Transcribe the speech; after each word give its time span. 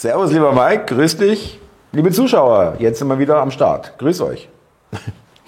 Servus, 0.00 0.32
lieber 0.32 0.54
Mike, 0.54 0.94
grüß 0.94 1.18
dich. 1.18 1.60
Liebe 1.92 2.10
Zuschauer, 2.10 2.76
jetzt 2.78 3.00
sind 3.00 3.08
wir 3.08 3.18
wieder 3.18 3.36
am 3.36 3.50
Start. 3.50 3.98
Grüß 3.98 4.22
euch. 4.22 4.48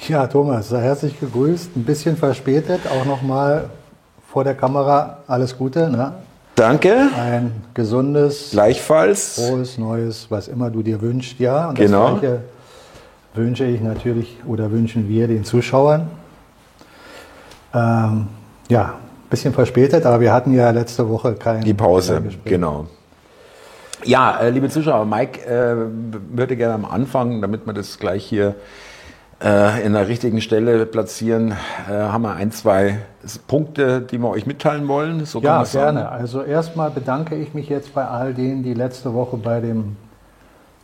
Ja, 0.09 0.27
Thomas, 0.27 0.69
sei 0.69 0.83
herzlich 0.83 1.19
gegrüßt. 1.19 1.75
Ein 1.75 1.85
bisschen 1.85 2.19
verspätet, 2.19 2.81
auch 2.87 3.07
nochmal 3.07 3.71
vor 4.29 4.45
der 4.45 4.55
Kamera. 4.55 5.21
Alles 5.27 5.57
Gute. 5.57 5.89
Ne? 5.89 6.13
Danke. 6.55 7.09
Ein 7.17 7.53
gesundes, 7.73 8.51
Gleichfalls. 8.51 9.37
frohes, 9.37 9.79
neues, 9.79 10.27
was 10.29 10.49
immer 10.49 10.69
du 10.71 10.83
dir 10.83 11.01
wünschst. 11.01 11.39
Ja, 11.39 11.71
und 11.71 11.77
Genau. 11.77 12.11
das 12.11 12.21
Gleiche 12.21 12.41
wünsche 13.33 13.65
ich 13.65 13.81
natürlich 13.81 14.37
oder 14.47 14.71
wünschen 14.71 15.09
wir 15.09 15.29
den 15.29 15.45
Zuschauern. 15.45 16.11
Ähm, 17.73 18.27
ja, 18.69 18.83
ein 18.85 19.31
bisschen 19.31 19.55
verspätet, 19.55 20.05
aber 20.05 20.21
wir 20.21 20.31
hatten 20.31 20.53
ja 20.53 20.69
letzte 20.73 21.09
Woche 21.09 21.33
kein 21.37 21.63
Die 21.63 21.73
Pause, 21.73 22.23
genau. 22.45 22.87
Ja, 24.05 24.39
äh, 24.41 24.51
liebe 24.51 24.69
Zuschauer, 24.69 25.05
Mike 25.05 25.47
äh, 25.47 25.77
würde 26.37 26.57
gerne 26.57 26.75
am 26.75 26.85
Anfang, 26.85 27.41
damit 27.41 27.67
wir 27.67 27.73
das 27.73 27.99
gleich 27.99 28.25
hier 28.25 28.55
äh, 29.43 29.85
in 29.85 29.93
der 29.93 30.09
richtigen 30.09 30.41
Stelle 30.41 30.87
platzieren, 30.87 31.53
äh, 31.89 31.93
haben 31.93 32.23
wir 32.23 32.35
ein, 32.35 32.53
zwei 32.53 32.99
Punkte, 33.47 34.01
die 34.01 34.19
wir 34.19 34.29
euch 34.31 34.47
mitteilen 34.47 34.89
wollen. 34.89 35.25
So 35.25 35.41
Ja, 35.41 35.63
gerne. 35.65 36.09
Also 36.11 36.43
erstmal 36.43 36.91
bedanke 36.91 37.35
ich 37.37 37.55
mich 37.55 37.69
jetzt 37.69 37.95
bei 37.95 38.05
all 38.05 38.35
denen, 38.35 38.63
die 38.63 38.75
letzte 38.75 39.15
Woche 39.15 39.37
bei 39.37 39.61
dem 39.61 39.97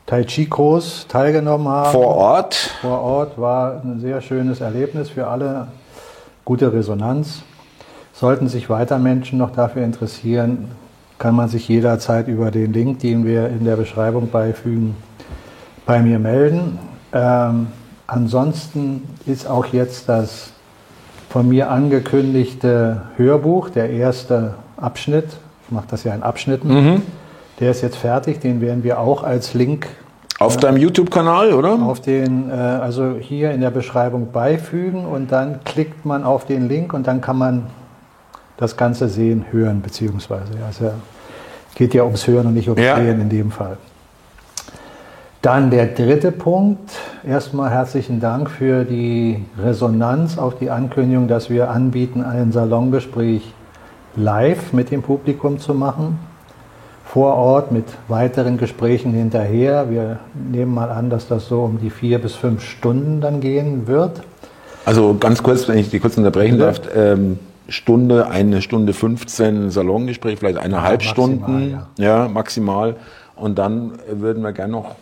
Tai 0.07 0.25
Chi-Kurs 0.25 1.07
teilgenommen 1.09 1.69
haben. 1.69 1.93
Vor 1.93 2.17
Ort. 2.17 2.55
Vor 2.81 3.01
Ort 3.01 3.39
war 3.39 3.83
ein 3.85 4.01
sehr 4.01 4.21
schönes 4.21 4.61
Erlebnis 4.61 5.11
für 5.11 5.27
alle. 5.27 5.69
Gute 6.45 6.73
Resonanz. 6.73 7.43
Sollten 8.13 8.49
sich 8.49 8.71
weiter 8.71 8.99
Menschen 8.99 9.39
noch 9.39 9.53
dafür 9.53 9.85
interessieren, 9.85 10.71
kann 11.19 11.35
man 11.35 11.49
sich 11.49 11.69
jederzeit 11.69 12.29
über 12.29 12.51
den 12.51 12.73
Link, 12.73 13.01
den 13.01 13.25
wir 13.25 13.49
in 13.49 13.65
der 13.65 13.77
Beschreibung 13.77 14.31
beifügen, 14.31 14.97
bei 15.85 16.01
mir 16.01 16.19
melden. 16.19 16.79
Ähm, 17.13 17.69
ansonsten 18.07 19.03
ist 19.27 19.49
auch 19.49 19.67
jetzt 19.67 20.09
das 20.09 20.53
von 21.29 21.49
mir 21.49 21.71
angekündigte 21.71 23.03
Hörbuch, 23.17 23.71
der 23.71 23.91
erste 23.91 24.55
Abschnitt, 24.77 25.27
ich 25.67 25.73
mache 25.73 25.87
das 25.91 26.05
ja 26.05 26.15
in 26.15 26.23
Abschnitten, 26.23 27.03
der 27.61 27.71
ist 27.71 27.83
jetzt 27.83 27.97
fertig, 27.97 28.41
den 28.41 28.61
werden 28.61 28.85
wir 28.85 29.01
auch 29.01 29.25
als 29.25 29.55
Link 29.55 29.89
Auf 30.39 30.57
deinem 30.57 30.77
YouTube-Kanal, 30.77 31.53
oder? 31.53 31.73
auf 31.83 32.01
den, 32.01 32.49
äh, 32.51 32.53
also 32.55 33.17
hier 33.19 33.51
in 33.51 33.61
der 33.61 33.71
Beschreibung 33.71 34.31
beifügen 34.31 35.05
und 35.05 35.33
dann 35.33 35.65
klickt 35.65 36.07
man 36.07 36.25
auf 36.25 36.47
den 36.47 36.69
Link 36.69 36.95
und 36.95 37.07
dann 37.07 37.21
kann 37.21 37.37
man 37.37 37.67
das 38.59 38.77
Ganze 38.77 39.09
sehen, 39.09 39.47
hören, 39.51 39.81
beziehungsweise. 39.81 40.53
Ja, 40.61 40.69
es 40.69 40.81
ja, 40.81 40.93
geht 41.75 41.95
ja 41.95 42.05
ums 42.05 42.27
Hören 42.27 42.49
und 42.49 42.55
nicht 42.55 42.69
ums 42.69 42.83
Ja. 42.83 42.97
Sehen 42.97 43.21
in 43.21 43.31
dem 43.31 43.51
Fall. 43.51 43.79
Dann 45.41 45.71
der 45.71 45.87
dritte 45.87 46.33
Punkt. 46.33 46.91
Erstmal 47.25 47.71
herzlichen 47.71 48.19
Dank 48.21 48.51
für 48.51 48.85
die 48.85 49.45
Resonanz 49.63 50.37
auf 50.37 50.59
die 50.59 50.69
Ankündigung, 50.69 51.29
dass 51.29 51.49
wir 51.49 51.71
anbieten, 51.71 52.23
ein 52.23 52.51
Salongespräch 52.51 53.55
live 54.17 54.73
mit 54.73 54.91
dem 54.91 55.03
Publikum 55.03 55.61
zu 55.61 55.75
machen. 55.75 56.19
Vor 57.05 57.35
Ort 57.35 57.71
mit 57.71 57.85
weiteren 58.09 58.59
Gesprächen 58.59 59.13
hinterher. 59.13 59.89
Wir 59.89 60.19
nehmen 60.35 60.75
mal 60.75 60.91
an, 60.91 61.09
dass 61.09 61.29
das 61.29 61.47
so 61.47 61.63
um 61.63 61.79
die 61.81 61.91
vier 61.91 62.19
bis 62.19 62.35
fünf 62.35 62.63
Stunden 62.63 63.21
dann 63.21 63.41
gehen 63.41 63.87
wird. 63.87 64.21
Also 64.85 65.17
ganz 65.19 65.43
kurz, 65.43 65.69
wenn 65.69 65.79
ich 65.79 65.89
die 65.89 66.01
kurz 66.01 66.19
unterbrechen 66.19 66.59
Bitte. 66.59 66.65
darf. 66.67 66.81
Ähm, 66.97 67.39
Stunde, 67.69 68.29
eine 68.29 68.63
Stunde 68.63 68.93
15 68.95 69.71
Salongespräch, 69.71 70.39
vielleicht 70.39 70.59
eineinhalb 70.59 71.03
Ja, 71.03 71.09
Stunden. 71.11 71.41
maximal, 71.41 71.87
Ja. 71.99 72.29
maximal. 72.29 72.97
Und 73.37 73.59
dann 73.59 73.93
würden 74.11 74.43
wir 74.43 74.53
gerne 74.53 74.73
noch, 74.73 74.95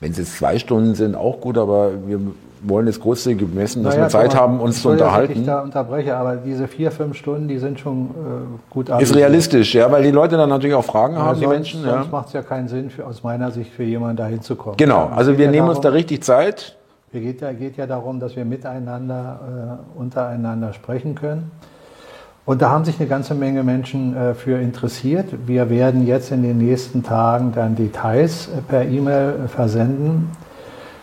wenn 0.00 0.12
es 0.12 0.18
jetzt 0.18 0.38
zwei 0.38 0.58
Stunden 0.58 0.94
sind, 0.94 1.14
auch 1.14 1.40
gut, 1.40 1.58
aber 1.58 1.90
wir 2.06 2.18
wollen 2.62 2.86
das 2.86 3.00
großzügig 3.00 3.52
messen, 3.54 3.82
dass 3.84 3.94
Naja, 3.94 4.06
wir 4.06 4.10
Zeit 4.10 4.32
Thomas, 4.32 4.40
haben, 4.42 4.60
uns 4.60 4.82
zu 4.82 4.90
Entschuldigung, 4.90 5.20
dass 5.20 5.30
Ich 5.30 5.36
unterhalten. 5.38 5.46
da 5.46 5.80
unterbreche, 5.80 6.16
aber 6.16 6.36
diese 6.36 6.68
vier, 6.68 6.90
fünf 6.90 7.16
Stunden, 7.16 7.48
die 7.48 7.58
sind 7.58 7.80
schon 7.80 8.06
äh, 8.06 8.70
gut 8.70 8.88
Ist 8.88 9.14
realistisch, 9.14 9.74
ja, 9.74 9.90
weil 9.90 10.02
die 10.02 10.10
Leute 10.10 10.36
dann 10.36 10.48
natürlich 10.48 10.74
auch 10.74 10.84
Fragen 10.84 11.14
Ja, 11.14 11.22
haben, 11.22 11.38
die 11.38 11.44
sonst 11.44 11.54
Menschen. 11.54 11.84
Ja. 11.84 11.90
sonst 11.94 12.12
macht 12.12 12.26
es 12.28 12.32
ja 12.34 12.42
keinen 12.42 12.68
Sinn, 12.68 12.90
für, 12.90 13.06
aus 13.06 13.22
meiner 13.22 13.50
Sicht, 13.50 13.72
für 13.72 13.82
jemanden 13.84 14.16
da 14.16 14.26
hinzukommen. 14.26 14.76
Genau, 14.78 15.08
Ja, 15.10 15.16
also 15.16 15.36
wir 15.38 15.44
ja 15.46 15.50
nehmen 15.50 15.68
uns 15.68 15.78
da 15.78 15.84
darum- 15.84 15.96
richtig 15.96 16.22
Zeit. 16.24 16.76
Es 17.12 17.20
geht 17.20 17.40
ja, 17.40 17.52
geht 17.52 17.76
ja 17.76 17.86
darum, 17.86 18.20
dass 18.20 18.36
wir 18.36 18.44
miteinander, 18.44 19.78
äh, 19.96 19.98
untereinander 19.98 20.72
sprechen 20.72 21.14
können. 21.14 21.50
Und 22.50 22.62
da 22.62 22.70
haben 22.70 22.84
sich 22.84 22.98
eine 22.98 23.08
ganze 23.08 23.36
Menge 23.36 23.62
Menschen 23.62 24.16
äh, 24.16 24.34
für 24.34 24.60
interessiert. 24.60 25.26
Wir 25.46 25.70
werden 25.70 26.04
jetzt 26.04 26.32
in 26.32 26.42
den 26.42 26.58
nächsten 26.58 27.04
Tagen 27.04 27.52
dann 27.54 27.76
Details 27.76 28.48
äh, 28.48 28.60
per 28.60 28.84
E-Mail 28.86 29.34
äh, 29.44 29.46
versenden. 29.46 30.32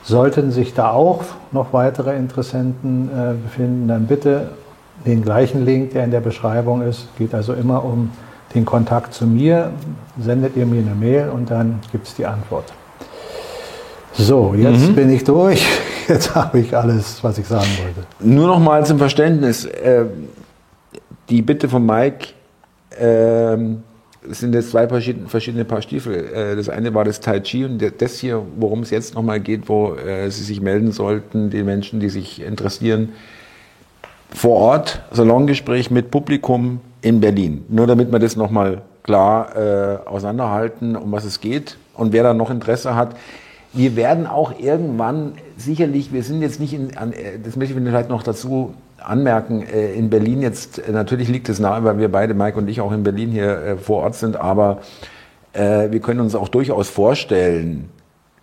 Sollten 0.03 0.52
sich 0.52 0.74
da 0.74 0.91
auch 0.91 1.24
noch 1.53 1.72
weitere 1.72 2.18
Interessenten 2.18 3.09
äh, 3.09 3.34
befinden, 3.41 3.88
dann 3.88 4.07
bitte 4.07 4.50
den 5.06 5.22
gleichen 5.22 5.63
Link, 5.63 5.94
der 5.94 6.03
in 6.03 6.12
der 6.12 6.19
Beschreibung 6.19 6.81
ist. 6.81 7.07
Geht 7.18 7.34
also 7.34 7.53
immer 7.53 7.86
um 7.86 8.12
den 8.53 8.66
Kontakt 8.66 9.13
zu 9.13 9.25
mir. 9.25 9.72
Sendet 10.19 10.57
ihr 10.57 10.66
mir 10.66 10.81
eine 10.81 10.96
Mail 10.96 11.30
und 11.30 11.50
dann 11.50 11.80
gibt 11.94 12.09
es 12.09 12.16
die 12.16 12.25
Antwort. 12.25 12.74
So, 14.12 14.53
jetzt 14.53 14.94
bin 14.94 15.09
ich 15.09 15.24
durch. 15.24 15.66
Jetzt 16.09 16.36
habe 16.36 16.59
ich 16.59 16.75
alles, 16.75 17.22
was 17.22 17.38
ich 17.38 17.46
sagen 17.46 17.68
wollte. 17.84 18.07
Nur 18.22 18.47
noch 18.47 18.59
mal 18.59 18.86
zum 18.86 18.97
Verständnis. 18.97 19.68
Die 21.29 21.41
Bitte 21.41 21.67
von 21.67 21.85
Mike, 21.85 22.29
ähm, 22.99 23.83
sind 24.29 24.53
jetzt 24.53 24.71
zwei 24.71 24.88
verschiedene, 24.88 25.27
verschiedene 25.27 25.65
Paar 25.65 25.81
Stiefel. 25.81 26.15
Äh, 26.33 26.55
das 26.55 26.69
eine 26.69 26.93
war 26.93 27.03
das 27.03 27.19
Tai 27.19 27.39
Chi 27.39 27.65
und 27.65 27.83
das 28.01 28.19
hier, 28.19 28.41
worum 28.57 28.81
es 28.81 28.89
jetzt 28.89 29.15
nochmal 29.15 29.39
geht, 29.39 29.69
wo 29.69 29.95
äh, 29.95 30.29
Sie 30.29 30.43
sich 30.43 30.61
melden 30.61 30.91
sollten, 30.91 31.49
die 31.49 31.63
Menschen, 31.63 31.99
die 31.99 32.09
sich 32.09 32.41
interessieren, 32.41 33.09
vor 34.29 34.57
Ort, 34.57 35.01
Salongespräch 35.11 35.89
mit 35.91 36.11
Publikum 36.11 36.81
in 37.01 37.19
Berlin. 37.19 37.63
Nur 37.69 37.88
damit 37.88 38.11
wir 38.11 38.19
das 38.19 38.35
nochmal 38.35 38.81
klar 39.03 39.55
äh, 39.55 40.07
auseinanderhalten, 40.07 40.95
um 40.95 41.11
was 41.11 41.23
es 41.23 41.39
geht 41.39 41.77
und 41.94 42.11
wer 42.11 42.23
da 42.23 42.33
noch 42.33 42.49
Interesse 42.49 42.95
hat. 42.95 43.15
Wir 43.73 43.95
werden 43.95 44.27
auch 44.27 44.59
irgendwann 44.59 45.33
sicherlich, 45.55 46.11
wir 46.11 46.23
sind 46.23 46.41
jetzt 46.41 46.59
nicht 46.59 46.73
in, 46.73 46.97
an, 46.97 47.13
äh, 47.13 47.39
das 47.41 47.55
möchte 47.55 47.73
ich 47.73 47.83
vielleicht 47.83 48.09
noch 48.09 48.23
dazu 48.23 48.73
anmerken, 48.97 49.63
äh, 49.63 49.94
in 49.94 50.09
Berlin 50.09 50.41
jetzt, 50.41 50.80
äh, 50.80 50.91
natürlich 50.91 51.28
liegt 51.28 51.50
es 51.50 51.59
nahe, 51.59 51.84
weil 51.84 51.97
wir 51.97 52.12
beide, 52.12 52.34
Mike 52.34 52.58
und 52.58 52.68
ich, 52.68 52.81
auch 52.81 52.91
in 52.91 53.03
Berlin 53.03 53.31
hier 53.31 53.58
äh, 53.58 53.78
vor 53.78 54.03
Ort 54.03 54.16
sind, 54.16 54.35
aber 54.35 54.80
äh, 55.53 55.91
wir 55.91 56.00
können 56.00 56.19
uns 56.19 56.35
auch 56.35 56.50
durchaus 56.50 56.90
vorstellen, 56.90 57.90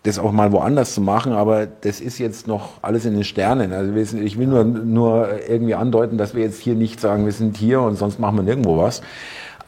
das 0.05 0.19
auch 0.19 0.33
mal 0.33 0.53
woanders 0.53 0.95
zu 0.95 1.01
machen, 1.01 1.33
aber 1.33 1.67
das 1.67 2.01
ist 2.01 2.19
jetzt 2.19 2.47
noch 2.47 2.83
alles 2.83 3.07
in 3.07 3.15
den 3.15 3.25
Sternen. 3.25 3.73
Also 3.73 3.95
wir 3.95 4.05
sind, 4.05 4.23
ich 4.23 4.39
will 4.39 4.47
nur, 4.47 4.63
nur 4.65 5.29
irgendwie 5.49 5.75
andeuten, 5.75 6.19
dass 6.19 6.35
wir 6.35 6.43
jetzt 6.45 6.61
hier 6.61 6.75
nicht 6.75 7.01
sagen, 7.01 7.25
wir 7.25 7.33
sind 7.33 7.57
hier 7.57 7.81
und 7.81 7.97
sonst 7.97 8.21
machen 8.21 8.37
wir 8.37 8.43
nirgendwo 8.43 8.77
was. 8.77 9.01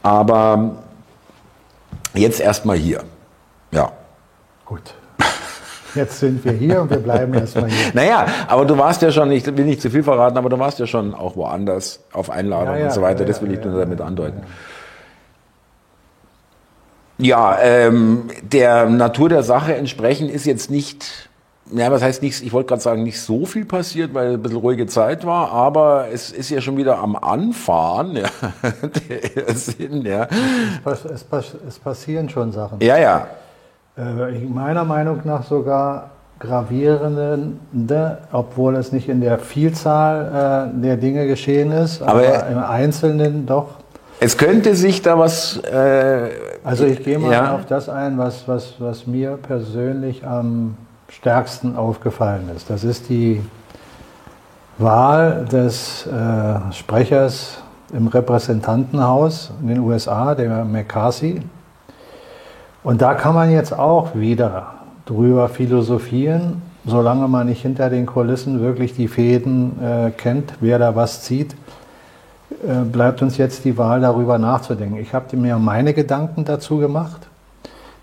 Aber 0.03 0.83
jetzt 2.13 2.39
erstmal 2.39 2.77
hier. 2.77 3.03
Ja. 3.71 3.91
Gut. 4.65 4.93
Jetzt 5.95 6.19
sind 6.19 6.43
wir 6.45 6.51
hier 6.51 6.81
und 6.81 6.89
wir 6.89 6.97
bleiben 6.97 7.33
erstmal 7.35 7.69
hier. 7.69 7.91
Naja, 7.93 8.25
aber 8.47 8.65
du 8.65 8.77
warst 8.77 9.01
ja 9.01 9.11
schon, 9.11 9.31
ich 9.31 9.45
will 9.45 9.65
nicht 9.65 9.81
zu 9.81 9.89
viel 9.89 10.03
verraten, 10.03 10.37
aber 10.37 10.49
du 10.49 10.59
warst 10.59 10.79
ja 10.79 10.85
schon 10.87 11.13
auch 11.15 11.35
woanders 11.35 11.99
auf 12.13 12.29
Einladung 12.29 12.73
Ja, 12.75 12.79
ja, 12.79 12.85
und 12.87 12.91
so 12.93 13.01
weiter. 13.01 13.21
ja, 13.21 13.25
das 13.25 13.41
will 13.41 13.51
ich 13.51 13.63
nur 13.63 13.79
damit 13.79 14.01
andeuten. 14.01 14.41
Ja, 17.19 17.57
ähm, 17.61 18.27
der 18.43 18.85
Natur 18.89 19.29
der 19.29 19.41
Sache 19.43 19.75
entsprechend 19.75 20.29
ist 20.29 20.45
jetzt 20.45 20.69
nicht, 20.69 21.29
ja, 21.73 21.89
was 21.91 22.03
heißt 22.03 22.21
nichts, 22.21 22.41
ich 22.41 22.53
wollte 22.53 22.69
gerade 22.69 22.81
sagen, 22.81 23.01
nicht 23.03 23.19
so 23.19 23.47
viel 23.47 23.65
passiert, 23.65 24.13
weil 24.13 24.33
ein 24.33 24.41
bisschen 24.41 24.59
ruhige 24.59 24.85
Zeit 24.85 25.25
war, 25.25 25.51
aber 25.51 26.09
es 26.13 26.31
ist 26.31 26.51
ja 26.51 26.61
schon 26.61 26.77
wieder 26.77 26.99
am 26.99 27.15
Anfahren, 27.15 28.15
ja, 28.17 28.25
der 29.09 29.55
Sinn, 29.55 30.05
ja. 30.05 30.27
Es, 30.85 31.05
es, 31.05 31.25
es 31.67 31.79
passieren 31.79 32.29
schon 32.29 32.51
Sachen. 32.51 32.79
Ja, 32.81 32.97
ja. 32.97 33.27
Äh, 33.97 34.45
meiner 34.47 34.83
Meinung 34.83 35.21
nach 35.23 35.43
sogar 35.43 36.11
gravierende, 36.39 38.17
obwohl 38.31 38.75
es 38.75 38.91
nicht 38.91 39.09
in 39.09 39.21
der 39.21 39.39
Vielzahl 39.39 40.69
äh, 40.77 40.81
der 40.81 40.97
Dinge 40.97 41.25
geschehen 41.25 41.71
ist, 41.71 42.01
aber, 42.03 42.19
Aber- 42.19 42.47
im 42.47 42.59
Einzelnen 42.59 43.45
doch. 43.47 43.69
Es 44.19 44.37
könnte 44.37 44.75
sich 44.75 45.01
da 45.01 45.17
was, 45.17 45.57
äh, 45.57 46.29
Also 46.63 46.85
ich 46.85 47.03
gehe 47.03 47.17
mal 47.19 47.31
Ja. 47.31 47.55
auf 47.55 47.65
das 47.65 47.87
ein, 47.89 48.17
was, 48.17 48.47
was, 48.47 48.73
was 48.79 49.07
mir 49.07 49.37
persönlich 49.37 50.25
am 50.25 50.75
stärksten 51.09 51.75
aufgefallen 51.75 52.49
ist. 52.55 52.69
Das 52.69 52.83
ist 52.83 53.09
die 53.09 53.41
Wahl 54.77 55.45
des 55.51 56.05
äh, 56.07 56.73
Sprechers 56.73 57.59
im 57.93 58.07
Repräsentantenhaus 58.07 59.51
in 59.61 59.69
den 59.69 59.79
USA, 59.79 60.35
der 60.35 60.65
McCarthy. 60.65 61.41
Und 62.83 63.01
da 63.01 63.13
kann 63.13 63.35
man 63.35 63.51
jetzt 63.51 63.77
auch 63.77 64.15
wieder 64.15 64.73
drüber 65.05 65.49
philosophieren, 65.49 66.61
solange 66.85 67.27
man 67.27 67.47
nicht 67.47 67.61
hinter 67.61 67.89
den 67.89 68.05
Kulissen 68.05 68.61
wirklich 68.61 68.93
die 68.93 69.07
Fäden 69.07 69.81
äh, 69.81 70.11
kennt, 70.11 70.53
wer 70.61 70.79
da 70.79 70.95
was 70.95 71.23
zieht 71.23 71.55
äh, 72.63 72.83
bleibt 72.85 73.21
uns 73.21 73.37
jetzt 73.37 73.65
die 73.65 73.77
Wahl 73.77 74.01
darüber 74.01 74.37
nachzudenken. 74.37 74.97
Ich 74.99 75.13
habe 75.13 75.35
mir 75.37 75.57
meine 75.57 75.93
Gedanken 75.93 76.45
dazu 76.45 76.77
gemacht. 76.77 77.27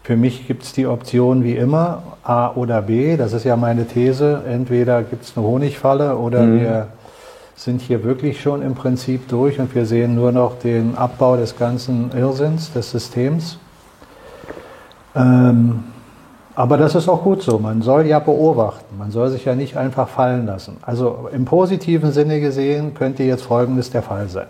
Für 0.02 0.16
mich 0.16 0.46
gibt 0.46 0.64
es 0.64 0.72
die 0.72 0.86
Option 0.86 1.44
wie 1.44 1.56
immer 1.56 2.02
A 2.22 2.50
oder 2.50 2.82
B. 2.82 3.16
Das 3.16 3.32
ist 3.32 3.44
ja 3.44 3.56
meine 3.56 3.86
These. 3.86 4.42
Entweder 4.46 5.02
gibt 5.02 5.24
es 5.24 5.36
eine 5.36 5.46
Honigfalle 5.46 6.16
oder 6.16 6.42
mhm. 6.42 6.60
wir 6.60 6.88
sind 7.56 7.80
hier 7.80 8.04
wirklich 8.04 8.40
schon 8.40 8.62
im 8.62 8.74
Prinzip 8.74 9.28
durch 9.28 9.58
und 9.58 9.74
wir 9.74 9.86
sehen 9.86 10.14
nur 10.14 10.30
noch 10.30 10.58
den 10.58 10.96
Abbau 10.96 11.36
des 11.36 11.56
ganzen 11.56 12.10
Irrsinns 12.12 12.72
des 12.72 12.90
Systems. 12.90 13.58
Ähm, 15.14 15.84
aber 16.56 16.76
das 16.76 16.94
ist 16.94 17.08
auch 17.08 17.22
gut 17.22 17.42
so. 17.42 17.58
Man 17.58 17.82
soll 17.82 18.06
ja 18.06 18.20
beobachten. 18.20 18.96
Man 18.96 19.10
soll 19.10 19.30
sich 19.30 19.44
ja 19.44 19.54
nicht 19.54 19.76
einfach 19.76 20.08
fallen 20.08 20.46
lassen. 20.46 20.76
Also 20.82 21.28
im 21.32 21.44
positiven 21.44 22.12
Sinne 22.12 22.40
gesehen 22.40 22.94
könnte 22.94 23.24
jetzt 23.24 23.42
Folgendes 23.42 23.90
der 23.90 24.02
Fall 24.02 24.28
sein. 24.28 24.46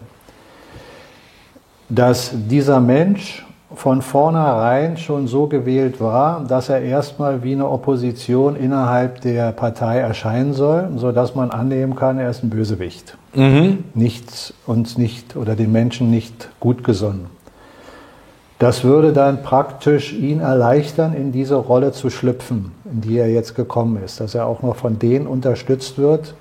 Dass 1.89 2.33
dieser 2.35 2.81
Mensch 2.81 3.45
von 3.75 4.03
vornherein 4.03 4.97
schon 4.97 5.27
so 5.27 5.47
gewählt 5.47 6.01
war, 6.01 6.45
dass 6.47 6.69
er 6.69 6.81
erstmal 6.81 7.43
wie 7.43 7.53
eine 7.53 7.69
Opposition 7.69 8.57
innerhalb 8.57 9.21
der 9.23 9.53
Partei 9.53 9.99
erscheinen 9.99 10.53
soll, 10.53 10.91
sodass 10.97 11.35
man 11.35 11.51
annehmen 11.51 11.97
kann, 11.97 12.19
er 12.19 12.31
ist 12.31 12.45
ein 12.45 12.51
Bösewicht. 12.51 13.17
Mhm. 13.35 13.85
Nichts 13.95 14.55
uns 14.67 14.97
nicht 14.99 15.37
oder 15.37 15.57
den 15.57 15.73
Menschen 15.73 16.11
nicht 16.11 16.51
gut 16.61 16.85
gesonnen. 16.85 17.27
Das 18.59 18.85
würde 18.85 19.13
dann 19.13 19.43
praktisch 19.43 20.13
ihn 20.13 20.41
erleichtern, 20.41 21.13
in 21.15 21.33
diese 21.33 21.57
Rolle 21.57 21.93
zu 21.93 22.09
schlüpfen, 22.09 22.73
in 22.91 23.01
die 23.01 23.19
er 23.19 23.29
jetzt 23.29 23.55
gekommen 23.55 24.03
ist, 24.03 24.21
dass 24.21 24.35
er 24.35 24.47
auch 24.47 24.63
noch 24.63 24.77
von 24.77 24.99
denen 24.99 25.27
unterstützt 25.27 25.99
wird, 25.99 26.35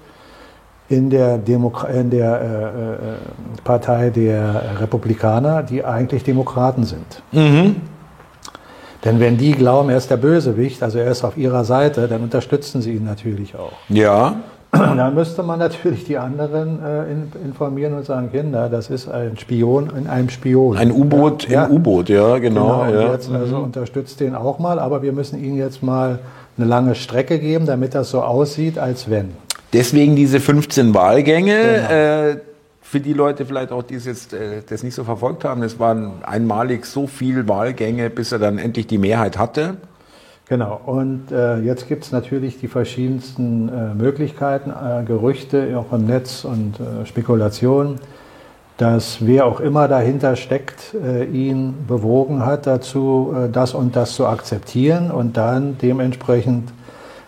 in 0.90 1.10
der, 1.10 1.38
Demo 1.38 1.74
in 1.92 2.10
der 2.10 2.42
äh, 2.42 2.94
äh, 2.94 3.62
Partei 3.64 4.10
der 4.10 4.80
Republikaner, 4.80 5.64
die 5.64 5.84
eigentlich 5.84 6.24
Demokraten 6.24 6.84
sind. 6.84 7.24
Mhm. 7.32 7.78
Denn 9.04 9.20
wenn 9.20 9.38
die 9.38 9.52
glauben, 9.52 9.90
er 9.90 9.98
ist 9.98 10.10
der 10.10 10.18
Bösewicht, 10.18 10.82
also 10.82 11.00
er 11.00 11.12
ist 11.12 11.24
auf 11.24 11.36
ihrer 11.36 11.66
Seite, 11.66 12.08
dann 12.08 12.22
unterstützen 12.22 12.82
sie 12.82 12.94
ihn 12.94 13.04
natürlich 13.04 13.56
auch. 13.56 13.74
Ja. 13.90 14.38
Dann 14.74 15.14
müsste 15.14 15.44
man 15.44 15.60
natürlich 15.60 16.04
die 16.04 16.18
anderen 16.18 16.84
äh, 16.84 17.04
in, 17.04 17.32
informieren 17.46 17.94
und 17.94 18.06
sagen, 18.06 18.32
Kinder, 18.32 18.70
das 18.70 18.90
ist 18.90 19.08
ein 19.08 19.38
Spion 19.38 19.92
in 19.96 20.08
einem 20.08 20.30
Spion. 20.30 20.78
Ein 20.78 20.92
U-Boot 20.92 21.48
ja, 21.48 21.66
im 21.66 21.74
U-Boot, 21.74 22.10
ja, 22.10 22.40
genau. 22.40 22.86
genau 22.86 23.02
ja. 23.02 23.14
jetzt 23.14 23.32
also 23.32 23.58
mhm. 23.58 23.66
unterstützt 23.66 24.20
den 24.20 24.36
auch 24.36 24.58
mal, 24.58 24.80
aber 24.80 25.04
wir 25.04 25.12
müssen 25.14 25.44
ihnen 25.44 25.58
jetzt 25.58 25.84
mal 25.84 26.20
eine 26.58 26.68
lange 26.68 26.96
Strecke 26.96 27.38
geben, 27.38 27.68
damit 27.68 27.94
das 27.94 28.10
so 28.10 28.22
aussieht, 28.22 28.80
als 28.80 29.10
wenn. 29.10 29.32
Deswegen 29.74 30.16
diese 30.16 30.40
15 30.40 30.94
Wahlgänge. 30.94 31.56
Genau. 31.56 32.32
Äh, 32.32 32.38
für 32.82 33.00
die 33.00 33.14
Leute 33.14 33.46
vielleicht 33.46 33.72
auch, 33.72 33.82
die 33.82 33.96
es 33.96 34.06
jetzt 34.06 34.34
äh, 34.34 34.62
das 34.70 34.84
nicht 34.84 34.94
so 34.94 35.04
verfolgt 35.04 35.46
haben, 35.46 35.64
es 35.64 35.80
waren 35.80 36.24
einmalig 36.24 36.86
so 36.86 37.08
viele 37.08 37.48
Wahlgänge, 37.48 38.12
bis 38.12 38.32
er 38.32 38.38
dann 38.40 38.60
endlich 38.60 38.86
die 38.86 39.00
Mehrheit 39.00 39.38
hatte. 39.38 39.78
Genau, 40.50 40.80
und 40.86 41.32
äh, 41.32 41.60
jetzt 41.60 41.88
gibt 41.88 42.04
es 42.04 42.12
natürlich 42.12 42.60
die 42.60 42.68
verschiedensten 42.68 43.70
äh, 43.70 43.94
Möglichkeiten, 43.94 44.72
äh, 44.72 45.04
Gerüchte 45.06 45.78
auch 45.78 45.94
im 45.94 46.06
Netz 46.06 46.44
und 46.44 46.80
äh, 46.80 47.06
Spekulationen, 47.06 47.96
dass 48.78 49.26
wer 49.26 49.46
auch 49.46 49.62
immer 49.62 49.88
dahinter 49.88 50.36
steckt, 50.36 50.96
äh, 50.96 51.24
ihn 51.24 51.86
bewogen 51.88 52.46
hat 52.46 52.68
dazu, 52.68 53.34
das 53.54 53.74
und 53.74 53.96
das 53.96 54.16
zu 54.16 54.28
akzeptieren 54.28 55.12
und 55.12 55.38
dann 55.38 55.78
dementsprechend 55.82 56.74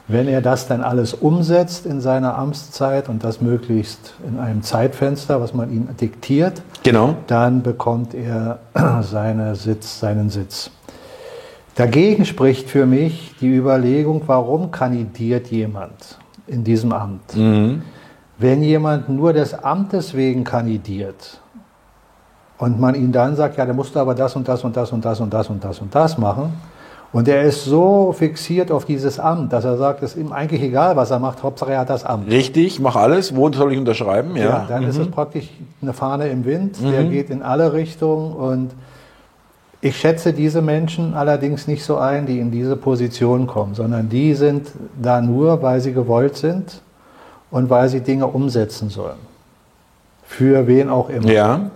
wenn 0.07 0.27
er 0.27 0.41
das 0.41 0.67
dann 0.67 0.81
alles 0.81 1.13
umsetzt 1.13 1.85
in 1.85 2.00
seiner 2.00 2.38
Amtszeit 2.38 3.09
und 3.09 3.23
das 3.23 3.41
möglichst 3.41 4.13
in 4.27 4.39
einem 4.39 4.62
Zeitfenster, 4.62 5.41
was 5.41 5.53
man 5.53 5.71
ihm 5.71 5.88
diktiert, 6.00 6.62
genau. 6.83 7.15
dann 7.27 7.63
bekommt 7.63 8.13
er 8.13 8.59
seine 9.01 9.56
Sitz, 9.56 10.00
seinen 10.00 10.29
Sitz. 10.29 10.69
Dagegen 11.75 12.24
spricht 12.24 12.69
für 12.69 12.86
mich 12.86 13.36
die 13.42 13.54
Überlegung, 13.54 14.22
warum 14.27 14.72
kandidiert 14.72 15.48
jemand 15.48 16.18
in 16.48 16.63
diesem 16.63 16.94
Amt? 16.94 17.36
Mhm. 17.36 17.81
Wenn 18.38 18.63
jemand 18.63 19.10
nur 19.10 19.33
des 19.33 19.54
Amtes 19.54 20.13
wegen 20.13 20.45
kandidiert 20.45 21.42
und 22.57 22.80
man 22.80 22.95
ihm 22.95 23.12
dann 23.12 23.36
sagt, 23.36 23.57
ja, 23.57 23.66
der 23.66 23.74
musste 23.74 24.00
aber 24.00 24.16
das 24.16 24.36
und 24.38 24.48
das 24.48 24.63
und 24.63 24.75
das 24.75 24.92
und 24.92 25.04
das 25.04 25.19
und 25.19 25.33
das 25.33 25.50
und 25.50 25.63
das 25.63 25.80
und 25.80 25.94
das 25.94 26.18
machen, 26.18 26.54
und 27.12 27.30
er 27.30 27.44
ist 27.44 27.63
so 27.63 28.12
fixiert 28.12 28.72
auf 28.72 28.83
dieses 28.83 29.19
Amt, 29.19 29.54
dass 29.54 29.63
er 29.63 29.77
sagt, 29.77 30.04
es 30.04 30.16
ist 30.16 30.19
ihm 30.19 30.33
eigentlich 30.33 30.62
egal, 30.62 30.98
was 30.98 31.12
er 31.12 31.19
macht, 31.19 31.44
Hauptsache 31.44 31.72
er 31.72 31.80
hat 31.80 31.89
das 31.89 32.04
Amt. 32.04 32.30
Richtig, 32.30 32.80
mach 32.81 32.98
alles. 32.98 33.36
Wo 33.36 33.50
soll 33.51 33.72
ich 33.72 33.80
unterschreiben? 33.80 34.36
Ja, 34.36 34.44
ja 34.44 34.66
dann 34.68 34.83
mhm. 34.83 34.89
ist 34.89 34.98
es 34.98 35.10
praktisch 35.10 35.50
eine 35.81 35.94
Fahne 35.94 36.27
im 36.27 36.44
Wind, 36.44 36.81
mhm. 36.81 36.92
der 36.92 37.04
geht 37.06 37.30
in 37.30 37.42
alle 37.42 37.72
Richtungen 37.72 38.33
und 38.33 38.72
ich 39.81 39.98
schätze 39.98 40.33
diese 40.33 40.62
Menschen 40.62 41.13
allerdings 41.13 41.68
nicht 41.68 41.83
so 41.83 41.98
ein, 41.98 42.25
die 42.25 42.39
in 42.39 42.51
diese 42.51 42.75
Position 42.75 43.48
kommen, 43.48 43.75
sondern 43.75 44.10
die 44.10 44.33
sind 44.33 44.69
da 45.01 45.22
nur, 45.22 45.62
weil 45.62 45.80
sie 45.80 45.94
gewollt 45.94 46.38
sind 46.38 46.81
und 47.51 47.69
weil 47.69 47.89
sie 47.89 48.01
Dinge 48.01 48.27
umsetzen 48.27 48.89
sollen. 48.89 49.19
Für 50.24 50.68
wen 50.68 50.89
auch 50.89 51.10
immer. 51.10 51.31
Ja. 51.31 51.72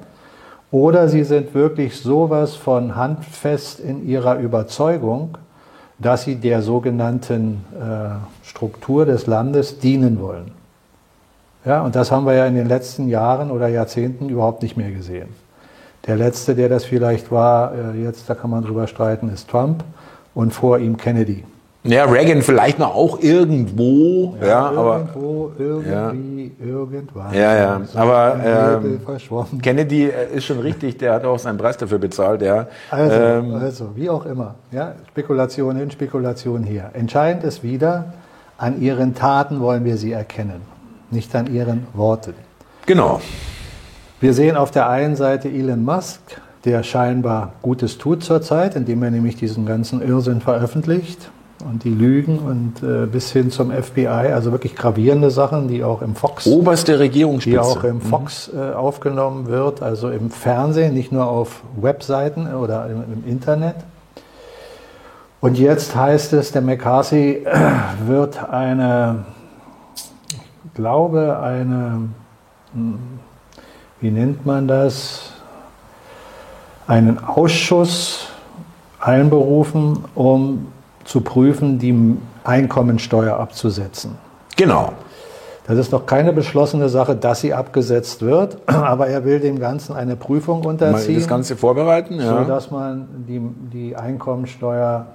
Oder 0.72 1.07
sie 1.07 1.24
sind 1.24 1.54
wirklich 1.54 2.00
sowas 2.00 2.56
von 2.56 2.96
handfest 2.96 3.80
in 3.80 4.07
ihrer 4.07 4.40
Überzeugung, 4.40 5.38
dass 5.98 6.24
sie 6.24 6.36
der 6.36 6.62
sogenannten 6.62 7.66
äh, 7.74 8.48
Struktur 8.48 9.06
des 9.06 9.28
Landes 9.28 9.80
dienen 9.80 10.19
wollen. 10.22 10.51
Ja, 11.66 11.81
und 11.81 11.96
das 11.96 12.12
haben 12.12 12.25
wir 12.25 12.34
ja 12.34 12.46
in 12.46 12.56
den 12.56 12.68
letzten 12.68 13.10
Jahren 13.10 13.51
oder 13.51 13.68
Jahrzehnten 13.68 14.30
überhaupt 14.30 14.63
nicht 14.63 14.78
mehr 14.78 14.92
gesehen. 14.92 15.30
Der 16.07 16.16
letzte, 16.16 16.56
der 16.56 16.69
das 16.69 16.86
vielleicht 16.86 17.31
war, 17.31 17.74
äh, 17.74 18.04
jetzt 18.04 18.30
da 18.30 18.36
kann 18.36 18.50
man 18.50 18.63
drüber 18.63 18.88
streiten, 18.88 19.30
ist 19.30 19.50
Trump 19.50 19.84
und 20.34 20.54
vor 20.54 20.80
ihm 20.80 20.98
Kennedy. 20.98 21.44
Ja, 21.84 22.04
Reagan 22.04 22.42
vielleicht 22.42 22.78
noch 22.78 22.94
auch 22.94 23.22
irgendwo, 23.22 24.36
ja, 24.42 24.48
ja 24.48 24.72
irgendwo, 24.72 25.46
aber 25.46 25.51
irgendwie, 25.57 26.51
ja. 26.60 26.68
irgendwann. 26.68 27.34
Ja, 27.34 27.56
ja, 27.56 27.81
so 27.86 27.98
aber 27.98 28.36
ähm, 28.44 29.62
Kennedy 29.62 30.07
äh, 30.10 30.36
ist 30.36 30.44
schon 30.44 30.60
richtig, 30.60 30.98
der 30.98 31.13
hat 31.13 31.24
auch 31.24 31.40
seinen 31.40 31.57
Preis 31.57 31.78
dafür 31.78 31.98
bezahlt, 31.98 32.42
ja. 32.42 32.68
Also, 32.92 33.16
ähm, 33.16 33.54
also 33.56 33.92
wie 33.96 34.10
auch 34.10 34.25
immer, 34.25 34.56
ja, 34.72 34.94
Spekulation 35.10 35.78
hin, 35.78 35.90
Spekulation 35.90 36.63
hier. 36.63 36.90
Entscheidend 36.94 37.46
ist 37.46 37.63
wieder, 37.63 38.13
an 38.57 38.81
ihren 38.81 39.16
Taten 39.16 39.62
wollen 39.62 39.86
wir 39.86 39.96
sie 39.96 40.12
erkennen, 40.12 40.62
nicht 41.12 41.34
an 41.34 41.48
ihren 41.48 41.88
Worten. 41.94 42.34
Genau. 42.86 43.22
Wir 44.21 44.33
sehen 44.33 44.57
auf 44.57 44.71
der 44.71 44.89
einen 44.89 45.16
Seite 45.16 45.48
Elon 45.48 45.86
Musk, 45.86 46.19
der 46.66 46.83
scheinbar 46.83 47.53
Gutes 47.62 47.98
tut 47.98 48.22
zurzeit, 48.22 48.75
indem 48.75 49.01
er 49.03 49.12
nämlich 49.12 49.38
diesen 49.38 49.65
ganzen 49.65 50.01
Irrsinn 50.01 50.41
veröffentlicht 50.41 51.32
und 51.65 51.86
die 51.86 51.94
Lügen 51.94 52.39
und 52.39 52.84
äh, 52.84 53.05
bis 53.05 53.32
hin 53.32 53.50
zum 53.50 53.72
FBI, 53.72 54.08
also 54.08 54.51
wirklich 54.51 54.75
gravierende 54.75 55.32
Sachen, 55.32 55.70
die 55.70 55.86
auch 55.86 56.01
im 56.01 56.15
Fox 56.15 56.48
oberste 56.48 57.00
Regierungsspitze, 57.00 57.55
die 57.55 57.60
auch 57.60 57.84
im 57.86 57.96
mhm. 57.96 58.01
Fox 58.01 58.51
äh, 58.53 58.74
aufgenommen 58.74 59.48
wird, 59.48 59.82
also 59.82 60.10
im 60.10 60.32
Fernsehen, 60.32 60.94
nicht 60.94 61.13
nur 61.13 61.25
auf 61.25 61.63
Webseiten 61.79 62.53
oder 62.53 62.88
im, 62.89 63.03
im 63.13 63.25
Internet. 63.25 63.75
Und 65.39 65.58
jetzt 65.58 65.96
heißt 65.96 66.34
es, 66.34 66.51
der 66.51 66.62
McCarthy 66.62 67.46
wird 68.05 68.50
eine, 68.50 69.24
ich 70.65 70.74
glaube, 70.74 71.39
eine, 71.39 72.10
hm, 72.74 73.19
wie 74.01 74.12
nennt 74.12 74.46
man 74.46 74.68
das, 74.68 75.32
einen 76.88 77.24
Ausschuss 77.24 78.27
einberufen, 79.00 80.06
um 80.15 80.68
zu 81.03 81.22
prüfen, 81.22 81.79
die 81.79 82.18
Einkommensteuer 82.44 83.38
abzusetzen. 83.38 84.18
Genau. 84.56 84.94
Das 85.68 85.77
ist 85.77 85.91
noch 85.91 86.08
keine 86.08 86.34
beschlossene 86.34 86.89
Sache, 86.89 87.15
dass 87.15 87.41
sie 87.41 87.53
abgesetzt 87.53 88.24
wird, 88.24 88.58
aber 88.65 89.08
er 89.08 89.24
will 89.24 89.39
dem 89.39 89.60
Ganzen 89.60 89.96
eine 89.96 90.15
Prüfung 90.15 90.65
unterziehen. 90.65 91.15
Das 91.15 91.27
Ganze 91.27 91.56
vorbereiten, 91.56 92.15
ja. 92.20 92.39
Sodass 92.39 92.72
man 92.72 93.08
die, 93.27 93.39
die 93.72 93.96
Einkommensteuer 93.96 95.06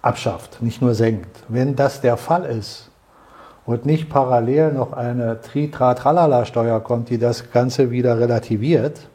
abschafft, 0.00 0.62
nicht 0.62 0.80
nur 0.80 0.94
senkt. 0.94 1.28
Wenn 1.48 1.76
das 1.76 2.00
der 2.00 2.16
Fall 2.16 2.44
ist 2.44 2.90
und 3.66 3.86
nicht 3.86 4.08
parallel 4.08 4.72
noch 4.72 4.92
eine 4.92 5.40
Tri-Tra-Tralala-Steuer 5.40 6.80
kommt, 6.80 7.08
die 7.10 7.18
das 7.18 7.50
Ganze 7.50 7.90
wieder 7.90 8.18
relativiert, 8.20 9.08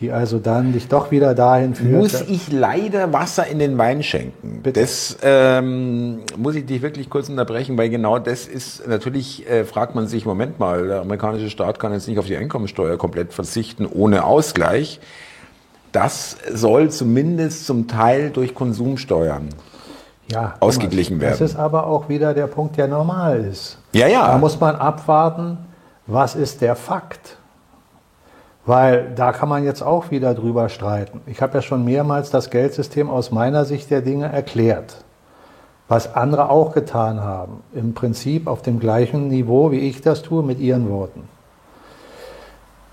die 0.00 0.12
also 0.12 0.38
dann 0.38 0.72
dich 0.72 0.88
doch 0.88 1.10
wieder 1.10 1.34
dahin 1.34 1.74
führt. 1.74 1.92
Muss 1.92 2.20
ich 2.22 2.52
leider 2.52 3.12
Wasser 3.12 3.46
in 3.46 3.58
den 3.58 3.78
Wein 3.78 4.02
schenken? 4.02 4.60
Bitte? 4.62 4.80
Das 4.80 5.18
ähm, 5.22 6.20
muss 6.36 6.54
ich 6.54 6.66
dich 6.66 6.82
wirklich 6.82 7.10
kurz 7.10 7.28
unterbrechen, 7.28 7.76
weil 7.78 7.90
genau 7.90 8.18
das 8.18 8.46
ist 8.46 8.86
natürlich, 8.86 9.48
äh, 9.48 9.64
fragt 9.64 9.94
man 9.94 10.06
sich, 10.06 10.26
Moment 10.26 10.58
mal, 10.58 10.86
der 10.86 11.00
amerikanische 11.00 11.50
Staat 11.50 11.78
kann 11.78 11.92
jetzt 11.92 12.08
nicht 12.08 12.18
auf 12.18 12.26
die 12.26 12.36
Einkommensteuer 12.36 12.96
komplett 12.98 13.32
verzichten 13.32 13.86
ohne 13.86 14.24
Ausgleich. 14.24 15.00
Das 15.90 16.36
soll 16.52 16.90
zumindest 16.90 17.66
zum 17.66 17.86
Teil 17.86 18.30
durch 18.30 18.54
Konsumsteuern 18.54 19.48
ja, 20.30 20.54
ausgeglichen 20.60 21.20
werden. 21.20 21.36
Das 21.38 21.40
ist 21.40 21.56
aber 21.56 21.86
auch 21.86 22.08
wieder 22.08 22.34
der 22.34 22.46
Punkt, 22.46 22.76
der 22.76 22.88
normal 22.88 23.44
ist. 23.44 23.78
Ja, 23.92 24.06
ja. 24.06 24.26
Da 24.28 24.38
muss 24.38 24.58
man 24.58 24.76
abwarten, 24.76 25.58
was 26.06 26.34
ist 26.34 26.60
der 26.60 26.76
Fakt? 26.76 27.36
Weil 28.66 29.12
da 29.14 29.32
kann 29.32 29.48
man 29.48 29.64
jetzt 29.64 29.82
auch 29.82 30.10
wieder 30.10 30.34
drüber 30.34 30.68
streiten. 30.68 31.20
Ich 31.26 31.42
habe 31.42 31.54
ja 31.54 31.62
schon 31.62 31.84
mehrmals 31.84 32.30
das 32.30 32.48
Geldsystem 32.48 33.10
aus 33.10 33.30
meiner 33.30 33.64
Sicht 33.66 33.90
der 33.90 34.00
Dinge 34.00 34.32
erklärt, 34.32 35.04
was 35.86 36.14
andere 36.14 36.48
auch 36.48 36.72
getan 36.72 37.20
haben. 37.20 37.62
Im 37.74 37.92
Prinzip 37.92 38.46
auf 38.46 38.62
dem 38.62 38.80
gleichen 38.80 39.28
Niveau, 39.28 39.70
wie 39.70 39.80
ich 39.80 40.00
das 40.00 40.22
tue, 40.22 40.42
mit 40.42 40.60
ihren 40.60 40.88
Worten. 40.88 41.28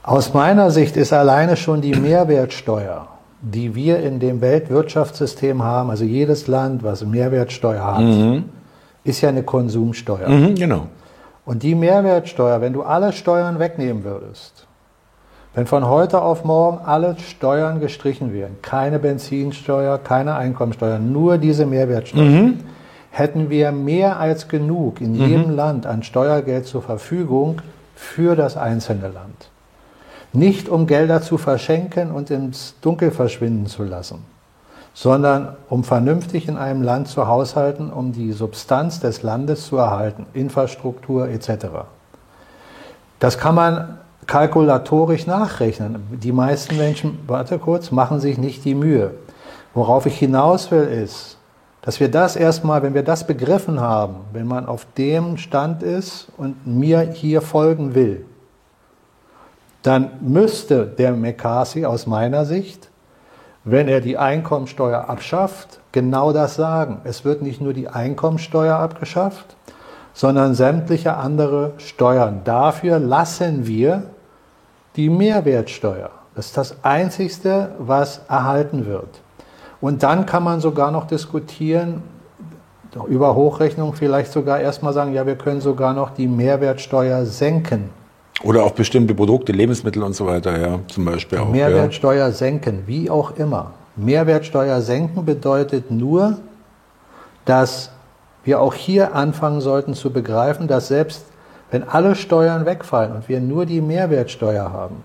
Aus 0.04 0.34
meiner 0.34 0.72
Sicht 0.72 0.98
ist 0.98 1.14
alleine 1.14 1.56
schon 1.56 1.80
die 1.80 1.94
Mehrwertsteuer, 1.94 3.08
die 3.42 3.74
wir 3.76 4.00
in 4.00 4.20
dem 4.20 4.42
Weltwirtschaftssystem 4.42 5.64
haben, 5.64 5.90
also 5.90 6.04
jedes 6.04 6.48
Land, 6.48 6.84
was 6.84 7.04
Mehrwertsteuer 7.04 7.84
hat, 7.84 8.04
mhm. 8.04 8.46
ist 9.04 9.22
ja 9.22 9.30
eine 9.30 9.44
Konsumsteuer. 9.44 10.30
Mhm, 10.30 10.56
genau. 10.56 10.88
Und 11.46 11.64
die 11.64 11.76
Mehrwertsteuer, 11.76 12.62
wenn 12.62 12.74
du 12.74 12.84
alle 12.84 13.14
Steuern 13.14 13.58
wegnehmen 13.58 14.04
würdest, 14.04 14.68
wenn 15.54 15.66
von 15.66 15.86
heute 15.86 16.22
auf 16.22 16.46
morgen 16.46 16.80
alle 16.86 17.18
Steuern 17.20 17.80
gestrichen 17.80 18.32
wären, 18.32 18.58
keine 18.62 19.00
Benzinsteuer, 19.00 19.98
keine 19.98 20.36
Einkommensteuer, 20.36 21.00
nur 21.00 21.38
diese 21.38 21.66
Mehrwertsteuer, 21.66 22.24
mhm. 22.24 22.60
hätten 23.10 23.50
wir 23.50 23.72
mehr 23.72 24.20
als 24.20 24.48
genug 24.48 25.02
in 25.02 25.14
mhm. 25.14 25.26
jedem 25.26 25.56
Land 25.56 25.86
an 25.86 26.04
Steuergeld 26.04 26.68
zur 26.68 26.82
Verfügung 26.84 27.62
für 27.96 28.36
das 28.36 28.56
einzelne 28.56 29.10
Land. 29.10 29.51
Nicht 30.34 30.70
um 30.70 30.88
Gelder 30.88 31.22
zu 31.22 31.38
verschenken 31.38 32.12
und 32.12 32.30
ins 32.32 32.76
Dunkel 32.82 33.12
verschwinden 33.12 33.66
zu 33.66 33.84
lassen, 33.84 34.20
sondern 34.94 35.58
um 35.70 35.84
vernünftig 35.84 36.48
in 36.48 36.58
einem 36.58 36.82
Land 36.82 37.10
zu 37.10 37.28
haushalten, 37.28 37.92
um 37.92 38.14
die 38.14 38.32
Substanz 38.32 39.00
des 39.00 39.24
Landes 39.24 39.68
zu 39.68 39.78
erhalten, 39.78 40.26
Infrastruktur 40.34 41.28
etc. 41.28 41.68
Das 43.20 43.38
kann 43.38 43.56
man 43.56 43.98
kalkulatorisch 44.26 45.28
nachrechnen. 45.28 46.04
Die 46.12 46.32
meisten 46.32 46.78
Menschen, 46.78 47.20
warte 47.28 47.60
kurz, 47.60 47.92
machen 47.92 48.22
sich 48.22 48.38
nicht 48.38 48.64
die 48.64 48.76
Mühe. 48.76 49.12
Worauf 49.74 50.06
ich 50.06 50.18
hinaus 50.18 50.72
will, 50.72 50.84
ist, 50.84 51.38
dass 51.82 52.00
wir 52.00 52.10
das 52.10 52.36
erstmal, 52.36 52.84
wenn 52.84 52.94
wir 52.94 53.04
das 53.04 53.28
begriffen 53.28 53.82
haben, 53.82 54.18
wenn 54.34 54.48
man 54.48 54.66
auf 54.66 54.86
dem 54.98 55.38
Stand 55.38 55.84
ist 55.84 56.28
und 56.38 56.66
mir 56.66 57.02
hier 57.02 57.42
folgen 57.42 57.96
will, 57.96 58.26
dann 59.84 60.12
müsste 60.22 60.86
der 60.86 61.14
McCarthy 61.14 61.86
aus 61.86 62.06
meiner 62.08 62.46
Sicht, 62.46 62.90
wenn 63.64 63.88
er 63.88 64.02
die 64.02 64.18
Einkommensteuer 64.18 65.10
abschafft, 65.10 65.80
genau 65.92 66.34
das 66.34 66.56
sagen. 66.56 67.02
Es 67.04 67.26
wird 67.26 67.42
nicht 67.42 67.62
nur 67.62 67.74
die 67.74 67.88
Einkommensteuer 67.88 68.76
abgeschafft, 68.76 69.56
sondern 70.14 70.56
sämtliche 70.56 71.16
andere 71.18 71.74
Steuern. 71.78 72.42
Dafür 72.44 73.00
lassen 73.00 73.68
wir 73.68 74.04
die 74.96 75.10
Mehrwertsteuer. 75.10 76.10
Das 76.36 76.48
ist 76.48 76.58
das 76.58 76.84
Einzigste, 76.84 77.72
was 77.78 78.22
erhalten 78.28 78.86
wird. 78.86 79.22
Und 79.80 80.04
dann 80.04 80.26
kann 80.26 80.44
man 80.44 80.60
sogar 80.60 80.92
noch 80.92 81.08
diskutieren, 81.08 82.04
über 83.08 83.36
Hochrechnung 83.36 83.94
vielleicht 83.94 84.32
sogar 84.32 84.60
erstmal 84.60 84.94
sagen, 84.94 85.14
ja, 85.14 85.26
wir 85.26 85.38
können 85.38 85.62
sogar 85.62 85.94
noch 85.94 86.12
die 86.12 86.28
Mehrwertsteuer 86.28 87.26
senken. 87.26 87.90
Oder 88.44 88.64
auf 88.64 88.74
bestimmte 88.74 89.14
Produkte, 89.14 89.52
Lebensmittel 89.52 90.02
und 90.04 90.14
so 90.14 90.26
weiter, 90.26 90.60
ja, 90.60 90.80
zum 90.88 91.06
Beispiel 91.06 91.40
auch. 91.40 91.50
Mehrwertsteuer 91.50 92.28
ja. 92.28 92.32
senken, 92.32 92.84
wie 92.88 93.10
auch 93.10 93.38
immer. 93.38 93.74
Mehrwertsteuer 93.96 94.82
senken 94.82 95.26
bedeutet 95.26 95.92
nur, 95.92 96.38
dass 97.46 97.92
wir 98.44 98.60
auch 98.60 98.74
hier 98.74 99.14
anfangen 99.16 99.62
sollten 99.62 99.94
zu 99.94 100.12
begreifen, 100.12 100.68
dass 100.68 100.88
selbst 100.88 101.26
wenn 101.70 101.88
alle 101.88 102.16
Steuern 102.16 102.66
wegfallen 102.66 103.14
und 103.14 103.30
wir 103.30 103.40
nur 103.40 103.66
die 103.66 103.82
Mehrwertsteuer 103.82 104.72
haben, 104.72 105.04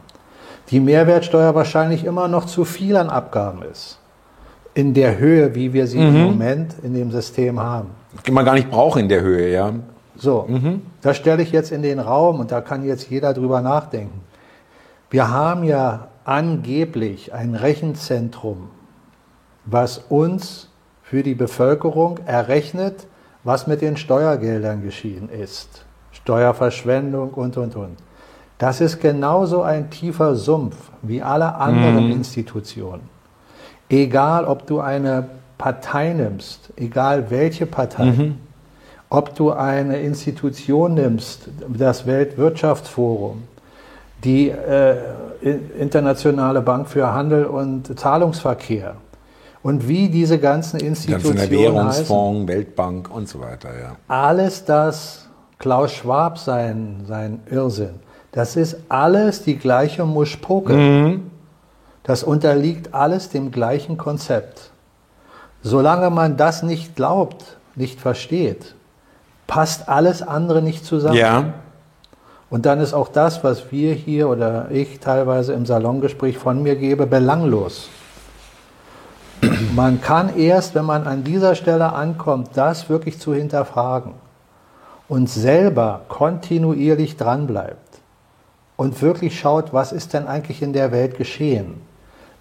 die 0.71 0.81
Mehrwertsteuer 0.81 1.55
wahrscheinlich 1.55 2.05
immer 2.05 2.29
noch 2.29 2.47
zu 2.47 2.65
viel 2.65 2.97
an 2.97 3.09
Abgaben 3.09 3.63
ist. 3.71 3.99
In 4.75 4.93
der 4.95 5.19
Höhe, 5.19 5.55
wie 5.55 5.73
wir 5.73 5.87
sie 5.87 5.99
mhm. 5.99 6.17
im 6.17 6.23
Moment 6.25 6.75
in 6.83 6.95
dem 6.95 7.11
System 7.11 7.61
haben. 7.61 7.91
Die 8.27 8.31
man 8.31 8.45
gar 8.45 8.55
nicht 8.55 8.71
braucht 8.71 8.99
in 8.99 9.09
der 9.09 9.21
Höhe, 9.21 9.53
ja. 9.53 9.73
So, 10.17 10.47
mhm. 10.49 10.83
das 11.03 11.17
stelle 11.17 11.43
ich 11.43 11.53
jetzt 11.53 11.73
in 11.73 11.83
den 11.83 11.99
Raum 11.99 12.41
und 12.41 12.51
da 12.53 12.61
kann 12.61 12.85
jetzt 12.85 13.11
jeder 13.11 13.35
drüber 13.35 13.61
nachdenken. 13.61 14.21
Wir 15.11 15.31
haben 15.31 15.65
ja 15.65 16.09
angeblich 16.25 17.33
ein 17.33 17.55
Rechenzentrum, 17.55 18.69
was 19.65 19.99
uns 19.99 20.71
für 21.03 21.23
die 21.23 21.35
Bevölkerung 21.35 22.19
errechnet, 22.27 23.07
was 23.45 23.67
mit 23.67 23.81
den 23.81 23.97
Steuergeldern 23.97 24.83
geschehen 24.83 25.29
ist. 25.29 25.85
Steuerverschwendung 26.11 27.31
und, 27.35 27.57
und, 27.57 27.77
und. 27.77 27.97
Das 28.59 28.81
ist 28.81 29.01
genauso 29.01 29.63
ein 29.63 29.91
tiefer 29.91 30.35
Sumpf 30.35 30.91
wie 31.03 31.23
alle 31.23 31.55
anderen 31.55 32.07
mhm. 32.07 32.13
Institutionen. 32.13 33.09
Egal, 33.89 34.47
ob 34.47 34.67
du 34.67 34.81
eine 34.81 35.29
Partei 35.59 36.13
nimmst, 36.13 36.73
egal 36.77 37.31
welche 37.31 37.67
Partei, 37.67 38.07
mhm. 38.07 38.39
Ob 39.09 39.35
du 39.35 39.53
eine 39.53 40.01
Institution 40.01 40.95
nimmst, 40.95 41.49
das 41.69 42.07
Weltwirtschaftsforum, 42.07 43.45
die 44.25 44.49
äh, 44.51 44.97
Internationale 45.79 46.61
Bank 46.63 46.89
für 46.89 47.13
Handel 47.13 47.47
und 47.47 47.99
Zahlungsverkehr 47.99 48.97
und 49.63 49.89
wie 49.89 50.09
diese 50.09 50.39
ganzen 50.39 50.81
Institutionen. 50.81 51.37
Ganze 51.37 51.51
Währungsfonds, 51.51 52.39
heißen, 52.39 52.49
Weltbank 52.49 53.11
und 53.15 53.29
so 53.29 53.41
weiter, 53.41 53.69
ja. 53.79 53.97
Alles 54.09 54.65
das 54.65 55.29
Klaus 55.59 55.93
Schwab 55.93 56.39
sein, 56.39 57.05
sein 57.07 57.41
Irrsinn. 57.51 58.01
Das 58.33 58.57
ist 58.57 58.77
alles 58.89 59.43
die 59.43 59.57
gleiche 59.57 60.05
Muschpoke. 60.05 60.73
Mhm. 60.73 61.31
Das 62.03 62.23
unterliegt 62.23 62.95
alles 62.95 63.31
dem 63.31 63.51
gleichen 63.51 63.97
Konzept. 63.97 64.71
Solange 65.63 66.11
man 66.11 66.37
das 66.37 66.63
nicht 66.63 66.95
glaubt, 66.95 67.57
nicht 67.75 68.01
versteht, 68.01 68.75
passt 69.47 69.89
alles 69.89 70.23
andere 70.23 70.63
nicht 70.63 70.85
zusammen. 70.85 71.17
Ja. 71.17 71.55
Und 72.49 72.67
dann 72.67 72.81
ist 72.81 72.95
auch 72.95 73.09
das, 73.09 73.43
was 73.43 73.73
wir 73.73 73.93
hier 73.95 74.29
oder 74.29 74.71
ich 74.71 75.01
teilweise 75.01 75.53
im 75.53 75.67
Salongespräch 75.67 76.39
von 76.39 76.63
mir 76.63 76.77
gebe, 76.77 77.07
belanglos. 77.07 77.89
Man 79.75 80.01
kann 80.01 80.37
erst, 80.37 80.75
wenn 80.75 80.85
man 80.85 81.07
an 81.07 81.25
dieser 81.25 81.55
Stelle 81.55 81.93
ankommt, 81.93 82.51
das 82.55 82.89
wirklich 82.89 83.19
zu 83.19 83.35
hinterfragen 83.35 84.15
und 85.09 85.29
selber 85.29 86.03
kontinuierlich 86.09 87.17
dranbleibt 87.17 88.01
und 88.77 89.03
wirklich 89.03 89.39
schaut, 89.39 89.73
was 89.73 89.93
ist 89.93 90.15
denn 90.15 90.27
eigentlich 90.27 90.63
in 90.63 90.73
der 90.73 90.93
Welt 90.93 91.19
geschehen, 91.19 91.83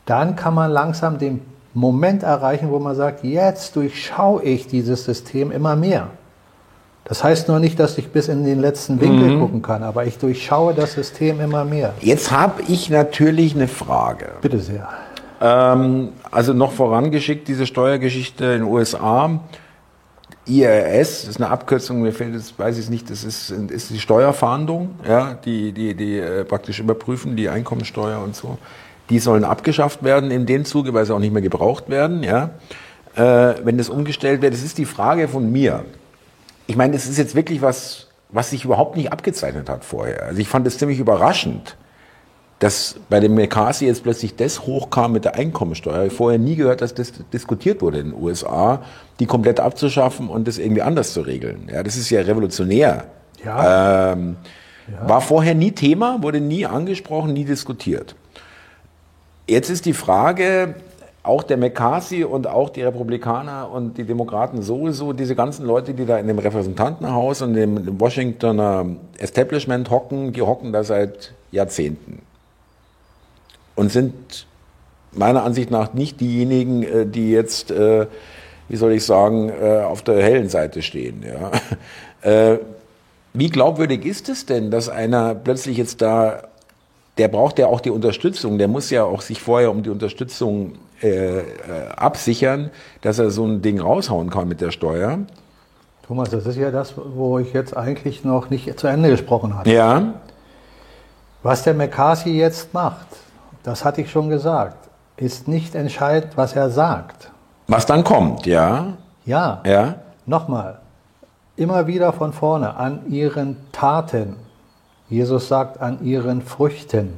dann 0.06 0.36
kann 0.36 0.54
man 0.54 0.72
langsam 0.72 1.18
den 1.18 1.42
Moment 1.74 2.24
erreichen, 2.24 2.72
wo 2.72 2.80
man 2.80 2.96
sagt, 2.96 3.24
jetzt 3.24 3.76
durchschaue 3.76 4.44
ich 4.44 4.68
dieses 4.68 5.04
System 5.04 5.52
immer 5.52 5.76
mehr. 5.76 6.08
Das 7.08 7.24
heißt 7.24 7.48
nur 7.48 7.60
nicht, 7.60 7.80
dass 7.80 7.98
ich 8.00 8.10
bis 8.10 8.28
in 8.30 8.44
den 8.44 8.60
letzten 8.60 9.00
Winkel 9.00 9.36
mhm. 9.36 9.40
gucken 9.40 9.62
kann, 9.62 9.84
aber 9.84 10.06
ich 10.06 10.18
durchschaue 10.18 10.74
das 10.74 10.94
System 10.94 11.40
immer 11.40 11.64
mehr. 11.64 11.94
Jetzt 12.02 12.32
habe 12.32 12.64
ich 12.68 12.90
natürlich 12.90 13.56
eine 13.56 13.68
Frage. 13.68 14.32
Bitte 14.42 14.60
sehr. 14.60 14.90
Ähm, 15.40 16.10
also 16.32 16.54
noch 16.54 16.72
vorangeschickt, 16.72 17.48
diese 17.48 17.68
Steuergeschichte 17.68 18.46
in 18.46 18.62
den 18.62 18.64
USA. 18.64 19.40
IRS, 20.48 21.22
das 21.22 21.30
ist 21.30 21.42
eine 21.42 21.50
Abkürzung, 21.50 22.02
mir 22.02 22.12
fällt 22.12 22.36
es, 22.36 22.58
weiß 22.58 22.78
ich 22.78 22.86
es 22.86 22.90
nicht, 22.90 23.10
das 23.10 23.24
ist, 23.24 23.50
ist 23.50 23.90
die 23.90 24.00
Steuerfahndung, 24.00 24.92
ja, 25.08 25.34
die, 25.34 25.72
die, 25.72 25.96
die 25.96 26.20
äh, 26.20 26.44
praktisch 26.44 26.80
überprüfen, 26.80 27.36
die 27.36 27.50
Einkommensteuer 27.50 28.22
und 28.22 28.36
so. 28.36 28.60
Die 29.10 29.18
sollen 29.20 29.44
abgeschafft 29.44 30.04
werden 30.04 30.30
in 30.32 30.46
dem 30.46 30.66
Zuge, 30.66 30.94
weil 30.94 31.06
sie 31.06 31.14
auch 31.14 31.20
nicht 31.20 31.34
mehr 31.34 31.42
gebraucht 31.42 31.90
werden, 31.90 32.24
ja. 32.24 32.52
Äh, 33.16 33.56
wenn 33.64 33.78
das 33.78 33.90
umgestellt 33.90 34.42
wird, 34.42 34.54
das 34.54 34.62
ist 34.62 34.78
die 34.78 34.86
Frage 34.86 35.28
von 35.28 35.52
mir. 35.52 35.84
Ich 36.68 36.76
meine, 36.76 36.94
das 36.94 37.08
ist 37.08 37.18
jetzt 37.18 37.36
wirklich 37.36 37.62
was, 37.62 38.08
was 38.30 38.50
sich 38.50 38.66
überhaupt 38.66 38.98
nicht 38.98 39.12
abgezeichnet 39.12 39.70
hat 39.70 39.86
vorher. 39.86 40.24
Also 40.24 40.40
ich 40.40 40.48
fand 40.48 40.66
es 40.68 40.78
ziemlich 40.78 41.00
überraschend, 41.00 41.78
dass 42.60 42.96
bei 43.10 43.20
dem 43.20 43.36
McCarthy 43.36 43.86
jetzt 43.86 44.04
plötzlich 44.04 44.36
das 44.36 44.62
hochkam 44.62 45.12
mit 45.12 45.26
der 45.26 45.36
Einkommensteuer. 45.36 46.06
Ich 46.06 46.14
vorher 46.14 46.40
nie 46.40 46.56
gehört, 46.56 46.82
dass 46.82 46.94
das 46.94 47.14
diskutiert 47.34 47.82
wurde 47.82 48.00
in 48.00 48.12
den 48.12 48.22
USA, 48.22 48.82
die 49.20 49.26
komplett 49.26 49.60
abzuschaffen 49.60 50.30
und 50.30 50.48
das 50.48 50.58
irgendwie 50.58 50.82
anders 50.82 51.14
zu 51.14 51.22
regeln. 51.22 51.70
Ja, 51.72 51.84
das 51.84 51.98
ist 51.98 52.10
ja 52.10 52.22
revolutionär. 52.22 53.06
Ja. 53.44 54.14
Ähm, 54.14 54.38
ja. 54.88 55.10
War 55.10 55.22
vorher 55.22 55.56
nie 55.56 55.72
Thema, 55.72 56.22
wurde 56.22 56.40
nie 56.40 56.66
angesprochen, 56.66 57.34
nie 57.34 57.46
diskutiert. 57.46 58.16
Jetzt 59.48 59.70
ist 59.70 59.86
die 59.86 59.94
Frage, 59.94 60.76
auch 61.26 61.44
der 61.44 61.58
McCarthy 61.58 62.24
und 62.24 62.48
auch 62.48 62.70
die 62.70 62.84
Republikaner 62.84 63.70
und 63.72 63.98
die 63.98 64.04
Demokraten 64.04 64.62
sowieso, 64.62 65.14
diese 65.14 65.36
ganzen 65.36 65.66
Leute, 65.66 65.94
die 65.94 66.06
da 66.06 66.18
in 66.18 66.28
dem 66.28 66.40
Repräsentantenhaus 66.40 67.42
und 67.42 67.54
dem 67.54 68.00
Washingtoner 68.00 68.86
Establishment 69.18 69.90
hocken, 69.90 70.34
die 70.34 70.42
hocken 70.42 70.72
da 70.72 70.84
seit 70.84 71.34
Jahrzehnten 71.52 72.22
und 73.76 73.92
sind 73.92 74.46
meiner 75.12 75.44
Ansicht 75.44 75.72
nach 75.72 75.94
nicht 75.94 76.22
diejenigen, 76.22 76.84
äh, 76.84 77.06
die 77.06 77.32
jetzt, 77.32 77.72
äh, 77.72 78.08
wie 78.68 78.76
soll 78.76 78.94
ich 78.94 79.06
sagen, 79.06 79.50
äh, 79.50 79.82
auf 79.82 80.02
der 80.02 80.22
hellen 80.22 80.50
Seite 80.50 80.82
stehen. 80.82 81.24
Wie 83.38 83.50
glaubwürdig 83.50 84.06
ist 84.06 84.30
es 84.30 84.46
denn, 84.46 84.72
dass 84.72 84.88
einer 84.88 85.36
plötzlich 85.36 85.78
jetzt 85.78 86.02
da 86.02 86.42
der 87.18 87.28
braucht 87.28 87.60
ja 87.60 87.68
auch 87.68 87.80
die 87.80 87.90
Unterstützung. 87.90 88.58
Der 88.58 88.68
muss 88.68 88.90
ja 88.90 89.04
auch 89.04 89.22
sich 89.22 89.42
vorher 89.42 89.72
um 89.72 89.84
die 89.84 89.90
Unterstützung 89.90 90.74
äh, 91.02 91.40
äh, 91.40 91.44
absichern, 91.96 92.72
dass 93.02 93.20
er 93.20 93.30
so 93.32 93.46
ein 93.46 93.62
Ding 93.62 93.80
raushauen 93.80 94.30
kann 94.30 94.48
mit 94.48 94.62
der 94.62 94.72
Steuer. 94.72 95.20
Thomas, 96.08 96.30
das 96.30 96.46
ist 96.46 96.58
ja 96.58 96.72
das, 96.72 96.94
wo 96.98 97.40
ich 97.40 97.52
jetzt 97.54 97.76
eigentlich 97.76 98.24
noch 98.24 98.50
nicht 98.50 98.80
zu 98.80 98.88
Ende 98.88 99.10
gesprochen 99.10 99.58
hatte. 99.58 99.72
Ja. 99.72 100.14
Was 101.44 101.64
der 101.64 101.74
McCarthy 101.74 102.38
jetzt 102.38 102.74
macht, 102.74 103.08
das 103.64 103.84
hatte 103.84 104.02
ich 104.02 104.12
schon 104.12 104.30
gesagt, 104.30 104.90
ist 105.18 105.48
nicht 105.48 105.76
entscheidend, 105.76 106.34
was 106.38 106.54
er 106.56 106.70
sagt. 106.70 107.32
Was 107.68 107.86
dann 107.86 108.04
kommt, 108.04 108.46
ja. 108.46 108.94
Ja. 109.26 109.62
Ja. 109.66 109.96
Nochmal, 110.28 110.80
immer 111.56 111.88
wieder 111.88 112.14
von 112.14 112.34
vorne, 112.34 112.76
an 112.76 113.02
ihren 113.10 113.58
Taten. 113.72 114.36
Jesus 115.10 115.48
sagt, 115.48 115.80
an 115.82 116.04
ihren 116.04 116.42
Früchten 116.42 117.18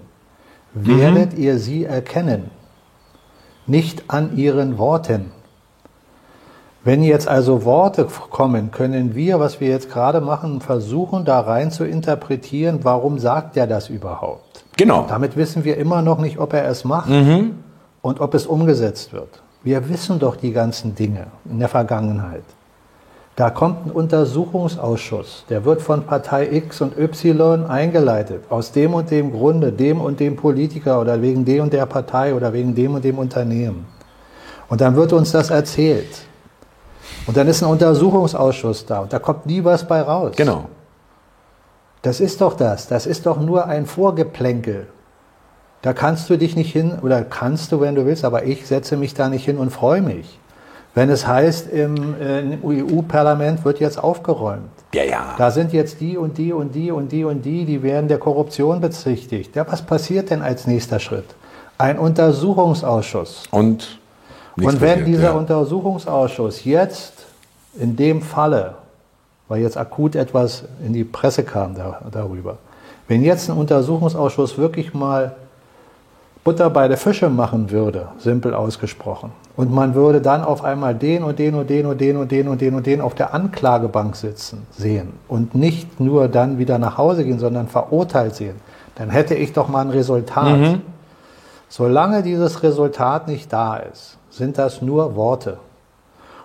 werdet 0.73 1.33
Mhm. 1.33 1.39
ihr 1.43 1.57
sie 1.59 1.85
erkennen, 1.85 2.49
nicht 3.67 4.05
an 4.09 4.37
ihren 4.37 4.77
Worten. 4.77 5.31
Wenn 6.83 7.03
jetzt 7.03 7.27
also 7.27 7.65
Worte 7.65 8.07
kommen, 8.29 8.71
können 8.71 9.13
wir, 9.13 9.39
was 9.41 9.59
wir 9.59 9.67
jetzt 9.67 9.91
gerade 9.91 10.21
machen, 10.21 10.61
versuchen, 10.61 11.25
da 11.25 11.41
rein 11.41 11.69
zu 11.69 11.83
interpretieren, 11.83 12.79
warum 12.83 13.19
sagt 13.19 13.57
er 13.57 13.67
das 13.67 13.89
überhaupt? 13.89 14.63
Genau. 14.77 15.05
Damit 15.09 15.35
wissen 15.35 15.65
wir 15.65 15.77
immer 15.77 16.01
noch 16.01 16.19
nicht, 16.19 16.39
ob 16.39 16.53
er 16.53 16.65
es 16.67 16.85
macht 16.85 17.11
und 18.01 18.21
ob 18.21 18.33
es 18.33 18.47
umgesetzt 18.47 19.11
wird. 19.11 19.41
Wir 19.63 19.89
wissen 19.89 20.19
doch 20.19 20.37
die 20.37 20.53
ganzen 20.53 20.95
Dinge 20.95 21.27
in 21.49 21.59
der 21.59 21.67
Vergangenheit. 21.67 22.43
Da 23.37 23.51
kommt 23.51 23.85
ein 23.85 23.91
Untersuchungsausschuss, 23.91 25.45
der 25.47 25.63
wird 25.63 25.83
von 25.83 26.07
Partei 26.07 26.51
X 26.51 26.81
und 26.81 26.97
Y 26.97 27.67
eingeleitet, 27.67 28.45
aus 28.49 28.71
dem 28.71 28.95
und 28.95 29.11
dem 29.11 29.31
Grunde, 29.31 29.71
dem 29.71 30.01
und 30.01 30.19
dem 30.19 30.35
Politiker 30.35 30.99
oder 30.99 31.21
wegen 31.21 31.45
dem 31.45 31.65
und 31.65 31.71
der 31.71 31.85
Partei 31.85 32.33
oder 32.33 32.51
wegen 32.51 32.73
dem 32.73 32.95
und 32.95 33.03
dem 33.03 33.19
Unternehmen. 33.19 33.85
Und 34.69 34.81
dann 34.81 34.95
wird 34.95 35.13
uns 35.13 35.31
das 35.31 35.51
erzählt. 35.51 36.09
Und 37.27 37.37
dann 37.37 37.47
ist 37.47 37.61
ein 37.61 37.69
Untersuchungsausschuss 37.69 38.87
da 38.87 39.01
und 39.01 39.13
da 39.13 39.19
kommt 39.19 39.45
nie 39.45 39.63
was 39.63 39.87
bei 39.87 40.01
raus. 40.01 40.33
Genau. 40.35 40.65
Das 42.01 42.19
ist 42.19 42.41
doch 42.41 42.55
das. 42.55 42.87
Das 42.87 43.05
ist 43.05 43.27
doch 43.27 43.39
nur 43.39 43.67
ein 43.67 43.85
Vorgeplänkel. 43.85 44.87
Da 45.83 45.93
kannst 45.93 46.27
du 46.31 46.39
dich 46.39 46.55
nicht 46.55 46.73
hin, 46.73 46.97
oder 47.03 47.21
kannst 47.21 47.71
du, 47.71 47.81
wenn 47.81 47.93
du 47.93 48.03
willst, 48.07 48.25
aber 48.25 48.45
ich 48.45 48.65
setze 48.65 48.97
mich 48.97 49.13
da 49.13 49.29
nicht 49.29 49.45
hin 49.45 49.59
und 49.59 49.69
freue 49.69 50.01
mich. 50.01 50.39
Wenn 50.97 51.11
es 51.11 51.27
heißt, 51.27 51.69
im, 51.69 52.19
äh, 52.19 52.39
im 52.39 52.59
EU-Parlament 52.65 53.63
wird 53.63 53.79
jetzt 53.79 54.03
aufgeräumt. 54.03 54.71
Ja, 54.95 55.03
ja. 55.03 55.35
Da 55.37 55.51
sind 55.51 55.71
jetzt 55.71 56.01
die 56.01 56.17
und 56.17 56.39
die 56.39 56.51
und 56.51 56.73
die 56.73 56.89
und 56.89 57.11
die 57.11 57.23
und 57.23 57.45
die, 57.45 57.65
die 57.65 57.83
werden 57.83 58.07
der 58.07 58.17
Korruption 58.17 58.81
bezichtigt. 58.81 59.55
Ja, 59.55 59.63
was 59.69 59.83
passiert 59.83 60.31
denn 60.31 60.41
als 60.41 60.65
nächster 60.65 60.99
Schritt? 60.99 61.35
Ein 61.77 61.99
Untersuchungsausschuss. 61.99 63.43
Und, 63.51 63.99
Und 64.55 64.81
wenn 64.81 64.89
passiert, 64.89 65.07
dieser 65.07 65.23
ja. 65.25 65.31
Untersuchungsausschuss 65.33 66.65
jetzt 66.65 67.13
in 67.79 67.95
dem 67.95 68.23
Falle, 68.23 68.73
weil 69.49 69.61
jetzt 69.61 69.77
akut 69.77 70.15
etwas 70.15 70.63
in 70.83 70.93
die 70.93 71.03
Presse 71.03 71.43
kam 71.43 71.75
da, 71.75 72.01
darüber, 72.11 72.57
wenn 73.07 73.23
jetzt 73.23 73.51
ein 73.51 73.55
Untersuchungsausschuss 73.55 74.57
wirklich 74.57 74.95
mal 74.95 75.35
Butter 76.47 76.69
bei 76.69 76.87
der 76.87 76.95
Fische 76.95 77.29
machen 77.29 77.71
würde, 77.71 78.07
simpel 78.19 78.53
ausgesprochen, 78.53 79.33
und 79.57 79.69
man 79.69 79.95
würde 79.95 80.21
dann 80.21 80.45
auf 80.45 80.63
einmal 80.63 80.95
den 80.95 81.21
und 81.23 81.39
den 81.39 81.55
und 81.55 81.69
den 81.69 81.85
und 81.85 81.99
den 81.99 82.15
und 82.15 82.31
den 82.31 82.47
und 82.47 82.61
den 82.61 82.73
und 82.73 82.85
den 82.85 83.01
auf 83.01 83.15
der 83.15 83.33
Anklagebank 83.33 84.15
sitzen 84.15 84.65
sehen 84.71 85.11
und 85.27 85.55
nicht 85.55 85.99
nur 85.99 86.29
dann 86.29 86.57
wieder 86.57 86.79
nach 86.79 86.97
Hause 86.97 87.25
gehen, 87.25 87.39
sondern 87.39 87.67
verurteilt 87.67 88.35
sehen, 88.35 88.55
dann 88.95 89.09
hätte 89.09 89.35
ich 89.35 89.51
doch 89.51 89.67
mal 89.67 89.81
ein 89.81 89.89
Resultat. 89.89 90.79
Solange 91.67 92.23
dieses 92.23 92.63
Resultat 92.63 93.27
nicht 93.27 93.51
da 93.51 93.75
ist, 93.75 94.17
sind 94.29 94.57
das 94.57 94.81
nur 94.81 95.17
Worte. 95.17 95.57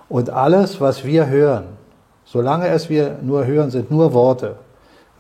Und 0.09 0.31
alles, 0.31 0.81
was 0.81 1.05
wir 1.05 1.29
hören, 1.29 1.67
solange 2.25 2.67
es 2.67 2.91
wir 2.91 3.19
nur 3.23 3.47
hören, 3.47 3.71
sind 3.71 3.93
nur 3.93 4.13
Worte. 4.13 4.57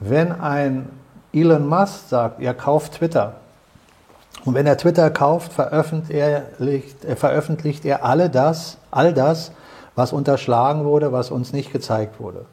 Wenn 0.00 0.32
ein 0.32 0.88
Elon 1.32 1.68
Musk 1.68 2.08
sagt, 2.08 2.42
er 2.42 2.52
kauft 2.52 2.94
Twitter, 2.94 3.34
und 4.44 4.54
wenn 4.54 4.66
er 4.66 4.76
Twitter 4.76 5.10
kauft, 5.10 5.52
veröffentlicht, 5.52 7.04
äh, 7.04 7.16
veröffentlicht 7.16 7.84
er 7.84 8.04
alle 8.04 8.30
das, 8.30 8.78
all 8.90 9.12
das, 9.12 9.52
was 9.94 10.12
unterschlagen 10.12 10.84
wurde, 10.84 11.12
was 11.12 11.30
uns 11.30 11.52
nicht 11.52 11.72
gezeigt 11.72 12.18
wurde. 12.20 12.46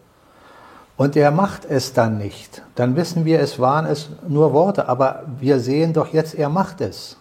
Und 0.97 1.15
er 1.15 1.32
macht 1.32 1.63
es 1.63 1.93
dann 1.93 2.17
nicht. 2.17 2.62
Dann 2.75 2.97
wissen 2.97 3.23
wir, 3.23 3.39
es 3.39 3.58
waren 3.60 3.86
es 3.86 4.10
nur 4.28 4.52
Worte, 4.52 4.89
aber 4.89 5.23
wir 5.39 5.60
sehen 5.60 5.93
doch 5.93 6.12
jetzt, 6.12 6.36
er 6.36 6.49
macht 6.49 6.82
es. 6.82 7.15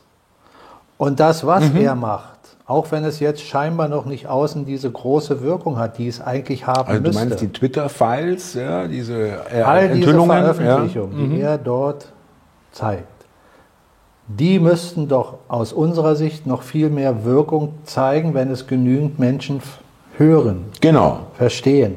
Und 0.96 1.20
das, 1.20 1.46
was 1.46 1.70
er 1.74 1.94
macht, 1.94 2.38
auch 2.66 2.90
wenn 2.90 3.04
es 3.04 3.20
jetzt 3.20 3.40
scheinbar 3.40 3.88
noch 3.88 4.04
nicht 4.04 4.26
außen 4.26 4.66
diese 4.66 4.90
große 4.90 5.40
Wirkung 5.42 5.78
hat, 5.78 5.96
die 5.96 6.08
es 6.08 6.20
eigentlich 6.20 6.66
haben 6.66 6.88
Also 6.88 7.00
du 7.00 7.08
müsste. 7.08 7.24
meinst 7.24 7.40
die 7.40 7.52
Twitter-Files, 7.52 8.54
ja, 8.54 8.86
diese 8.88 9.38
äh, 9.50 9.62
All 9.62 9.88
diese? 9.88 10.12
Veröffentlichungen, 10.12 11.30
die 11.30 11.40
er 11.40 11.56
dort 11.56 12.12
zeigt, 12.72 13.06
die 14.28 14.58
müssten 14.58 15.08
doch 15.08 15.38
aus 15.48 15.72
unserer 15.72 16.14
Sicht 16.14 16.46
noch 16.46 16.62
viel 16.62 16.90
mehr 16.90 17.24
Wirkung 17.24 17.74
zeigen, 17.84 18.34
wenn 18.34 18.50
es 18.50 18.66
genügend 18.66 19.18
Menschen 19.18 19.62
hören. 20.18 20.66
Genau. 20.80 21.20
verstehen. 21.34 21.94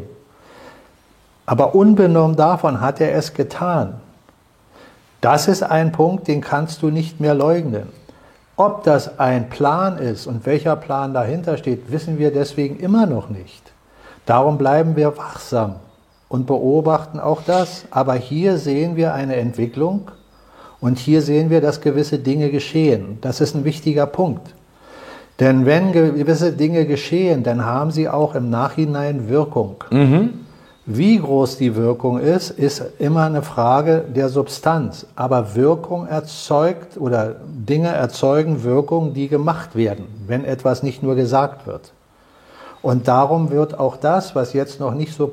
Aber 1.46 1.76
unbenommen 1.76 2.38
davon 2.38 2.80
hat 2.80 3.02
er 3.02 3.14
es 3.14 3.34
getan. 3.34 4.00
Das 5.20 5.48
ist 5.48 5.64
ein 5.64 5.92
Punkt, 5.92 6.28
den 6.28 6.40
kannst 6.40 6.82
du 6.82 6.90
nicht 6.90 7.20
mehr 7.20 7.34
leugnen. 7.34 7.90
Ob 8.56 8.84
das 8.84 9.20
ein 9.20 9.50
Plan 9.50 9.98
ist 9.98 10.28
und 10.28 10.46
welcher 10.46 10.76
Plan 10.76 11.14
dahinter 11.14 11.58
steht, 11.58 11.92
wissen 11.92 12.18
wir 12.18 12.32
deswegen 12.32 12.80
immer 12.80 13.06
noch 13.06 13.30
nicht. 13.30 13.74
Darum 14.26 14.58
bleiben 14.58 14.96
wir 14.96 15.18
wachsam 15.18 15.76
und 16.30 16.46
beobachten 16.46 17.20
auch 17.20 17.42
das. 17.46 17.86
Aber 17.92 18.14
hier 18.14 18.58
sehen 18.58 18.96
wir 18.96 19.14
eine 19.14 19.36
Entwicklung 19.36 20.12
und 20.82 20.98
hier 20.98 21.22
sehen 21.22 21.50
wir, 21.50 21.62
dass 21.62 21.80
gewisse 21.80 22.20
Dinge 22.20 22.50
geschehen. 22.50 23.20
Das 23.22 23.40
ist 23.40 23.56
ein 23.56 23.64
wichtiger 23.64 24.08
Punkt. 24.08 24.56
Denn 25.40 25.66
wenn 25.66 25.92
gewisse 25.92 26.52
Dinge 26.52 26.86
geschehen, 26.86 27.44
dann 27.44 27.66
haben 27.66 27.92
sie 27.92 28.10
auch 28.10 28.36
im 28.36 28.50
Nachhinein 28.50 29.30
Wirkung. 29.30 29.84
Wie 30.86 31.20
groß 31.20 31.58
die 31.58 31.76
Wirkung 31.76 32.20
ist, 32.20 32.50
ist 32.50 32.84
immer 32.98 33.26
eine 33.26 33.44
Frage 33.44 34.04
der 34.14 34.30
Substanz. 34.30 35.06
Aber 35.16 35.56
Wirkung 35.56 36.08
erzeugt 36.08 36.98
oder 37.00 37.36
Dinge 37.46 37.90
erzeugen 37.90 38.64
Wirkung, 38.64 39.14
die 39.14 39.28
gemacht 39.28 39.76
werden, 39.76 40.06
wenn 40.28 40.44
etwas 40.44 40.82
nicht 40.84 41.04
nur 41.04 41.16
gesagt 41.16 41.68
wird. 41.68 41.94
Und 42.82 43.08
darum 43.08 43.52
wird 43.52 43.80
auch 43.80 43.96
das, 43.96 44.36
was 44.36 44.54
jetzt 44.54 44.80
noch 44.80 44.96
nicht 44.96 45.14
so 45.14 45.32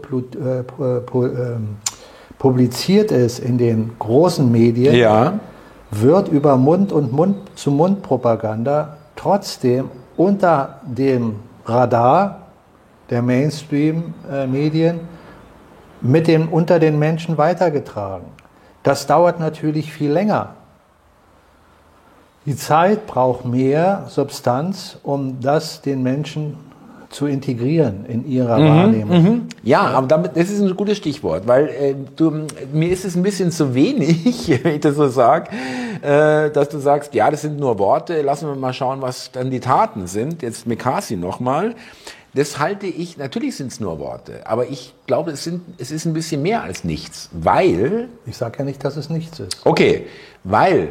publiziert 2.38 3.10
ist 3.10 3.38
in 3.38 3.58
den 3.58 3.92
großen 3.98 4.50
Medien, 4.50 4.94
Ja. 4.94 5.34
wird 5.90 6.28
über 6.28 6.56
Mund- 6.56 6.92
und 6.92 7.12
Mund-zu-Mund-Propaganda 7.12 8.96
trotzdem 9.16 9.90
unter 10.16 10.80
dem 10.84 11.36
Radar 11.64 12.42
der 13.10 13.22
Mainstream-Medien 13.22 15.00
mit 16.00 16.28
dem, 16.28 16.48
unter 16.48 16.78
den 16.78 16.98
Menschen 16.98 17.38
weitergetragen. 17.38 18.26
Das 18.82 19.06
dauert 19.06 19.40
natürlich 19.40 19.92
viel 19.92 20.12
länger. 20.12 20.50
Die 22.46 22.56
Zeit 22.56 23.06
braucht 23.06 23.44
mehr 23.44 24.04
Substanz, 24.08 24.98
um 25.02 25.40
das 25.40 25.82
den 25.82 26.02
Menschen 26.02 26.56
zu 27.10 27.26
integrieren 27.26 28.04
in 28.06 28.26
ihrer 28.28 28.60
Wahrnehmung. 28.60 29.48
Ja, 29.62 29.82
aber 29.82 30.06
damit, 30.06 30.36
das 30.36 30.50
ist 30.50 30.60
ein 30.60 30.76
gutes 30.76 30.98
Stichwort, 30.98 31.46
weil 31.46 31.68
äh, 31.68 31.94
du, 32.16 32.46
mir 32.72 32.90
ist 32.90 33.04
es 33.04 33.16
ein 33.16 33.22
bisschen 33.22 33.50
zu 33.50 33.74
wenig, 33.74 34.48
wenn 34.62 34.74
ich 34.74 34.80
das 34.80 34.96
so 34.96 35.08
sage, 35.08 35.50
äh, 36.02 36.50
dass 36.50 36.68
du 36.68 36.78
sagst, 36.78 37.14
ja, 37.14 37.30
das 37.30 37.42
sind 37.42 37.58
nur 37.58 37.78
Worte, 37.78 38.20
lassen 38.22 38.48
wir 38.48 38.56
mal 38.56 38.72
schauen, 38.74 39.00
was 39.00 39.32
dann 39.32 39.50
die 39.50 39.60
Taten 39.60 40.06
sind. 40.06 40.42
Jetzt 40.42 40.66
Mekasi 40.66 41.16
nochmal. 41.16 41.74
Das 42.34 42.58
halte 42.58 42.86
ich, 42.86 43.16
natürlich 43.16 43.56
sind 43.56 43.72
es 43.72 43.80
nur 43.80 43.98
Worte, 43.98 44.46
aber 44.46 44.68
ich 44.68 44.94
glaube, 45.06 45.30
es, 45.30 45.44
sind, 45.44 45.62
es 45.78 45.90
ist 45.90 46.04
ein 46.04 46.12
bisschen 46.12 46.42
mehr 46.42 46.62
als 46.62 46.84
nichts, 46.84 47.30
weil 47.32 48.08
Ich 48.26 48.36
sage 48.36 48.58
ja 48.58 48.64
nicht, 48.64 48.84
dass 48.84 48.96
es 48.96 49.08
nichts 49.08 49.40
ist. 49.40 49.64
Okay, 49.64 50.06
weil 50.44 50.88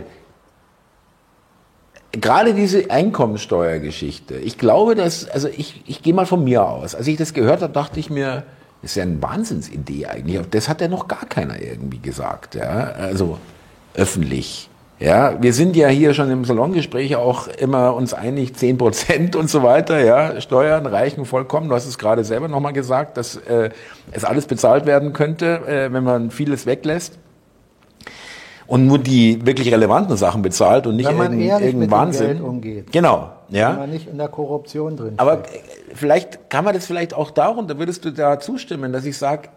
gerade 2.20 2.54
diese 2.54 2.90
Einkommensteuergeschichte, 2.90 4.36
ich 4.36 4.58
glaube, 4.58 4.96
dass, 4.96 5.30
also 5.30 5.48
ich, 5.48 5.82
ich 5.86 6.02
gehe 6.02 6.14
mal 6.14 6.26
von 6.26 6.44
mir 6.44 6.66
aus, 6.66 6.96
als 6.96 7.08
ich 7.08 7.18
das 7.18 7.34
gehört 7.34 7.62
habe, 7.62 7.74
dachte 7.74 8.00
ich 8.00 8.10
mir, 8.10 8.44
das 8.82 8.92
ist 8.92 8.96
ja 8.96 9.04
eine 9.04 9.22
Wahnsinnsidee 9.22 10.06
eigentlich. 10.06 10.40
Das 10.52 10.70
hat 10.70 10.82
ja 10.82 10.88
noch 10.88 11.08
gar 11.08 11.26
keiner 11.26 11.62
irgendwie 11.62 12.00
gesagt, 12.00 12.56
ja, 12.56 12.92
also 13.00 13.40
öffentlich. 13.96 14.70
Ja, 15.00 15.40
wir 15.42 15.54
sind 15.54 15.76
ja 15.76 15.90
hier 15.90 16.16
schon 16.16 16.32
im 16.32 16.44
Salongespräch 16.44 17.16
auch 17.16 17.48
immer 17.48 17.94
uns 17.94 18.16
einig, 18.16 18.56
10 18.56 18.80
Prozent 18.80 19.36
und 19.36 19.48
so 19.48 19.62
weiter, 19.62 20.04
ja, 20.04 20.42
Steuern 20.42 20.88
reichen 20.88 21.26
vollkommen. 21.26 21.70
Du 21.70 21.76
hast 21.76 21.86
es 21.86 22.00
gerade 22.00 22.24
selber 22.24 22.48
nochmal 22.48 22.74
gesagt, 22.74 23.18
dass 23.18 23.36
äh, 23.36 23.70
es 24.12 24.24
alles 24.24 24.48
bezahlt 24.48 24.88
werden 24.88 25.14
könnte, 25.14 25.68
äh, 25.68 25.94
wenn 25.94 26.04
man 26.04 26.32
vieles 26.32 26.66
weglässt. 26.66 27.20
Und 28.68 28.86
nur 28.86 29.00
die 29.00 29.46
wirklich 29.46 29.72
relevanten 29.72 30.16
Sachen 30.18 30.42
bezahlt 30.42 30.88
und 30.88 30.96
nicht 30.98 31.08
Wenn 31.08 31.18
man 31.18 31.32
irgendeinen 31.34 31.64
irgendein 31.64 31.92
Wahnsinn. 31.92 32.28
Geld 32.28 32.42
umgeht. 32.42 32.92
Genau, 32.92 33.30
ja. 33.50 33.72
Wenn 33.72 33.80
man 33.80 33.90
nicht 33.92 34.08
in 34.10 34.18
der 34.18 34.28
Korruption 34.28 34.98
drin 34.98 35.14
Aber 35.18 35.34
äh, 35.40 35.46
vielleicht 35.94 36.50
kann 36.50 36.66
man 36.66 36.74
das 36.76 36.86
vielleicht 36.86 37.14
auch 37.14 37.32
darunter, 37.32 37.80
würdest 37.80 38.04
du 38.06 38.12
da 38.12 38.40
zustimmen, 38.40 38.92
dass 38.94 39.06
ich 39.06 39.18
sage, 39.18 39.50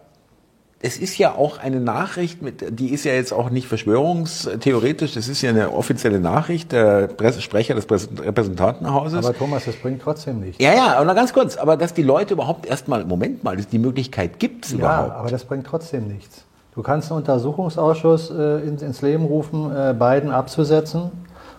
es 0.83 0.97
ist 0.97 1.15
ja 1.19 1.35
auch 1.35 1.59
eine 1.59 1.79
Nachricht, 1.79 2.41
mit, 2.41 2.79
die 2.79 2.89
ist 2.89 3.03
ja 3.05 3.13
jetzt 3.13 3.33
auch 3.33 3.51
nicht 3.51 3.67
verschwörungstheoretisch, 3.67 5.13
das 5.13 5.27
ist 5.27 5.41
ja 5.43 5.51
eine 5.51 5.71
offizielle 5.73 6.19
Nachricht, 6.19 6.71
der 6.71 7.07
Presse, 7.07 7.41
Sprecher 7.41 7.75
des 7.75 7.87
Präs- 7.87 8.09
Repräsentantenhauses. 8.19 9.23
Aber 9.25 9.37
Thomas, 9.37 9.65
das 9.65 9.75
bringt 9.75 10.01
trotzdem 10.01 10.39
nichts. 10.39 10.63
ja, 10.63 10.73
ja, 10.73 10.97
aber 10.97 11.13
ganz 11.13 11.33
kurz, 11.33 11.57
aber 11.57 11.77
dass 11.77 11.93
die 11.93 12.01
Leute 12.01 12.33
überhaupt 12.33 12.65
erstmal, 12.65 13.05
Moment 13.05 13.43
mal, 13.43 13.55
dass 13.57 13.67
die 13.67 13.77
Möglichkeit 13.77 14.39
gibt 14.39 14.65
es 14.65 14.71
Ja, 14.71 14.77
überhaupt. 14.79 15.11
aber 15.11 15.29
das 15.29 15.43
bringt 15.45 15.67
trotzdem 15.67 16.07
nichts. 16.07 16.45
Du 16.73 16.81
kannst 16.81 17.11
einen 17.11 17.19
Untersuchungsausschuss 17.19 18.31
äh, 18.31 18.59
ins, 18.67 18.81
ins 18.81 19.01
Leben 19.01 19.25
rufen, 19.25 19.71
äh, 19.75 19.93
Biden 19.97 20.31
abzusetzen. 20.31 21.11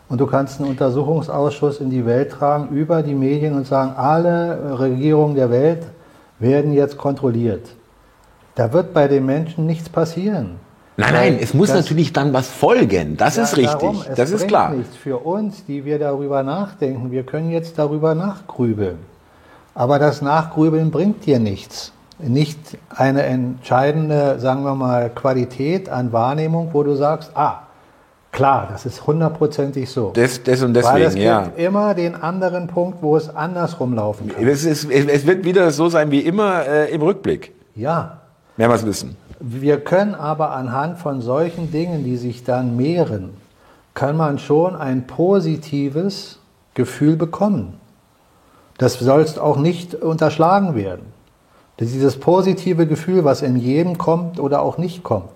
Und 0.08 0.20
du 0.20 0.26
kannst 0.26 0.60
einen 0.60 0.70
Untersuchungsausschuss 0.70 1.80
in 1.80 1.90
die 1.90 2.04
Welt 2.06 2.32
tragen 2.32 2.68
über 2.74 3.02
die 3.02 3.14
Medien 3.14 3.54
und 3.54 3.66
sagen, 3.66 3.92
alle 3.96 4.78
Regierungen 4.78 5.34
der 5.34 5.50
Welt 5.50 5.84
werden 6.38 6.72
jetzt 6.72 6.98
kontrolliert. 6.98 7.66
Da 8.54 8.72
wird 8.72 8.92
bei 8.92 9.08
den 9.08 9.24
Menschen 9.24 9.64
nichts 9.66 9.88
passieren. 9.88 10.56
Nein, 10.98 11.14
nein, 11.14 11.38
es 11.40 11.54
muss 11.54 11.68
das- 11.68 11.78
natürlich 11.86 12.12
dann 12.12 12.32
was 12.34 12.48
folgen. 12.48 13.16
Das 13.16 13.36
Ja, 13.36 13.44
ist 13.44 13.56
richtig. 13.56 13.72
darum, 13.80 13.96
es 14.06 14.14
das 14.14 14.30
ist 14.30 14.36
bringt 14.40 14.48
klar. 14.48 14.70
Nichts 14.70 14.96
für 14.96 15.16
uns, 15.18 15.64
die 15.64 15.84
wir 15.86 15.98
darüber 15.98 16.42
nachdenken. 16.42 17.10
Wir 17.10 17.22
können 17.22 17.50
jetzt 17.50 17.78
darüber 17.78 18.14
nachgrübeln. 18.14 18.98
Aber 19.74 19.98
das 19.98 20.20
Nachgrübeln 20.20 20.90
bringt 20.90 21.24
dir 21.24 21.38
nichts. 21.38 21.92
Nicht 22.22 22.58
eine 22.94 23.22
entscheidende, 23.22 24.38
sagen 24.38 24.64
wir 24.64 24.74
mal, 24.74 25.10
Qualität 25.10 25.88
an 25.88 26.12
Wahrnehmung, 26.12 26.70
wo 26.72 26.82
du 26.82 26.94
sagst, 26.94 27.32
ah, 27.34 27.62
klar, 28.30 28.68
das 28.70 28.86
ist 28.86 29.06
hundertprozentig 29.06 29.90
so. 29.90 30.12
Das, 30.14 30.42
das 30.42 30.62
und 30.62 30.74
Weil 30.74 31.02
es 31.02 31.14
deswegen, 31.14 31.24
ja. 31.24 31.44
gibt 31.44 31.58
immer 31.58 31.94
den 31.94 32.14
anderen 32.14 32.66
Punkt, 32.66 33.02
wo 33.02 33.16
es 33.16 33.28
andersrum 33.34 33.94
laufen 33.94 34.28
kann. 34.28 34.46
Es, 34.46 34.64
ist, 34.64 34.90
es 34.90 35.26
wird 35.26 35.44
wieder 35.44 35.70
so 35.70 35.88
sein 35.88 36.10
wie 36.10 36.20
immer 36.20 36.66
äh, 36.66 36.92
im 36.92 37.02
Rückblick. 37.02 37.52
Ja, 37.74 38.18
es 38.56 38.86
wissen. 38.86 39.16
Wir 39.40 39.80
können 39.80 40.14
aber 40.14 40.52
anhand 40.52 40.98
von 40.98 41.20
solchen 41.20 41.72
Dingen, 41.72 42.04
die 42.04 42.16
sich 42.16 42.44
dann 42.44 42.76
mehren, 42.76 43.30
kann 43.94 44.16
man 44.16 44.38
schon 44.38 44.76
ein 44.76 45.06
positives 45.06 46.38
Gefühl 46.74 47.16
bekommen. 47.16 47.74
Das 48.78 48.98
soll 48.98 49.26
auch 49.38 49.56
nicht 49.58 49.94
unterschlagen 49.94 50.74
werden. 50.74 51.06
Dieses 51.80 52.18
positive 52.20 52.86
Gefühl, 52.86 53.24
was 53.24 53.42
in 53.42 53.56
jedem 53.56 53.98
kommt 53.98 54.38
oder 54.38 54.62
auch 54.62 54.78
nicht 54.78 55.02
kommt, 55.02 55.30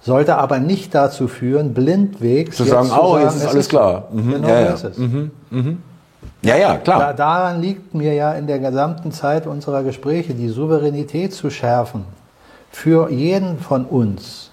sollte 0.00 0.36
aber 0.36 0.58
nicht 0.58 0.94
dazu 0.94 1.28
führen, 1.28 1.72
blindwegs 1.72 2.56
Zu 2.56 2.64
sagen, 2.64 2.90
oh, 2.90 3.18
jetzt 3.18 3.36
ist 3.36 3.46
alles 3.46 3.68
klar. 3.68 4.08
Mhm, 4.12 4.32
Genau 4.32 4.48
ja, 4.48 4.76
so 4.76 4.88
ja. 4.88 4.90
ist 4.90 4.98
es. 4.98 4.98
Ja, 6.42 6.56
ja, 6.56 6.72
Da, 6.74 6.78
klar. 6.78 7.14
daran 7.14 7.60
liegt 7.62 7.94
mir 7.94 8.12
ja 8.12 8.32
in 8.32 8.46
der 8.46 8.58
gesamten 8.58 9.12
Zeit 9.12 9.46
unserer 9.46 9.82
Gespräche, 9.82 10.34
die 10.34 10.48
Souveränität 10.48 11.32
zu 11.32 11.48
schärfen 11.50 12.04
für 12.70 13.10
jeden 13.10 13.58
von 13.58 13.84
uns. 13.86 14.50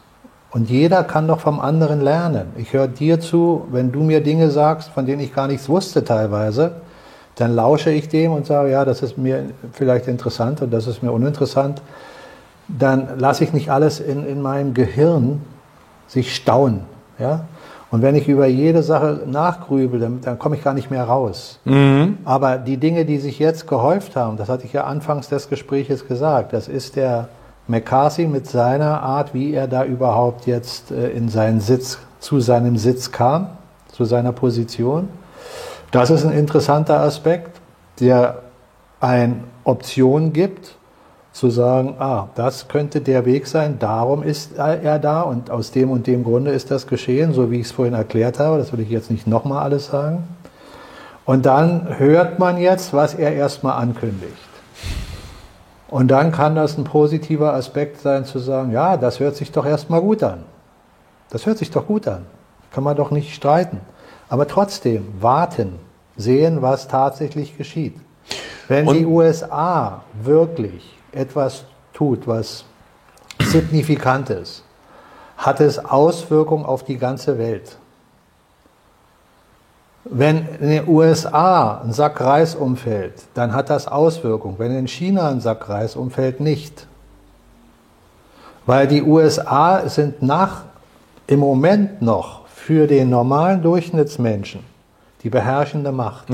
Und 0.52 0.70
jeder 0.70 1.04
kann 1.04 1.28
doch 1.28 1.40
vom 1.40 1.60
anderen 1.60 2.02
lernen. 2.02 2.48
Ich 2.58 2.74
höre 2.74 2.88
dir 2.88 3.20
zu, 3.20 3.66
wenn 3.72 3.92
du 3.92 4.04
mir 4.04 4.22
Dinge 4.22 4.52
sagst, 4.52 4.90
von 4.90 5.06
denen 5.06 5.22
ich 5.22 5.34
gar 5.34 5.48
nichts 5.48 5.68
wusste 5.68 6.04
teilweise, 6.04 6.74
dann 7.36 7.56
lausche 7.56 7.91
ich 7.91 8.10
dem 8.10 8.34
und 8.34 8.46
sage, 8.46 8.72
ja, 8.72 8.86
das 8.86 9.02
ist 9.02 9.17
mir 9.17 9.46
vielleicht 9.74 10.08
interessant 10.08 10.62
und 10.62 10.72
das 10.72 10.88
ist 10.88 11.02
mir 11.02 11.12
uninteressant. 11.12 11.82
Dann 12.67 13.20
lasse 13.20 13.44
ich 13.44 13.54
nicht 13.54 13.72
alles 13.72 14.00
in, 14.00 14.26
in 14.26 14.41
meinem 14.41 14.74
Gehirn 14.74 15.41
sich 16.08 16.36
stauen. 16.36 16.82
Ja? 17.20 17.46
Und 17.89 18.02
wenn 18.02 18.15
ich 18.15 18.28
über 18.30 18.48
jede 18.48 18.84
Sache 18.84 19.24
nachgrübel, 19.26 20.00
dann, 20.00 20.22
dann 20.22 20.39
komme 20.39 20.56
ich 20.56 20.63
gar 20.63 20.74
nicht 20.74 20.89
mehr 20.89 21.04
raus. 21.04 21.60
Aber 22.24 22.58
die 22.58 22.78
Dinge, 22.78 23.06
die 23.06 23.17
sich 23.17 23.38
jetzt 23.39 23.67
gehäuft 23.67 24.15
haben, 24.15 24.38
das 24.38 24.48
hatte 24.48 24.65
ich 24.65 24.74
ja 24.74 24.86
anfangs 24.86 25.28
des 25.28 25.50
Gespräches 25.50 26.08
gesagt, 26.08 26.54
das 26.54 26.70
ist 26.70 26.96
der 26.96 27.28
McCarthy 27.67 28.28
mit 28.28 28.48
seiner 28.48 29.02
Art, 29.02 29.34
wie 29.34 29.54
er 29.54 29.67
da 29.67 29.84
überhaupt 29.84 30.48
jetzt 30.48 30.91
äh, 30.91 31.10
in 31.10 31.30
seinen 31.30 31.60
Sitz, 31.60 32.00
zu 32.20 32.39
seinem 32.39 32.78
Sitz 32.78 33.12
kam, 33.12 33.50
zu 33.91 34.06
seiner 34.06 34.32
Position. 34.32 35.10
Das 35.91 36.10
ist 36.10 36.25
ein 36.25 36.32
interessanter 36.32 37.01
Aspekt, 37.01 37.60
der 37.99 38.43
eine 39.01 39.43
Option 39.65 40.32
gibt, 40.32 40.77
zu 41.34 41.49
sagen, 41.49 41.95
ah, 41.99 42.27
das 42.36 42.67
könnte 42.67 43.01
der 43.01 43.25
Weg 43.25 43.47
sein, 43.47 43.80
darum 43.80 44.23
ist 44.23 44.58
er 44.58 44.99
da 44.99 45.21
und 45.21 45.49
aus 45.49 45.71
dem 45.71 45.91
und 45.91 46.08
dem 46.08 46.23
Grunde 46.23 46.51
ist 46.51 46.71
das 46.71 46.88
geschehen, 46.88 47.34
so 47.34 47.51
wie 47.51 47.60
ich 47.60 47.67
es 47.67 47.71
vorhin 47.71 47.93
erklärt 47.93 48.39
habe, 48.39 48.58
das 48.58 48.73
will 48.73 48.82
ich 48.82 48.89
jetzt 48.89 49.12
nicht 49.12 49.27
nochmal 49.27 49.63
alles 49.63 49.88
sagen. 49.88 50.27
Und 51.25 51.45
dann 51.45 51.99
hört 51.99 52.39
man 52.39 52.58
jetzt, 52.58 52.93
was 52.93 53.13
er 53.13 53.34
erstmal 53.34 53.82
ankündigt. 53.82 54.34
Und 55.89 56.10
dann 56.10 56.32
kann 56.32 56.56
das 56.56 56.77
ein 56.77 56.84
positiver 56.86 57.54
Aspekt 57.54 58.01
sein, 58.01 58.25
zu 58.25 58.39
sagen, 58.39 58.71
ja, 58.71 58.97
das 58.97 59.19
hört 59.19 59.36
sich 59.36 59.51
doch 59.51 59.65
erstmal 59.65 60.01
gut 60.01 60.23
an. 60.23 60.43
Das 61.30 61.45
hört 61.45 61.58
sich 61.58 61.69
doch 61.69 61.86
gut 61.86 62.08
an. 62.08 62.25
Kann 62.71 62.84
man 62.84 62.95
doch 62.95 63.12
nicht 63.12 63.34
streiten. 63.34 63.80
Aber 64.32 64.48
trotzdem 64.48 65.06
warten, 65.20 65.78
sehen, 66.15 66.62
was 66.62 66.88
tatsächlich 66.88 67.58
geschieht. 67.58 67.98
Wenn 68.70 68.88
Und- 68.88 68.96
die 68.96 69.06
USA 69.06 70.04
wirklich 70.24 70.98
etwas 71.12 71.65
tut, 71.94 72.26
was 72.28 72.63
signifikant 73.41 74.30
ist, 74.30 74.63
hat 75.36 75.60
es 75.60 75.84
Auswirkungen 75.84 76.63
auf 76.65 76.86
die 76.86 76.98
ganze 76.98 77.38
Welt. 77.38 77.78
Wenn 80.06 80.48
in 80.62 80.70
den 80.70 80.88
USA 80.88 81.82
ein 81.84 81.91
Sack 81.91 82.22
Reis 82.22 82.56
umfällt, 82.56 83.24
dann 83.34 83.54
hat 83.54 83.70
das 83.70 83.86
Auswirkungen. 83.86 84.56
Wenn 84.58 84.74
in 84.74 84.88
China 84.88 85.28
ein 85.28 85.41
Sack 85.41 85.67
Reis 85.67 85.98
umfällt, 85.98 86.39
nicht. 86.39 86.88
Weil 88.65 88.88
die 88.88 89.04
USA 89.04 89.89
sind 89.89 90.22
nach, 90.22 90.63
im 91.28 91.41
Moment 91.41 92.02
noch 92.02 92.40
für 92.72 92.88
den 92.88 93.10
normalen 93.10 93.62
Durchschnittsmenschen 93.62 94.62
die 95.24 95.30
beherrschende 95.30 95.92
Macht. 95.92 96.30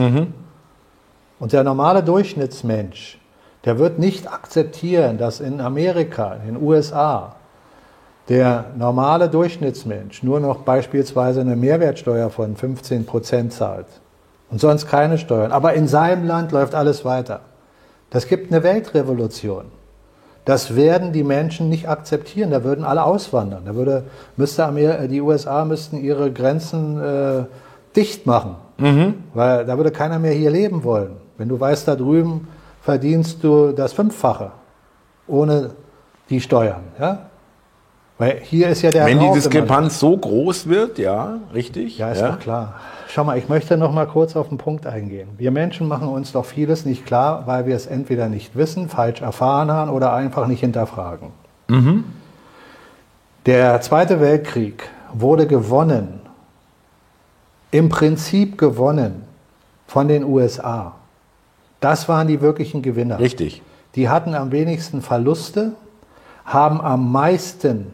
Und 1.39 1.51
der 1.51 1.63
normale 1.63 2.03
Durchschnittsmensch, 2.03 3.19
der 3.65 3.79
wird 3.79 3.97
nicht 3.97 4.31
akzeptieren, 4.31 5.17
dass 5.17 5.39
in 5.39 5.59
Amerika, 5.59 6.35
in 6.35 6.53
den 6.53 6.61
USA, 6.61 7.37
der 8.29 8.65
normale 8.77 9.29
Durchschnittsmensch 9.29 10.21
nur 10.21 10.39
noch 10.39 10.57
beispielsweise 10.57 11.41
eine 11.41 11.55
Mehrwertsteuer 11.55 12.29
von 12.29 12.55
15 12.55 13.07
Prozent 13.07 13.51
zahlt 13.51 13.87
und 14.51 14.61
sonst 14.61 14.87
keine 14.87 15.17
Steuern. 15.17 15.51
Aber 15.51 15.73
in 15.73 15.87
seinem 15.87 16.27
Land 16.27 16.51
läuft 16.51 16.75
alles 16.75 17.03
weiter. 17.03 17.39
Das 18.11 18.27
gibt 18.27 18.51
eine 18.51 18.61
Weltrevolution. 18.61 19.65
Das 20.47 20.77
werden 20.77 21.11
die 21.11 21.23
Menschen 21.25 21.67
nicht 21.67 21.89
akzeptieren. 21.89 22.51
Da 22.51 22.63
würden 22.63 22.85
alle 22.85 23.03
auswandern. 23.03 23.63
Da 23.65 23.75
würde, 23.75 24.03
müsste 24.37 24.65
Amer 24.65 25.07
die 25.09 25.19
USA 25.19 25.65
müssten 25.65 25.97
ihre 26.01 26.31
Grenzen 26.31 26.99
äh, 27.03 27.43
dicht 27.97 28.25
machen, 28.25 28.55
weil 29.33 29.65
da 29.65 29.75
würde 29.75 29.91
keiner 29.91 30.19
mehr 30.19 30.31
hier 30.31 30.49
leben 30.49 30.83
wollen. 30.85 31.17
Wenn 31.37 31.49
du 31.49 31.59
weißt, 31.59 31.85
da 31.87 31.95
drüben 31.97 32.47
verdienst 32.81 33.43
du 33.43 33.73
das 33.73 33.91
Fünffache 33.91 34.51
ohne 35.27 35.71
die 36.29 36.39
Steuern. 36.39 36.83
Ja? 36.97 37.27
Weil 38.17 38.39
hier 38.41 38.69
ist 38.69 38.81
ja 38.83 38.91
der 38.91 39.05
Wenn 39.05 39.19
die 39.19 39.25
Raum 39.25 39.33
immer- 39.33 39.35
Diskrepanz 39.35 39.99
so 39.99 40.15
groß 40.17 40.69
wird, 40.69 40.97
ja, 40.97 41.39
richtig. 41.53 41.97
ja, 41.97 42.11
ist 42.11 42.21
doch 42.21 42.39
klar. 42.39 42.75
Schau 43.09 43.23
mal, 43.23 43.37
ich 43.37 43.47
möchte 43.47 43.77
noch 43.77 43.93
mal 43.93 44.05
kurz 44.05 44.35
auf 44.35 44.49
den 44.49 44.57
Punkt 44.57 44.85
eingehen. 44.85 45.29
Wir 45.37 45.51
Menschen 45.51 45.87
machen 45.87 46.07
uns 46.07 46.33
doch 46.33 46.45
vieles 46.45 46.85
nicht 46.85 47.05
klar, 47.05 47.47
weil 47.47 47.65
wir 47.65 47.75
es 47.75 47.87
entweder 47.87 48.27
nicht 48.27 48.55
wissen, 48.55 48.89
falsch 48.89 49.21
erfahren 49.21 49.71
haben 49.71 49.91
oder 49.91 50.13
einfach 50.13 50.47
nicht 50.47 50.59
hinterfragen. 50.59 51.29
Der 53.45 53.81
Zweite 53.81 54.19
Weltkrieg 54.19 54.89
wurde 55.13 55.47
gewonnen, 55.47 56.19
im 57.71 57.89
Prinzip 57.89 58.57
gewonnen 58.57 59.23
von 59.87 60.07
den 60.07 60.23
USA. 60.23 60.93
Das 61.79 62.09
waren 62.09 62.27
die 62.27 62.41
wirklichen 62.41 62.81
Gewinner. 62.81 63.19
Richtig. 63.19 63.61
Die 63.95 64.09
hatten 64.09 64.35
am 64.35 64.51
wenigsten 64.51 65.01
Verluste, 65.01 65.73
haben 66.45 66.81
am 66.81 67.11
meisten 67.11 67.93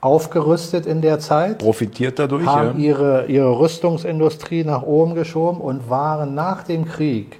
aufgerüstet 0.00 0.86
in 0.86 1.02
der 1.02 1.18
Zeit 1.18 1.58
Profitiert 1.58 2.18
dadurch, 2.18 2.44
ja. 2.44 2.54
haben 2.54 2.78
ihre, 2.78 3.26
ihre 3.26 3.58
Rüstungsindustrie 3.58 4.64
nach 4.64 4.82
oben 4.82 5.14
geschoben 5.14 5.60
und 5.60 5.90
waren 5.90 6.34
nach 6.34 6.62
dem 6.62 6.86
Krieg 6.86 7.38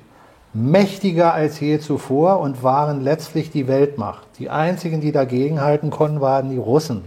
mächtiger 0.52 1.32
als 1.32 1.60
je 1.60 1.78
zuvor 1.78 2.40
und 2.40 2.62
waren 2.62 3.02
letztlich 3.02 3.50
die 3.50 3.68
Weltmacht. 3.68 4.26
Die 4.38 4.50
einzigen, 4.50 5.00
die 5.00 5.12
dagegenhalten 5.12 5.90
konnten, 5.90 6.20
waren 6.20 6.50
die 6.50 6.56
Russen. 6.56 7.04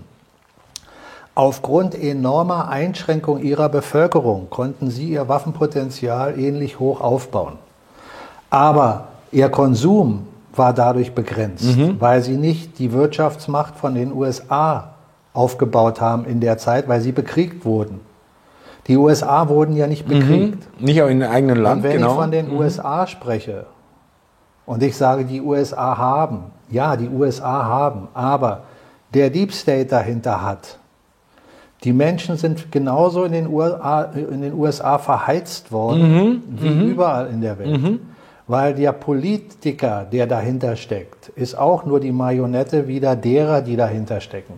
Aufgrund 1.36 1.96
enormer 1.96 2.70
Einschränkung 2.70 3.42
ihrer 3.42 3.68
Bevölkerung 3.68 4.50
konnten 4.50 4.92
sie 4.92 5.10
ihr 5.10 5.28
Waffenpotenzial 5.28 6.40
ähnlich 6.40 6.80
hoch 6.80 7.02
aufbauen. 7.02 7.54
Aber 8.50 9.08
ihr 9.32 9.50
Konsum 9.50 10.28
war 10.56 10.74
dadurch 10.74 11.14
begrenzt, 11.14 11.66
weil 12.00 12.22
sie 12.22 12.38
nicht 12.38 12.78
die 12.78 12.94
Wirtschaftsmacht 12.94 13.76
von 13.76 13.96
den 13.96 14.14
USA 14.14 14.93
aufgebaut 15.34 16.00
haben 16.00 16.26
in 16.26 16.40
der 16.40 16.58
Zeit, 16.58 16.88
weil 16.88 17.02
sie 17.02 17.12
bekriegt 17.12 17.66
wurden. 17.66 18.00
Die 18.88 18.98
USA 18.98 19.48
wurden 19.48 19.76
ja 19.76 19.88
nicht 19.88 20.06
bekriegt. 20.08 20.68
Mhm. 20.80 20.86
Nicht 20.86 21.02
auch 21.02 21.08
in 21.08 21.24
eigenen 21.24 21.58
Land, 21.58 21.78
Und 21.78 21.84
wenn 21.84 21.98
genau. 21.98 22.10
ich 22.10 22.16
von 22.16 22.32
den 22.32 22.52
USA 22.52 23.08
spreche 23.08 23.66
und 24.66 24.84
ich 24.84 24.96
sage, 24.96 25.26
die 25.26 25.42
USA 25.42 25.98
haben, 25.98 26.52
ja, 26.70 26.96
die 26.96 27.10
USA 27.10 27.66
haben, 27.66 28.08
aber 28.14 28.64
der 29.14 29.30
Deep 29.30 29.54
State 29.54 29.86
dahinter 29.86 30.42
hat. 30.44 30.80
Die 31.84 31.94
Menschen 31.94 32.38
sind 32.38 32.72
genauso 32.72 33.26
in 33.26 33.34
den 33.34 33.48
USA, 33.48 34.04
in 34.04 34.42
den 34.42 34.54
USA 34.54 34.98
verheizt 34.98 35.72
worden 35.72 36.42
wie 36.48 36.92
überall 36.92 37.28
in 37.28 37.42
der 37.42 37.60
Welt. 37.60 38.00
Weil 38.48 38.74
der 38.74 38.92
Politiker, 38.92 40.06
der 40.10 40.28
dahinter 40.28 40.76
steckt, 40.76 41.30
ist 41.30 41.58
auch 41.58 41.86
nur 41.86 42.00
die 42.00 42.12
Marionette 42.12 42.88
wieder 42.88 43.16
derer, 43.16 43.62
die 43.62 43.76
dahinter 43.76 44.20
stecken. 44.22 44.54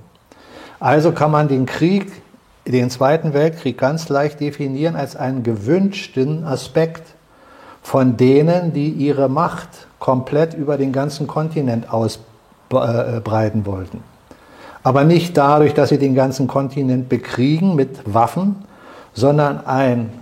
Also 0.85 1.13
kann 1.13 1.31
man 1.31 1.47
den 1.47 1.65
Krieg, 1.65 2.11
den 2.67 2.91
Zweiten 2.91 3.33
Weltkrieg 3.33 3.75
ganz 3.75 4.07
leicht 4.07 4.39
definieren 4.39 4.95
als 4.95 5.15
einen 5.15 5.41
gewünschten 5.41 6.43
Aspekt 6.43 7.15
von 7.81 8.17
denen, 8.17 8.71
die 8.71 8.89
ihre 8.89 9.27
Macht 9.27 9.87
komplett 9.97 10.53
über 10.53 10.77
den 10.77 10.93
ganzen 10.93 11.25
Kontinent 11.25 11.91
ausbreiten 11.91 13.65
wollten. 13.65 14.03
Aber 14.83 15.05
nicht 15.05 15.35
dadurch, 15.35 15.73
dass 15.73 15.89
sie 15.89 15.97
den 15.97 16.13
ganzen 16.13 16.45
Kontinent 16.45 17.09
bekriegen 17.09 17.73
mit 17.73 18.13
Waffen, 18.13 18.57
sondern 19.11 19.65
ein 19.65 20.13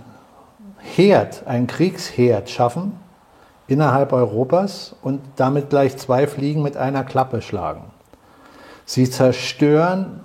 Herd, 0.78 1.42
ein 1.46 1.66
Kriegsherd 1.66 2.48
schaffen 2.48 2.92
innerhalb 3.66 4.14
Europas 4.14 4.96
und 5.02 5.20
damit 5.36 5.68
gleich 5.68 5.98
zwei 5.98 6.26
Fliegen 6.26 6.62
mit 6.62 6.78
einer 6.78 7.04
Klappe 7.04 7.42
schlagen. 7.42 7.82
Sie 8.86 9.10
zerstören 9.10 10.23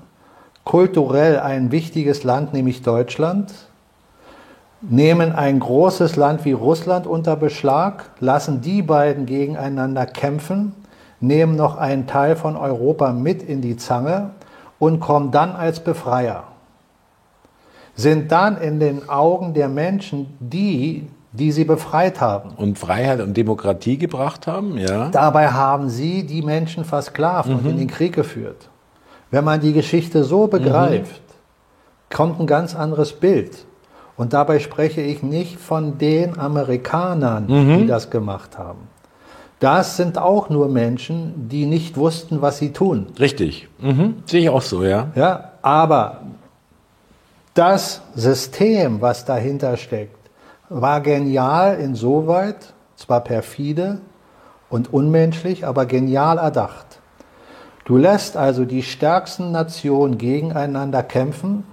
kulturell 0.70 1.40
ein 1.40 1.72
wichtiges 1.72 2.24
Land, 2.24 2.54
nämlich 2.54 2.84
Deutschland, 2.84 3.52
nehmen 4.82 5.32
ein 5.32 5.60
großes 5.60 6.16
Land 6.16 6.46
wie 6.46 6.52
Russland 6.52 7.08
unter 7.08 7.36
Beschlag, 7.36 8.12
lassen 8.20 8.62
die 8.62 8.84
beiden 8.84 9.26
gegeneinander 9.26 10.06
kämpfen, 10.06 10.76
nehmen 11.20 11.56
noch 11.56 11.76
einen 11.76 12.06
Teil 12.06 12.36
von 12.36 12.56
Europa 12.56 13.14
mit 13.14 13.42
in 13.42 13.62
die 13.62 13.78
Zange 13.78 14.30
und 14.78 15.00
kommen 15.00 15.32
dann 15.32 15.56
als 15.56 15.80
Befreier. 15.80 16.44
Sind 17.96 18.32
dann 18.32 18.56
in 18.62 18.80
den 18.80 19.10
Augen 19.10 19.56
der 19.56 19.70
Menschen 19.70 20.38
die, 20.40 21.08
die 21.32 21.52
sie 21.52 21.66
befreit 21.66 22.22
haben. 22.22 22.52
Und 22.58 22.78
Freiheit 22.78 23.22
und 23.22 23.36
Demokratie 23.36 23.98
gebracht 23.98 24.46
haben, 24.46 24.78
ja. 24.78 25.10
Dabei 25.10 25.48
haben 25.48 25.90
sie 25.90 26.28
die 26.28 26.44
Menschen 26.44 26.86
versklavt 26.86 27.50
und 27.50 27.66
in 27.66 27.80
den 27.80 27.88
Krieg 27.88 28.14
geführt. 28.14 28.70
Wenn 29.32 29.44
man 29.44 29.60
die 29.60 29.74
Geschichte 29.74 30.24
so 30.24 30.48
begreift, 30.48 31.22
kommt 32.10 32.40
ein 32.40 32.48
ganz 32.48 32.76
anderes 32.76 33.14
Bild. 33.14 33.66
Und 34.18 34.34
dabei 34.34 34.60
spreche 34.60 35.02
ich 35.02 35.24
nicht 35.24 35.60
von 35.60 35.98
den 35.98 36.38
Amerikanern, 36.38 37.48
die 37.48 37.88
das 37.88 38.10
gemacht 38.10 38.58
haben. 38.58 38.88
Das 39.60 39.98
sind 39.98 40.18
auch 40.18 40.50
nur 40.50 40.70
Menschen, 40.70 41.50
die 41.50 41.66
nicht 41.66 41.98
wussten, 41.98 42.42
was 42.42 42.58
sie 42.58 42.72
tun. 42.72 43.08
Richtig. 43.20 43.68
Mhm. 43.80 44.24
Sehe 44.26 44.42
ich 44.42 44.50
auch 44.50 44.62
so, 44.62 44.84
ja. 44.84 45.08
Ja, 45.16 45.52
aber 45.62 46.22
das 47.54 48.02
System, 48.16 49.02
was 49.02 49.26
dahinter 49.26 49.76
steckt, 49.76 50.18
war 50.70 51.02
genial 51.02 51.78
insoweit, 51.78 52.74
zwar 52.96 53.22
perfide 53.22 54.00
und 54.70 54.94
unmenschlich, 54.94 55.66
aber 55.66 55.86
genial 55.86 56.38
erdacht. 56.38 56.89
Du 57.90 57.98
lässt 57.98 58.38
also 58.38 58.66
die 58.66 58.84
stärksten 58.84 59.52
Nationen 59.52 60.20
gegeneinander 60.20 61.02
kämpfen, 61.02 61.64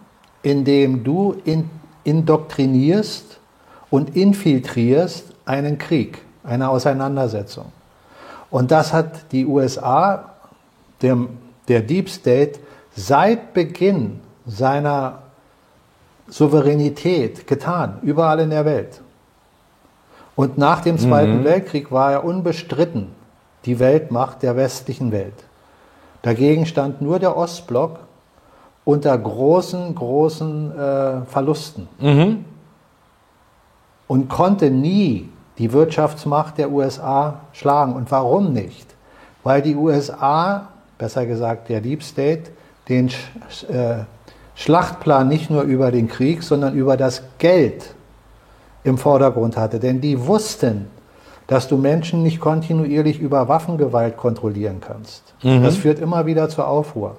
indem 0.43 1.05
du 1.05 1.37
in, 1.45 1.69
indoktrinierst 2.05 3.39
und 3.91 4.17
infiltrierst 4.17 5.27
einen 5.45 5.77
Krieg, 5.77 6.23
eine 6.43 6.71
Auseinandersetzung. 6.71 7.67
Und 8.51 8.71
das 8.71 8.95
hat 8.95 9.31
die 9.31 9.45
USA, 9.45 10.31
der, 11.03 11.19
der 11.69 11.83
Deep 11.83 12.09
State, 12.09 12.61
seit 12.95 13.53
Beginn 13.53 14.21
seiner 14.47 15.19
Souveränität 16.29 17.47
getan, 17.47 17.99
überall 18.01 18.41
in 18.41 18.49
der 18.49 18.65
Welt. 18.65 19.03
Und 20.35 20.57
nach 20.57 20.81
dem 20.81 20.97
Zweiten 20.97 21.45
Weltkrieg 21.45 21.93
war 21.93 22.11
er 22.11 22.25
unbestritten 22.25 23.09
die 23.67 23.79
Weltmacht 23.79 24.43
der 24.43 24.57
westlichen 24.57 25.13
Welt. 25.13 25.46
Dagegen 26.27 26.67
stand 26.67 27.01
nur 27.01 27.21
der 27.21 27.37
Ostblock 27.37 28.01
unter 28.85 29.17
großen, 29.17 29.95
großen 29.95 30.77
äh, 30.77 31.21
Verlusten 31.25 31.87
und 34.09 34.29
konnte 34.29 34.73
nie 34.73 35.29
die 35.59 35.73
Wirtschaftsmacht 35.73 36.59
der 36.59 36.73
USA 36.73 37.43
schlagen. 37.53 37.95
Und 37.95 38.11
warum 38.11 38.53
nicht? 38.53 38.89
Weil 39.45 39.63
die 39.63 39.77
USA, 39.77 40.71
besser 40.99 41.27
gesagt 41.27 41.69
der 41.69 41.81
Deep 41.81 42.03
State, 42.03 42.51
den 42.89 43.09
Sch 43.09 43.63
äh, 43.71 43.99
Schlachtplan 44.57 45.29
nicht 45.29 45.49
nur 45.49 45.63
über 45.63 45.93
den 45.93 46.09
Krieg, 46.09 46.43
sondern 46.43 46.75
über 46.75 46.97
das 46.97 47.23
Geld 47.39 47.95
im 48.83 48.99
Vordergrund 48.99 49.57
hatte. 49.57 49.79
Denn 49.79 50.01
die 50.01 50.27
wussten, 50.27 50.91
dass 51.47 51.69
du 51.69 51.77
Menschen 51.77 52.23
nicht 52.23 52.41
kontinuierlich 52.41 53.21
über 53.21 53.49
Waffengewalt 53.49 54.17
kontrollieren 54.17 54.81
kannst. 54.81 55.23
Das 55.63 55.77
führt 55.77 55.99
immer 55.99 56.27
wieder 56.27 56.49
zur 56.49 56.67
Aufruhr. 56.67 57.17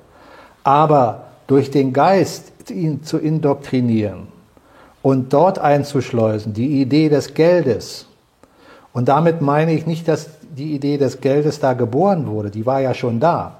Aber 0.63 1.23
durch 1.47 1.71
den 1.71 1.93
Geist 1.93 2.51
ihn 2.69 3.03
zu 3.03 3.17
indoktrinieren 3.17 4.27
und 5.01 5.31
dort 5.31 5.59
einzuschleusen, 5.59 6.53
die 6.53 6.81
Idee 6.81 7.07
des 7.07 7.33
Geldes, 7.33 8.07
und 8.91 9.07
damit 9.07 9.41
meine 9.41 9.73
ich 9.73 9.85
nicht, 9.85 10.07
dass 10.07 10.29
die 10.41 10.73
Idee 10.73 10.97
des 10.97 11.21
Geldes 11.21 11.59
da 11.59 11.73
geboren 11.73 12.27
wurde, 12.27 12.49
die 12.49 12.65
war 12.65 12.81
ja 12.81 12.93
schon 12.93 13.19
da, 13.19 13.59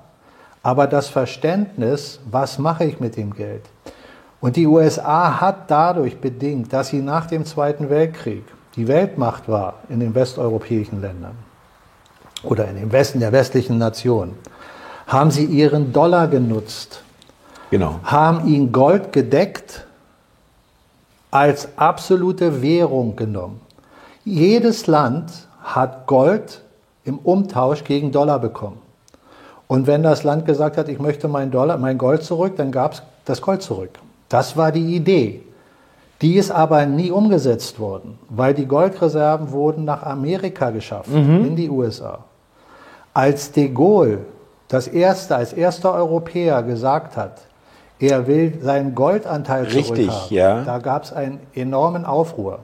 aber 0.64 0.88
das 0.88 1.08
Verständnis, 1.08 2.20
was 2.30 2.60
mache 2.60 2.84
ich 2.84 3.00
mit 3.00 3.16
dem 3.16 3.34
Geld? 3.34 3.62
Und 4.42 4.56
die 4.56 4.68
USA 4.68 5.40
hat 5.40 5.72
dadurch 5.72 6.18
bedingt, 6.20 6.74
dass 6.74 6.90
sie 6.90 7.02
nach 7.02 7.28
dem 7.28 7.46
Zweiten 7.46 7.90
Weltkrieg 7.90 8.44
die 8.78 8.88
Weltmacht 8.88 9.50
war 9.50 9.74
in 9.90 10.00
den 10.00 10.16
westeuropäischen 10.16 11.02
Ländern 11.02 11.36
oder 12.44 12.68
in 12.68 12.76
dem 12.78 12.92
Westen 12.92 13.20
der 13.20 13.32
westlichen 13.32 13.78
Nationen, 13.78 14.36
haben 15.08 15.32
sie 15.32 15.46
ihren 15.46 15.92
Dollar 15.92 16.28
genutzt, 16.28 17.02
Genau. 17.72 18.00
haben 18.04 18.48
ihn 18.48 18.72
Gold 18.72 19.12
gedeckt 19.12 19.86
als 21.32 21.68
absolute 21.78 22.62
Währung 22.62 23.16
genommen. 23.16 23.60
Jedes 24.24 24.88
Land 24.88 25.32
hat 25.64 26.06
Gold 26.08 26.62
im 27.04 27.18
Umtausch 27.18 27.84
gegen 27.84 28.12
Dollar 28.12 28.40
bekommen. 28.40 28.78
Und 29.68 29.88
wenn 29.88 30.04
das 30.04 30.24
Land 30.24 30.46
gesagt 30.46 30.78
hat, 30.78 30.88
ich 30.88 31.00
möchte 31.00 31.28
mein, 31.28 31.52
Dollar, 31.52 31.78
mein 31.78 31.98
Gold 31.98 32.24
zurück, 32.24 32.56
dann 32.56 32.72
gab 32.72 32.94
es 32.94 33.02
das 33.26 33.42
Gold 33.42 33.62
zurück. 33.62 33.92
Das 34.30 34.56
war 34.56 34.72
die 34.72 34.96
Idee. 34.96 35.42
Die 36.22 36.36
ist 36.36 36.50
aber 36.50 36.86
nie 36.86 37.12
umgesetzt 37.12 37.80
worden, 37.80 38.18
weil 38.30 38.54
die 38.54 38.66
Goldreserven 38.66 39.52
wurden 39.52 39.86
nach 39.86 40.04
Amerika 40.04 40.72
geschafft, 40.72 41.10
in 41.12 41.56
die 41.56 41.70
USA. 41.70 42.20
Als 43.14 43.52
de 43.52 43.70
Gaulle 43.70 44.20
das 44.68 44.88
erste, 44.88 45.36
als 45.36 45.54
erster 45.54 45.94
Europäer 45.94 46.64
gesagt 46.64 47.16
hat, 47.18 47.42
er 48.00 48.28
will 48.28 48.60
seinen 48.62 48.94
Goldanteil 48.94 49.64
Richtig, 49.66 49.86
zurückhaben, 49.88 50.36
ja. 50.36 50.64
da 50.64 50.78
gab 50.80 51.04
es 51.04 51.14
einen 51.14 51.40
enormen 51.54 52.06
Aufruhr. 52.06 52.60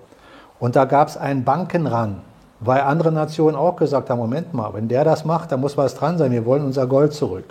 Und 0.59 0.75
da 0.75 0.85
gab 0.85 1.07
es 1.07 1.17
einen 1.17 1.43
Bankenrun, 1.43 2.17
weil 2.59 2.81
andere 2.81 3.11
Nationen 3.11 3.55
auch 3.55 3.75
gesagt 3.75 4.09
haben, 4.09 4.19
Moment 4.19 4.53
mal, 4.53 4.73
wenn 4.73 4.87
der 4.87 5.03
das 5.03 5.25
macht, 5.25 5.51
dann 5.51 5.59
muss 5.59 5.75
was 5.75 5.95
dran 5.95 6.17
sein, 6.17 6.31
wir 6.31 6.45
wollen 6.45 6.63
unser 6.63 6.87
Gold 6.87 7.13
zurück. 7.13 7.45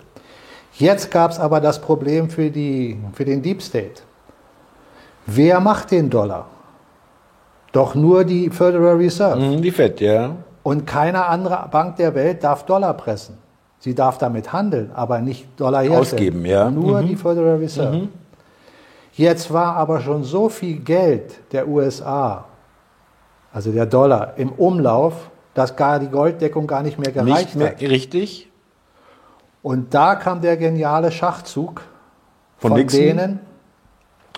Jetzt 0.73 1.11
gab 1.11 1.31
es 1.31 1.39
aber 1.39 1.59
das 1.61 1.79
Problem 1.79 2.29
für, 2.29 2.49
die, 2.49 2.97
für 3.13 3.25
den 3.25 3.41
Deep 3.41 3.61
State. 3.61 4.01
Wer 5.25 5.59
macht 5.59 5.91
den 5.91 6.09
Dollar? 6.09 6.47
Doch 7.71 7.95
nur 7.95 8.23
die 8.23 8.49
Federal 8.49 8.97
Reserve. 8.97 9.39
Mhm, 9.39 9.61
Die 9.61 9.71
Fed, 9.71 9.99
ja. 10.01 10.35
Und 10.63 10.85
keine 10.85 11.25
andere 11.25 11.67
Bank 11.71 11.95
der 11.97 12.13
Welt 12.15 12.43
darf 12.43 12.65
Dollar 12.65 12.93
pressen. 12.93 13.37
Sie 13.79 13.93
darf 13.95 14.17
damit 14.17 14.53
handeln, 14.53 14.91
aber 14.93 15.19
nicht 15.19 15.47
Dollar 15.59 15.81
herstellen. 15.81 16.01
Ausgeben, 16.01 16.45
ja. 16.45 16.69
Nur 16.69 17.01
die 17.01 17.15
Federal 17.15 17.57
Reserve. 17.57 18.07
Jetzt 19.13 19.51
war 19.51 19.75
aber 19.75 19.99
schon 20.01 20.23
so 20.23 20.49
viel 20.49 20.77
Geld 20.79 21.39
der 21.51 21.67
USA, 21.67 22.45
also 23.53 23.71
der 23.71 23.85
Dollar, 23.85 24.33
im 24.37 24.51
Umlauf, 24.53 25.29
dass 25.53 25.75
gar 25.75 25.99
die 25.99 26.07
Golddeckung 26.07 26.65
gar 26.65 26.81
nicht 26.81 26.97
mehr 26.97 27.11
gereicht 27.11 27.45
Nicht 27.47 27.55
mehr 27.55 27.67
hat. 27.71 27.81
richtig. 27.81 28.49
Und 29.61 29.93
da 29.93 30.15
kam 30.15 30.41
der 30.41 30.57
geniale 30.57 31.11
Schachzug 31.11 31.81
Von 32.57 32.71
von, 32.71 32.87
denen, 32.87 33.39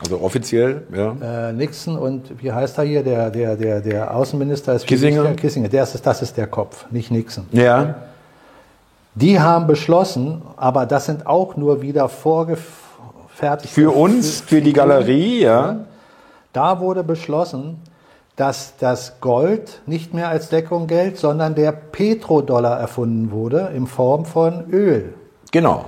Also 0.01 0.19
offiziell, 0.19 0.84
ja. 0.93 1.49
äh, 1.49 1.53
Nixon 1.53 1.97
und 1.97 2.43
wie 2.43 2.51
heißt 2.51 2.77
er 2.77 2.84
hier, 2.84 3.01
der, 3.01 3.29
der, 3.29 3.55
der, 3.55 3.79
der 3.79 4.13
Außenminister 4.13 4.73
ist 4.73 4.86
Kissinger? 4.86 5.23
Der 5.23 5.36
Kissinger, 5.36 5.69
der 5.69 5.84
ist, 5.84 6.05
das 6.05 6.21
ist 6.21 6.36
der 6.36 6.47
Kopf, 6.47 6.86
nicht 6.91 7.12
Nixon. 7.12 7.45
Ja. 7.53 7.95
Die 9.13 9.39
haben 9.39 9.67
beschlossen, 9.67 10.41
aber 10.58 10.86
das 10.86 11.05
sind 11.05 11.25
auch 11.25 11.55
nur 11.55 11.81
wieder 11.81 12.10
vorge 12.10 12.58
fertig. 13.34 13.71
Für 13.71 13.95
uns, 13.95 14.41
für 14.41 14.62
die 14.62 14.73
Galerie, 14.73 15.41
ja. 15.41 15.86
Da 16.51 16.81
wurde 16.81 17.03
beschlossen, 17.03 17.77
dass 18.36 18.75
das 18.77 19.21
Gold 19.21 19.81
nicht 19.86 20.13
mehr 20.13 20.27
als 20.27 20.49
Deckung 20.49 20.88
gilt, 20.88 21.17
sondern 21.17 21.55
der 21.55 21.71
Petrodollar 21.71 22.79
erfunden 22.79 23.31
wurde 23.31 23.71
in 23.73 23.88
Form 23.88 24.25
von 24.25 24.69
Öl. 24.71 25.13
Genau. 25.51 25.86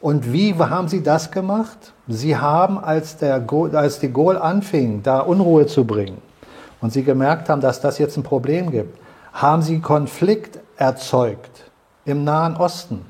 Und 0.00 0.32
wie 0.32 0.54
haben 0.54 0.88
Sie 0.88 1.02
das 1.02 1.30
gemacht? 1.30 1.92
Sie 2.12 2.36
haben, 2.36 2.78
als, 2.78 3.16
der 3.16 3.40
Go, 3.40 3.66
als 3.66 3.98
de 3.98 4.10
Gaulle 4.10 4.40
anfing, 4.40 5.02
da 5.02 5.20
Unruhe 5.20 5.66
zu 5.66 5.84
bringen 5.84 6.18
und 6.80 6.92
Sie 6.92 7.02
gemerkt 7.02 7.48
haben, 7.48 7.60
dass 7.60 7.80
das 7.80 7.98
jetzt 7.98 8.16
ein 8.16 8.22
Problem 8.22 8.70
gibt, 8.70 8.98
haben 9.32 9.62
Sie 9.62 9.80
Konflikt 9.80 10.58
erzeugt 10.76 11.70
im 12.04 12.24
Nahen 12.24 12.56
Osten. 12.56 13.04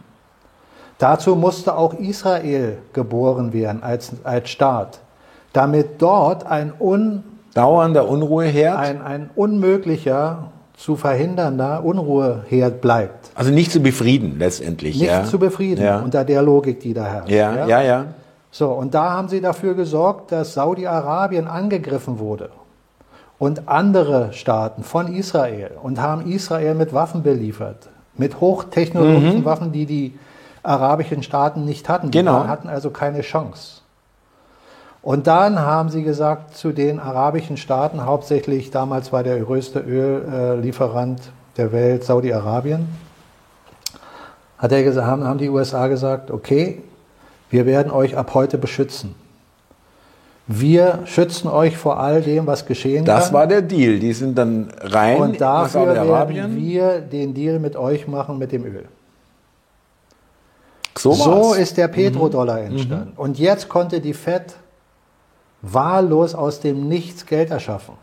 Dazu 0.99 1.35
musste 1.35 1.77
auch 1.77 1.95
Israel 1.95 2.79
geboren 2.93 3.53
werden 3.53 3.83
als, 3.83 4.13
als 4.23 4.51
Staat, 4.51 5.01
damit 5.53 6.03
dort 6.03 6.47
ein 6.47 6.73
un 6.79 7.25
dauernder 7.55 8.09
Unruheherd. 8.09 8.79
Ein, 8.79 9.03
ein 9.03 9.31
unmöglicher 9.35 10.51
zu 10.77 10.97
verhindernder 10.97 11.85
Unruheherd 11.85 12.81
bleibt. 12.81 13.31
Also 13.35 13.51
nicht 13.51 13.71
zu 13.71 13.81
befrieden 13.81 14.39
letztendlich. 14.39 14.99
Nicht 14.99 15.11
ja. 15.11 15.25
zu 15.25 15.39
befrieden 15.39 15.85
ja. 15.85 16.01
unter 16.01 16.25
der 16.25 16.43
Logik, 16.43 16.81
die 16.81 16.95
da 16.95 17.05
herrscht. 17.05 17.31
Ja, 17.31 17.55
ja, 17.55 17.67
ja. 17.67 17.83
ja. 17.83 18.05
So, 18.51 18.71
und 18.71 18.95
da 18.95 19.11
haben 19.11 19.29
sie 19.29 19.41
dafür 19.41 19.75
gesorgt, 19.75 20.33
dass 20.33 20.55
Saudi-Arabien 20.55 21.47
angegriffen 21.47 22.19
wurde 22.19 22.51
und 23.39 23.69
andere 23.69 24.33
Staaten 24.33 24.83
von 24.83 25.15
Israel 25.15 25.73
und 25.83 26.01
haben 26.01 26.31
Israel 26.31 26.75
mit 26.75 26.93
Waffen 26.93 27.23
beliefert, 27.23 27.89
mit 28.17 28.41
hochtechnologischen 28.41 29.41
mhm. 29.41 29.45
Waffen, 29.45 29.73
die 29.73 29.87
die 29.87 30.19
arabischen 30.63 31.23
Staaten 31.23 31.65
nicht 31.65 31.89
hatten. 31.89 32.11
Genau. 32.11 32.43
Die 32.43 32.49
hatten 32.49 32.69
also 32.69 32.91
keine 32.91 33.23
Chance. 33.23 33.81
Und 35.03 35.27
dann 35.27 35.59
haben 35.59 35.89
sie 35.89 36.03
gesagt 36.03 36.55
zu 36.55 36.73
den 36.73 37.01
arabischen 37.01 37.57
Staaten, 37.57 38.05
hauptsächlich 38.05 38.71
damals 38.71 39.13
war 39.13 39.23
der 39.23 39.39
größte 39.39 39.81
Öllieferant 39.81 41.33
der 41.57 41.73
Welt 41.73 42.05
Saudi-Arabien, 42.05 42.87
hat 44.59 44.73
er 44.73 44.83
gesagt, 44.83 45.07
haben, 45.07 45.25
haben 45.25 45.39
die 45.39 45.49
USA 45.49 45.87
gesagt, 45.87 46.31
okay, 46.31 46.83
wir 47.51 47.67
werden 47.67 47.91
euch 47.93 48.17
ab 48.17 48.33
heute 48.35 48.59
beschützen. 48.59 49.15
Wir 50.47 51.01
schützen 51.05 51.49
euch 51.49 51.77
vor 51.77 52.01
all 52.01 52.23
dem, 52.23 52.47
was 52.47 52.67
geschehen 52.67 53.05
das 53.05 53.15
kann. 53.15 53.23
Das 53.23 53.33
war 53.33 53.47
der 53.47 53.63
Deal. 53.63 53.99
Die 53.99 54.13
sind 54.13 54.37
dann 54.37 54.73
rein 54.81 55.21
Und 55.21 55.41
dafür 55.41 55.95
werden 55.95 56.57
wir 56.57 57.01
den 57.01 57.35
Deal 57.35 57.61
mit 57.61 57.77
euch 57.77 58.09
machen 58.09 58.39
mit 58.39 58.51
dem 58.51 58.65
Öl. 58.65 58.87
So, 60.99 61.13
so 61.13 61.55
ist 61.55 61.77
der 61.77 61.89
Petrodollar 61.89 62.61
mhm. 62.61 62.67
entstanden. 62.67 63.13
Und 63.17 63.39
jetzt 63.39 63.69
konnte 63.69 64.01
die 64.01 64.13
Fed 64.13 64.57
wahllos 65.63 66.35
aus 66.35 66.61
dem 66.61 66.89
Nichts 66.89 67.27
Geld 67.27 67.51
erschaffen. 67.51 67.95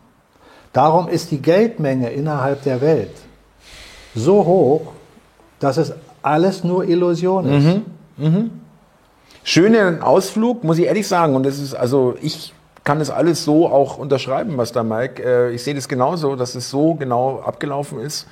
Darum 0.74 1.08
ist 1.08 1.32
die 1.32 1.42
Geldmenge 1.42 2.10
innerhalb 2.10 2.64
der 2.64 2.82
Welt 2.82 3.16
so 4.16 4.46
hoch, 4.46 4.94
dass 5.60 5.78
es 5.78 5.94
alles 6.22 6.64
nur 6.64 6.88
Illusion 6.88 7.46
ist. 7.46 7.66
Mhm. 7.66 7.86
Mhm. 8.18 8.52
Schöner 9.50 10.06
Ausflug, 10.06 10.66
muss 10.66 10.78
ich 10.78 10.88
ehrlich 10.88 11.08
sagen. 11.08 11.34
Und 11.34 11.46
das 11.46 11.58
ist, 11.58 11.74
also 11.74 12.16
ich 12.22 12.54
kann 12.84 13.00
das 13.00 13.10
alles 13.10 13.46
so 13.46 13.70
auch 13.70 13.98
unterschreiben, 13.98 14.58
was 14.58 14.74
da 14.74 14.84
Mike. 14.84 15.24
Äh, 15.24 15.56
ich 15.56 15.64
sehe 15.64 15.74
das 15.74 15.88
genauso, 15.88 16.36
dass 16.36 16.54
es 16.54 16.70
so 16.70 16.96
genau 16.96 17.40
abgelaufen 17.40 18.02
ist. 18.02 18.28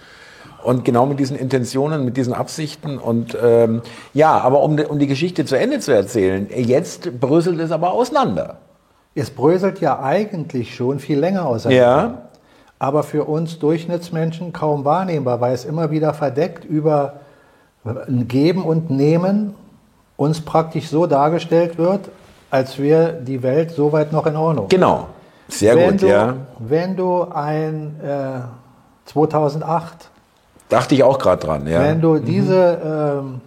Und 0.62 0.84
genau 0.84 1.06
mit 1.06 1.18
diesen 1.22 1.38
Intentionen, 1.38 2.04
mit 2.04 2.18
diesen 2.18 2.34
Absichten. 2.34 2.98
Und 2.98 3.38
ähm, 3.42 3.82
ja, 4.14 4.38
aber 4.40 4.62
um, 4.62 4.78
um 4.78 5.00
die 5.00 5.08
Geschichte 5.08 5.46
zu 5.46 5.58
Ende 5.58 5.80
zu 5.80 5.94
erzählen, 5.94 6.50
jetzt 6.54 7.18
bröselt 7.22 7.62
es 7.62 7.72
aber 7.72 7.94
auseinander. 7.94 8.58
Es 9.16 9.30
bröselt 9.30 9.80
ja 9.80 10.04
eigentlich 10.04 10.76
schon 10.76 11.00
viel 11.00 11.18
länger 11.18 11.46
auseinander. 11.46 11.82
Ja. 11.82 12.22
Aber 12.78 13.04
für 13.04 13.24
uns 13.24 13.58
Durchschnittsmenschen 13.60 14.52
kaum 14.52 14.84
wahrnehmbar, 14.84 15.40
weil 15.40 15.54
es 15.54 15.64
immer 15.64 15.92
wieder 15.92 16.14
verdeckt 16.14 16.66
über 16.66 17.22
ein 17.86 18.28
Geben 18.28 18.66
und 18.66 18.90
Nehmen 18.90 19.56
uns 20.18 20.42
praktisch 20.42 20.90
so 20.90 21.06
dargestellt 21.06 21.78
wird, 21.78 22.10
als 22.50 22.78
wäre 22.80 23.14
die 23.22 23.42
Welt 23.44 23.72
soweit 23.72 24.12
noch 24.12 24.26
in 24.26 24.36
Ordnung. 24.36 24.68
Genau. 24.70 25.08
Sehr 25.48 25.76
wenn 25.76 25.92
gut, 25.92 26.04
du, 26.04 26.08
ja. 26.08 26.36
Wenn 26.60 26.96
du 26.96 27.24
ein 27.24 28.00
äh, 28.02 28.40
2008 29.06 30.10
Dachte 30.70 30.96
ich 30.96 31.04
auch 31.04 31.20
gerade 31.20 31.46
dran, 31.46 31.68
ja. 31.68 31.80
Wenn 31.80 32.02
du 32.02 32.18
diese, 32.18 33.22
ähm, 33.22 33.42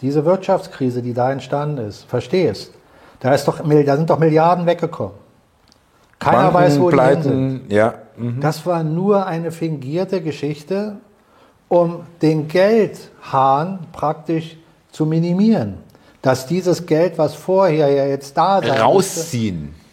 diese 0.00 0.24
Wirtschaftskrise, 0.24 1.02
die 1.02 1.12
da 1.12 1.30
entstanden 1.30 1.86
ist, 1.86 2.04
verstehst, 2.04 2.72
da, 3.20 3.34
ist 3.34 3.46
doch, 3.46 3.60
da 3.60 3.96
sind 3.96 4.08
doch 4.08 4.18
Milliarden 4.18 4.64
weggekommen. 4.66 5.14
Keiner 6.18 6.50
Banken, 6.50 6.54
weiß, 6.54 6.80
wo 6.80 6.88
Pleiten, 6.88 7.22
die 7.22 7.28
sind. 7.28 7.72
Ja. 7.72 7.94
Mhm. 8.16 8.40
Das 8.40 8.64
war 8.64 8.82
nur 8.82 9.26
eine 9.26 9.52
fingierte 9.52 10.22
Geschichte, 10.22 10.96
um 11.68 12.00
den 12.22 12.48
Geldhahn 12.48 13.80
praktisch 13.92 14.56
zu 14.90 15.04
minimieren. 15.04 15.83
Dass 16.24 16.46
dieses 16.46 16.86
Geld, 16.86 17.18
was 17.18 17.34
vorher 17.34 17.90
ja 17.90 18.06
jetzt 18.06 18.34
da 18.34 18.62
sein 18.62 18.80
Rausziehen. 18.80 19.60
Musste, 19.60 19.84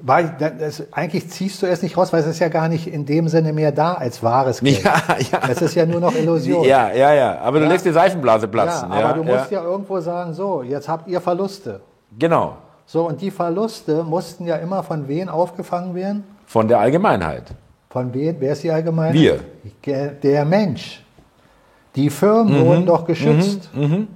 weil 0.00 0.34
das, 0.38 0.82
eigentlich 0.92 1.28
ziehst 1.28 1.60
du 1.60 1.66
es 1.66 1.82
nicht 1.82 1.98
raus, 1.98 2.10
weil 2.10 2.20
es 2.20 2.26
ist 2.26 2.38
ja 2.38 2.48
gar 2.48 2.70
nicht 2.70 2.86
in 2.86 3.04
dem 3.04 3.28
Sinne 3.28 3.52
mehr 3.52 3.70
da 3.70 3.92
als 3.92 4.22
wahres 4.22 4.60
Geld. 4.60 4.82
Ja, 4.82 4.94
ja. 5.32 5.40
Es 5.46 5.60
ist 5.60 5.74
ja 5.74 5.84
nur 5.84 6.00
noch 6.00 6.14
Illusion. 6.14 6.64
Ja, 6.64 6.90
ja, 6.90 7.12
ja. 7.12 7.38
Aber 7.38 7.58
du 7.58 7.66
ja. 7.66 7.70
lässt 7.70 7.84
die 7.84 7.90
Seifenblase 7.90 8.48
platzen. 8.48 8.90
Ja, 8.90 9.10
aber 9.10 9.18
du 9.18 9.24
musst 9.24 9.50
ja. 9.50 9.62
ja 9.62 9.64
irgendwo 9.64 10.00
sagen, 10.00 10.32
so, 10.32 10.62
jetzt 10.62 10.88
habt 10.88 11.06
ihr 11.06 11.20
Verluste. 11.20 11.80
Genau. 12.18 12.56
So, 12.86 13.06
und 13.06 13.20
die 13.20 13.30
Verluste 13.30 14.04
mussten 14.04 14.46
ja 14.46 14.56
immer 14.56 14.82
von 14.82 15.06
wem 15.06 15.28
aufgefangen 15.28 15.94
werden? 15.94 16.24
Von 16.46 16.66
der 16.66 16.80
Allgemeinheit. 16.80 17.44
Von 17.90 18.12
wem? 18.14 18.36
Wer 18.38 18.52
ist 18.52 18.62
die 18.62 18.70
Allgemeinheit? 18.70 19.14
Wir. 19.84 20.10
Der 20.22 20.46
Mensch. 20.46 21.02
Die 21.94 22.08
Firmen 22.08 22.58
mhm. 22.58 22.66
wurden 22.66 22.86
doch 22.86 23.04
geschützt. 23.04 23.68
Mhm. 23.74 23.82
Mhm. 23.82 24.08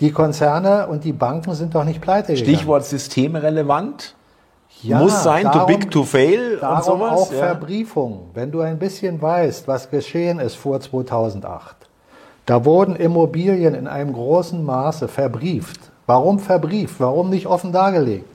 Die 0.00 0.12
Konzerne 0.12 0.86
und 0.88 1.04
die 1.04 1.12
Banken 1.12 1.54
sind 1.54 1.74
doch 1.74 1.84
nicht 1.84 2.00
pleite 2.00 2.34
gegangen. 2.34 2.54
Stichwort 2.54 2.84
systemrelevant. 2.84 4.14
Ja, 4.82 4.98
Muss 4.98 5.22
sein, 5.22 5.44
darum, 5.44 5.60
too 5.60 5.66
big 5.66 5.90
to 5.90 6.02
fail 6.02 6.58
darum 6.60 6.76
und 6.76 6.84
sowas. 6.84 7.12
auch 7.12 7.32
ja. 7.32 7.38
Verbriefung. 7.38 8.28
Wenn 8.34 8.52
du 8.52 8.60
ein 8.60 8.78
bisschen 8.78 9.20
weißt, 9.20 9.66
was 9.66 9.90
geschehen 9.90 10.38
ist 10.38 10.56
vor 10.56 10.80
2008. 10.80 11.76
Da 12.44 12.64
wurden 12.64 12.94
Immobilien 12.94 13.74
in 13.74 13.88
einem 13.88 14.12
großen 14.12 14.62
Maße 14.62 15.08
verbrieft. 15.08 15.80
Warum 16.06 16.38
verbrieft? 16.38 17.00
Warum 17.00 17.30
nicht 17.30 17.46
offen 17.46 17.72
dargelegt? 17.72 18.28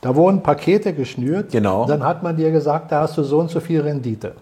Da 0.00 0.14
wurden 0.16 0.42
Pakete 0.42 0.92
geschnürt. 0.92 1.52
Genau. 1.52 1.86
Dann 1.86 2.04
hat 2.04 2.22
man 2.22 2.36
dir 2.36 2.50
gesagt, 2.50 2.92
da 2.92 3.02
hast 3.02 3.16
du 3.16 3.22
so 3.22 3.38
und 3.38 3.50
so 3.50 3.60
viel 3.60 3.80
Rendite. 3.80 4.34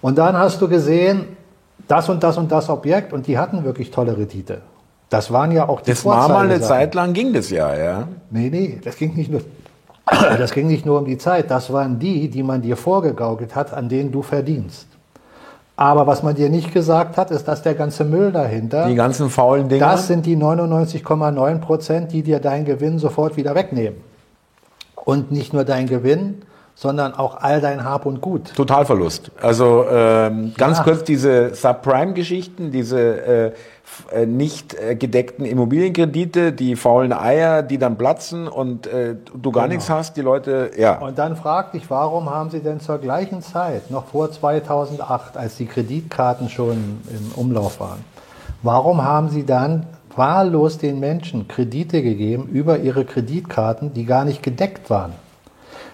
Und 0.00 0.18
dann 0.18 0.36
hast 0.36 0.60
du 0.60 0.68
gesehen, 0.68 1.36
das 1.88 2.08
und 2.08 2.22
das 2.22 2.36
und 2.36 2.50
das 2.50 2.68
Objekt 2.68 3.12
und 3.12 3.26
die 3.26 3.38
hatten 3.38 3.64
wirklich 3.64 3.90
tolle 3.90 4.16
Rendite. 4.16 4.60
Das 5.12 5.30
waren 5.30 5.52
ja 5.52 5.68
auch 5.68 5.82
die 5.82 5.90
Das 5.90 6.06
war 6.06 6.26
mal 6.30 6.46
eine 6.46 6.62
Zeit 6.62 6.94
lang 6.94 7.12
ging 7.12 7.34
das 7.34 7.50
ja, 7.50 7.76
ja. 7.76 8.08
Nee, 8.30 8.48
nee, 8.48 8.80
das 8.82 8.96
ging 8.96 9.14
nicht 9.14 9.30
nur 9.30 9.42
das 10.38 10.52
ging 10.52 10.66
nicht 10.68 10.86
nur 10.86 11.00
um 11.00 11.04
die 11.04 11.18
Zeit, 11.18 11.50
das 11.50 11.70
waren 11.70 11.98
die, 11.98 12.28
die 12.28 12.42
man 12.42 12.62
dir 12.62 12.78
vorgegaukelt 12.78 13.54
hat, 13.54 13.74
an 13.74 13.90
denen 13.90 14.10
du 14.10 14.22
verdienst. 14.22 14.86
Aber 15.76 16.06
was 16.06 16.22
man 16.22 16.34
dir 16.34 16.48
nicht 16.48 16.72
gesagt 16.72 17.18
hat, 17.18 17.30
ist, 17.30 17.46
dass 17.46 17.62
der 17.62 17.74
ganze 17.74 18.04
Müll 18.04 18.32
dahinter. 18.32 18.86
Die 18.86 18.94
ganzen 18.94 19.28
faulen 19.28 19.68
Dinge. 19.68 19.80
Das 19.80 20.06
sind 20.06 20.24
die 20.24 20.36
99,9 20.36 21.58
Prozent, 21.58 22.12
die 22.12 22.22
dir 22.22 22.40
deinen 22.40 22.64
Gewinn 22.64 22.98
sofort 22.98 23.36
wieder 23.36 23.54
wegnehmen. 23.54 24.00
Und 24.94 25.30
nicht 25.30 25.52
nur 25.52 25.64
dein 25.64 25.88
Gewinn, 25.88 26.42
sondern 26.74 27.14
auch 27.14 27.36
all 27.40 27.60
dein 27.60 27.84
Hab 27.84 28.06
und 28.06 28.20
Gut. 28.20 28.54
Totalverlust. 28.54 29.30
Also 29.40 29.84
ähm, 29.90 30.52
ganz 30.56 30.78
ja. 30.78 30.84
kurz 30.84 31.04
diese 31.04 31.54
Subprime-Geschichten, 31.54 32.70
diese 32.72 33.00
äh, 33.00 33.52
äh, 34.10 34.26
nicht 34.26 34.74
äh, 34.74 34.96
gedeckten 34.96 35.44
Immobilienkredite, 35.44 36.52
die 36.52 36.76
faulen 36.76 37.12
Eier, 37.12 37.62
die 37.62 37.78
dann 37.78 37.98
platzen 37.98 38.48
und 38.48 38.86
äh, 38.86 39.16
du 39.34 39.52
gar 39.52 39.64
genau. 39.64 39.74
nichts 39.74 39.90
hast, 39.90 40.16
die 40.16 40.22
Leute, 40.22 40.70
ja. 40.78 40.98
Und 40.98 41.18
dann 41.18 41.36
frag 41.36 41.72
dich, 41.72 41.90
warum 41.90 42.30
haben 42.30 42.50
sie 42.50 42.60
denn 42.60 42.80
zur 42.80 42.98
gleichen 42.98 43.42
Zeit, 43.42 43.90
noch 43.90 44.06
vor 44.06 44.30
2008, 44.30 45.36
als 45.36 45.56
die 45.56 45.66
Kreditkarten 45.66 46.48
schon 46.48 47.00
im 47.10 47.32
Umlauf 47.36 47.80
waren, 47.80 48.04
warum 48.62 49.04
haben 49.04 49.28
sie 49.28 49.44
dann 49.44 49.86
wahllos 50.16 50.78
den 50.78 50.98
Menschen 50.98 51.48
Kredite 51.48 52.02
gegeben 52.02 52.48
über 52.50 52.78
ihre 52.78 53.04
Kreditkarten, 53.04 53.92
die 53.92 54.04
gar 54.04 54.24
nicht 54.24 54.42
gedeckt 54.42 54.88
waren? 54.88 55.12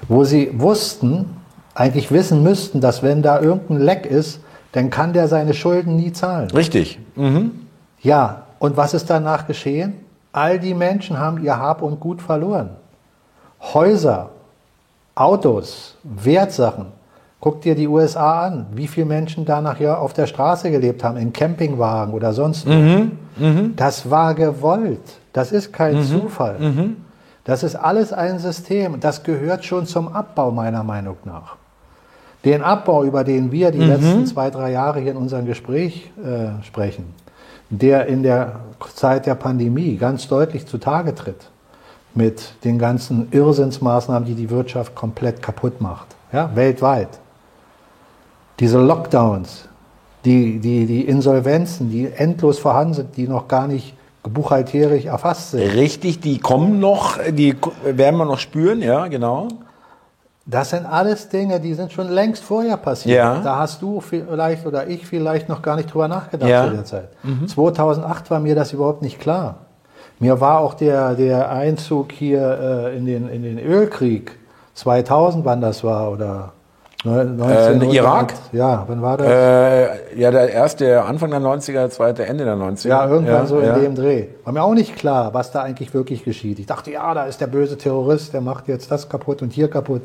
Wo 0.07 0.24
sie 0.24 0.51
wussten, 0.61 1.36
eigentlich 1.74 2.11
wissen 2.11 2.42
müssten, 2.42 2.80
dass 2.80 3.03
wenn 3.03 3.22
da 3.22 3.40
irgendein 3.40 3.80
Leck 3.80 4.07
ist, 4.07 4.40
dann 4.72 4.90
kann 4.90 5.12
der 5.12 5.28
seine 5.28 5.55
Schulden 5.55 5.96
nie 5.96 6.12
zahlen. 6.12 6.51
Richtig. 6.51 6.99
Mhm. 7.16 7.53
Ja, 8.01 8.42
und 8.59 8.76
was 8.76 8.94
ist 8.94 9.09
danach 9.11 9.46
geschehen? 9.46 9.94
All 10.32 10.59
die 10.59 10.74
Menschen 10.74 11.18
haben 11.18 11.42
ihr 11.42 11.59
Hab 11.59 11.82
und 11.82 12.01
Gut 12.01 12.20
verloren. 12.20 12.70
Häuser, 13.61 14.30
Autos, 15.14 15.96
Wertsachen. 16.05 16.86
Guck 17.40 17.62
dir 17.62 17.74
die 17.74 17.86
USA 17.86 18.46
an, 18.46 18.66
wie 18.72 18.88
viele 18.88 19.07
Menschen 19.07 19.44
da 19.44 19.61
nachher 19.61 20.01
auf 20.01 20.12
der 20.12 20.26
Straße 20.26 20.70
gelebt 20.70 21.05
haben, 21.05 21.16
in 21.16 21.32
Campingwagen 21.32 22.12
oder 22.12 22.32
sonst 22.32 22.66
mhm, 22.66 23.12
mh. 23.36 23.70
Das 23.76 24.11
war 24.11 24.34
gewollt. 24.34 25.01
Das 25.32 25.53
ist 25.53 25.72
kein 25.72 25.96
mhm, 25.96 26.05
Zufall. 26.05 26.59
Das 27.49 27.62
ist 27.62 27.76
alles 27.76 28.12
ein 28.12 28.38
System. 28.38 29.01
Das 29.01 29.22
gehört 29.22 29.64
schon 29.64 29.86
zum 29.86 30.09
Abbau 30.09 30.51
meiner 30.51 30.84
Meinung 30.84 31.16
nach. 31.24 31.57
Den 32.44 32.61
Abbau, 32.61 33.05
über 33.05 33.24
den 33.24 33.51
wir 33.51 33.70
die 33.70 33.78
mhm. 33.78 33.86
letzten 33.86 34.26
zwei, 34.26 34.51
drei 34.51 34.70
Jahre 34.70 35.01
hier 35.01 35.12
in 35.12 35.16
unserem 35.16 35.46
Gespräch 35.46 36.11
äh, 36.22 36.62
sprechen, 36.62 37.14
der 37.70 38.05
in 38.05 38.22
der 38.22 38.61
Zeit 38.94 39.24
der 39.24 39.34
Pandemie 39.34 39.96
ganz 39.96 40.28
deutlich 40.28 40.66
zutage 40.66 41.14
tritt 41.14 41.49
mit 42.14 42.53
den 42.64 42.78
ganzen 42.78 43.28
Irrsinnsmaßnahmen, 43.30 44.28
die 44.28 44.34
die 44.34 44.51
Wirtschaft 44.51 44.94
komplett 44.94 45.40
kaputt 45.40 45.80
macht, 45.80 46.09
ja, 46.32 46.55
weltweit. 46.55 47.18
Diese 48.61 48.78
Lockdowns, 48.78 49.68
die, 50.26 50.59
die, 50.59 50.84
die 50.84 51.01
Insolvenzen, 51.01 51.90
die 51.90 52.12
endlos 52.12 52.59
vorhanden 52.59 52.92
sind, 52.92 53.16
die 53.16 53.26
noch 53.26 53.49
gar 53.49 53.66
nicht 53.68 53.94
buchhalterisch 54.23 55.07
erfasst 55.07 55.53
sind. 55.53 55.75
Richtig, 55.75 56.21
die 56.21 56.39
kommen 56.39 56.81
noch, 56.81 57.19
die 57.31 57.57
werden 57.85 58.16
wir 58.16 58.25
noch 58.25 58.39
spüren, 58.39 58.83
ja, 58.83 59.07
genau. 59.07 59.49
Das 60.47 60.71
sind 60.71 60.87
alles 60.87 61.29
Dinge, 61.29 61.61
die 61.61 61.75
sind 61.75 61.93
schon 61.93 62.09
längst 62.09 62.43
vorher 62.43 62.79
passiert. 62.79 63.19
Ja. 63.19 63.41
Da 63.41 63.59
hast 63.59 63.83
du 63.83 64.01
vielleicht 64.01 64.64
oder 64.64 64.87
ich 64.87 65.07
vielleicht 65.07 65.49
noch 65.49 65.61
gar 65.61 65.77
nicht 65.77 65.93
drüber 65.93 66.09
nachgedacht 66.09 66.49
ja. 66.49 66.64
zu 66.64 66.71
der 66.71 66.85
Zeit. 66.87 67.09
Mhm. 67.23 67.47
2008 67.47 68.31
war 68.31 68.41
mir 68.41 68.55
das 68.55 68.73
überhaupt 68.73 69.03
nicht 69.03 69.21
klar. 69.21 69.66
Mir 70.21 70.41
war 70.41 70.61
auch 70.61 70.75
der, 70.75 71.14
der 71.14 71.51
Einzug 71.51 72.12
hier 72.12 72.91
äh, 72.91 72.97
in, 72.97 73.05
den, 73.05 73.29
in 73.29 73.43
den 73.43 73.59
Ölkrieg 73.59 74.39
2000, 74.73 75.45
wann 75.45 75.61
das 75.61 75.85
war, 75.85 76.11
oder 76.11 76.53
19, 77.05 77.80
äh, 77.80 77.94
Irak? 77.94 78.34
Ja, 78.51 78.84
wann 78.88 79.01
war 79.03 79.16
das? 79.16 79.28
Äh, 79.28 80.18
ja, 80.20 80.32
der 80.32 80.51
erste 80.51 81.05
Anfang 81.05 81.30
der 81.30 81.40
90er, 81.40 81.88
zweite 81.90 82.26
Ende 82.26 82.44
der 82.44 82.57
90er. 82.57 82.88
Ja, 82.88 83.07
irgendwann 83.07 83.34
ja, 83.34 83.46
so 83.46 83.61
in 83.61 83.66
ja. 83.66 83.78
dem 83.78 83.94
Dreh. 83.94 84.26
War 84.44 84.53
mir 84.53 84.62
auch 84.64 84.74
nicht 84.74 84.96
klar, 84.96 85.32
was 85.32 85.53
da 85.53 85.62
eigentlich 85.62 85.94
wirklich 85.94 86.24
geschieht. 86.24 86.59
Ich 86.59 86.66
dachte, 86.66 86.90
ja, 86.90 87.14
da 87.14 87.26
ist 87.26 87.40
der 87.40 87.46
böse 87.46 87.78
Terrorist, 87.78 88.32
der 88.32 88.40
macht 88.40 88.66
jetzt 88.66 88.90
das 88.90 89.09
kaputt 89.09 89.42
und 89.42 89.53
hier 89.53 89.70
kaputt. 89.70 90.03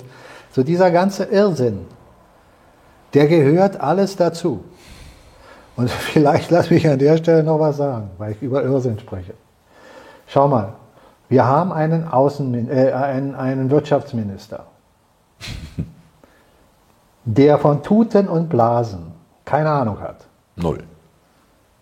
So 0.51 0.61
dieser 0.61 0.91
ganze 0.91 1.23
Irrsinn, 1.23 1.79
der 3.15 3.27
gehört 3.27 3.81
alles 3.81 4.15
dazu. 4.15 4.63
Und 5.75 5.89
vielleicht 6.13 6.51
lass 6.51 6.69
mich 6.69 6.87
an 6.87 6.99
der 6.99 7.17
Stelle 7.17 7.43
noch 7.43 7.59
was 7.59 7.77
sagen, 7.77 8.11
weil 8.19 8.33
ich 8.33 8.41
über 8.43 8.63
Irrsinn 8.63 8.99
spreche. 8.99 9.33
Schau 10.27 10.47
mal, 10.47 10.73
wir 11.27 11.45
haben 11.45 11.71
einen, 11.71 12.07
Außen, 12.07 12.69
äh, 12.69 12.91
einen, 12.91 13.33
einen 13.33 13.71
Wirtschaftsminister, 13.71 14.67
der 17.26 17.57
von 17.57 17.84
Tuten 17.84 18.28
und 18.28 18.49
Blasen 18.49 19.13
keine 19.45 19.69
Ahnung 19.69 19.99
hat. 19.99 20.26
Null. 20.55 20.84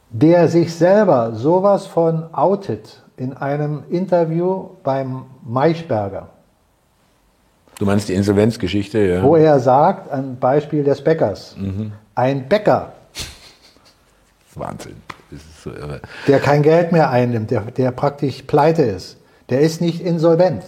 Der 0.10 0.48
sich 0.48 0.74
selber 0.76 1.34
sowas 1.34 1.86
von 1.88 2.34
outet 2.34 3.02
in 3.18 3.34
einem 3.34 3.84
Interview 3.90 4.70
beim 4.84 5.26
Maischberger. 5.44 6.30
Du 7.78 7.86
meinst 7.86 8.10
die 8.10 8.14
Insolvenzgeschichte, 8.14 9.00
ja. 9.00 9.24
Wo 9.24 9.36
er 9.36 9.60
sagt, 9.60 10.12
ein 10.12 10.38
Beispiel 10.38 10.84
des 10.84 11.04
Bäckers. 11.04 11.56
Mhm. 11.58 11.94
Ein 12.14 12.48
Bäcker. 12.48 12.94
Wahnsinn. 14.56 14.98
So 15.64 15.72
der 16.28 16.40
kein 16.40 16.62
Geld 16.62 16.92
mehr 16.92 17.10
einnimmt, 17.10 17.52
der, 17.52 17.62
der 17.62 17.92
praktisch 17.92 18.42
pleite 18.44 18.84
ist. 18.84 19.18
Der 19.50 19.62
ist 19.62 19.80
nicht 19.80 20.02
insolvent. 20.02 20.64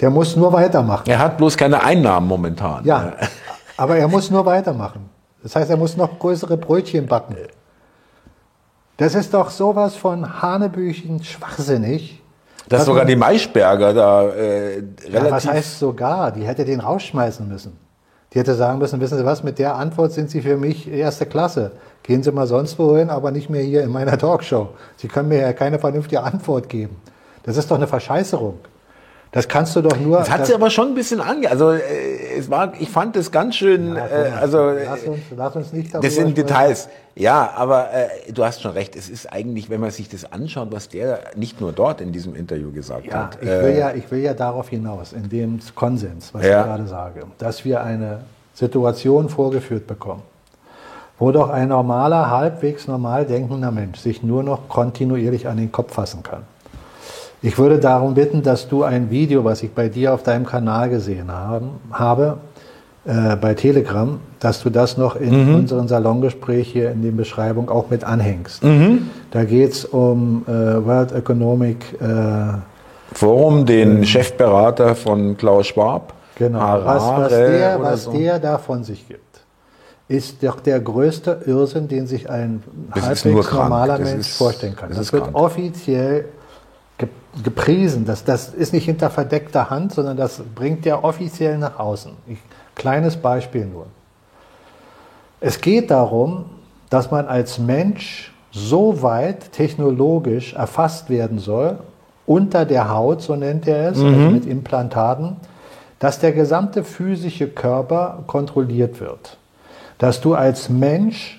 Der 0.00 0.10
muss 0.10 0.36
nur 0.36 0.52
weitermachen. 0.52 1.04
Er 1.06 1.18
hat 1.18 1.36
bloß 1.36 1.56
keine 1.56 1.82
Einnahmen 1.82 2.28
momentan. 2.28 2.84
Ja, 2.84 3.14
aber 3.76 3.96
er 3.96 4.08
muss 4.08 4.30
nur 4.30 4.46
weitermachen. 4.46 5.08
Das 5.42 5.56
heißt, 5.56 5.70
er 5.70 5.76
muss 5.76 5.96
noch 5.96 6.18
größere 6.18 6.56
Brötchen 6.56 7.06
backen. 7.06 7.36
Das 8.96 9.14
ist 9.14 9.32
doch 9.34 9.50
sowas 9.50 9.96
von 9.96 10.42
Hanebüchen 10.42 11.22
schwachsinnig. 11.22 12.22
Dass 12.68 12.84
sogar 12.84 13.04
die 13.04 13.16
Maischberger 13.16 13.94
da 13.94 14.24
äh, 14.24 14.82
relativ... 15.04 15.12
Ja, 15.12 15.30
was 15.30 15.46
heißt 15.46 15.78
sogar? 15.78 16.32
Die 16.32 16.42
hätte 16.42 16.64
den 16.64 16.80
rausschmeißen 16.80 17.48
müssen. 17.48 17.78
Die 18.32 18.38
hätte 18.38 18.54
sagen 18.54 18.78
müssen, 18.78 19.00
wissen 19.00 19.16
Sie 19.16 19.24
was, 19.24 19.42
mit 19.42 19.58
der 19.58 19.76
Antwort 19.76 20.12
sind 20.12 20.30
Sie 20.30 20.42
für 20.42 20.56
mich 20.58 20.90
erste 20.90 21.24
Klasse. 21.24 21.72
Gehen 22.02 22.22
Sie 22.22 22.30
mal 22.30 22.46
sonst 22.46 22.78
wohin, 22.78 23.08
aber 23.08 23.30
nicht 23.30 23.48
mehr 23.48 23.62
hier 23.62 23.82
in 23.82 23.90
meiner 23.90 24.18
Talkshow. 24.18 24.68
Sie 24.96 25.08
können 25.08 25.30
mir 25.30 25.40
ja 25.40 25.52
keine 25.54 25.78
vernünftige 25.78 26.22
Antwort 26.22 26.68
geben. 26.68 27.00
Das 27.44 27.56
ist 27.56 27.70
doch 27.70 27.76
eine 27.76 27.86
Verscheißerung. 27.86 28.58
Das 29.32 29.46
kannst 29.46 29.76
du 29.76 29.82
doch 29.82 29.98
nur. 29.98 30.18
Das 30.18 30.30
hat 30.30 30.46
sie 30.46 30.54
aber 30.54 30.70
schon 30.70 30.88
ein 30.88 30.94
bisschen 30.94 31.20
ange. 31.20 31.50
Also 31.50 31.72
äh, 31.72 31.80
es 32.38 32.50
war, 32.50 32.72
ich 32.78 32.88
fand 32.88 33.14
es 33.16 33.30
ganz 33.30 33.56
schön. 33.56 33.94
Ja, 33.94 34.06
äh, 34.06 34.30
also 34.40 34.70
lass 34.70 35.02
uns, 35.02 35.20
lass 35.36 35.56
uns 35.56 35.72
nicht 35.72 35.92
darüber 35.92 36.06
Das 36.06 36.14
sind 36.14 36.30
sprechen. 36.30 36.46
Details. 36.46 36.88
Ja, 37.14 37.50
aber 37.54 37.92
äh, 37.92 38.32
du 38.32 38.44
hast 38.44 38.62
schon 38.62 38.70
recht. 38.72 38.96
Es 38.96 39.10
ist 39.10 39.30
eigentlich, 39.30 39.68
wenn 39.68 39.80
man 39.80 39.90
sich 39.90 40.08
das 40.08 40.32
anschaut, 40.32 40.68
was 40.70 40.88
der 40.88 41.20
nicht 41.36 41.60
nur 41.60 41.72
dort 41.72 42.00
in 42.00 42.12
diesem 42.12 42.34
Interview 42.34 42.72
gesagt 42.72 43.06
ja, 43.06 43.24
hat. 43.24 43.38
Ich 43.40 43.48
will 43.48 43.76
ja, 43.76 43.92
ich 43.92 44.10
will 44.10 44.20
ja 44.20 44.34
darauf 44.34 44.70
hinaus, 44.70 45.12
in 45.12 45.28
dem 45.28 45.58
Konsens, 45.74 46.32
was 46.32 46.46
ja. 46.46 46.60
ich 46.60 46.66
gerade 46.66 46.86
sage, 46.86 47.26
dass 47.38 47.64
wir 47.64 47.82
eine 47.82 48.20
Situation 48.54 49.28
vorgeführt 49.28 49.86
bekommen, 49.86 50.22
wo 51.18 51.32
doch 51.32 51.50
ein 51.50 51.68
normaler, 51.68 52.30
halbwegs 52.30 52.86
normal 52.86 53.26
denkender 53.26 53.72
Mensch 53.72 53.98
sich 53.98 54.22
nur 54.22 54.42
noch 54.42 54.68
kontinuierlich 54.68 55.48
an 55.48 55.58
den 55.58 55.70
Kopf 55.70 55.94
fassen 55.94 56.22
kann. 56.22 56.44
Ich 57.40 57.56
würde 57.56 57.78
darum 57.78 58.14
bitten, 58.14 58.42
dass 58.42 58.68
du 58.68 58.82
ein 58.82 59.10
Video, 59.10 59.44
was 59.44 59.62
ich 59.62 59.72
bei 59.72 59.88
dir 59.88 60.12
auf 60.12 60.22
deinem 60.22 60.44
Kanal 60.44 60.90
gesehen 60.90 61.30
haben, 61.30 61.70
habe, 61.92 62.38
äh, 63.04 63.36
bei 63.36 63.54
Telegram, 63.54 64.18
dass 64.40 64.62
du 64.62 64.70
das 64.70 64.96
noch 64.96 65.14
in 65.14 65.48
mhm. 65.48 65.54
unseren 65.54 65.86
Salongespräch 65.86 66.68
hier 66.68 66.90
in 66.90 67.02
der 67.02 67.12
Beschreibung 67.12 67.70
auch 67.70 67.90
mit 67.90 68.02
anhängst. 68.02 68.64
Mhm. 68.64 69.08
Da 69.30 69.44
geht 69.44 69.72
es 69.72 69.84
um 69.84 70.44
äh, 70.48 70.50
World 70.50 71.12
Economic 71.12 72.00
äh, 72.00 72.58
Forum, 73.12 73.64
den 73.66 74.04
Chefberater 74.04 74.96
von 74.96 75.36
Klaus 75.36 75.68
Schwab. 75.68 76.14
Genau, 76.34 76.58
was, 76.84 77.02
was, 77.02 77.28
der, 77.30 77.80
was 77.80 78.04
so. 78.04 78.12
der 78.12 78.38
da 78.38 78.58
von 78.58 78.84
sich 78.84 79.06
gibt 79.06 79.22
ist 80.08 80.42
doch 80.42 80.60
der 80.60 80.80
größte 80.80 81.42
Irrsinn, 81.44 81.86
den 81.86 82.06
sich 82.06 82.30
ein 82.30 82.62
das 82.94 83.06
halbwegs 83.06 83.52
normaler 83.52 83.98
Mensch 83.98 84.30
vorstellen 84.30 84.74
kann. 84.74 84.88
Das, 84.88 84.98
das 84.98 85.12
wird 85.12 85.24
krank. 85.24 85.36
offiziell 85.36 86.24
gepriesen. 87.42 88.04
Das, 88.04 88.24
das 88.24 88.48
ist 88.48 88.72
nicht 88.72 88.84
hinter 88.84 89.10
verdeckter 89.10 89.70
Hand, 89.70 89.92
sondern 89.92 90.16
das 90.16 90.42
bringt 90.54 90.86
er 90.86 91.04
offiziell 91.04 91.58
nach 91.58 91.78
außen. 91.78 92.12
Ich, 92.26 92.38
kleines 92.74 93.16
Beispiel 93.16 93.66
nur. 93.66 93.86
Es 95.40 95.60
geht 95.60 95.90
darum, 95.90 96.46
dass 96.90 97.10
man 97.10 97.26
als 97.26 97.58
Mensch 97.58 98.32
so 98.50 99.02
weit 99.02 99.52
technologisch 99.52 100.54
erfasst 100.54 101.10
werden 101.10 101.38
soll, 101.38 101.78
unter 102.26 102.64
der 102.64 102.90
Haut, 102.90 103.22
so 103.22 103.36
nennt 103.36 103.66
er 103.66 103.90
es, 103.90 103.98
also 103.98 104.06
mhm. 104.06 104.14
also 104.14 104.30
mit 104.30 104.46
Implantaten, 104.46 105.36
dass 105.98 106.18
der 106.18 106.32
gesamte 106.32 106.84
physische 106.84 107.48
Körper 107.48 108.22
kontrolliert 108.26 109.00
wird. 109.00 109.38
Dass 109.98 110.20
du 110.20 110.34
als 110.34 110.68
Mensch 110.68 111.37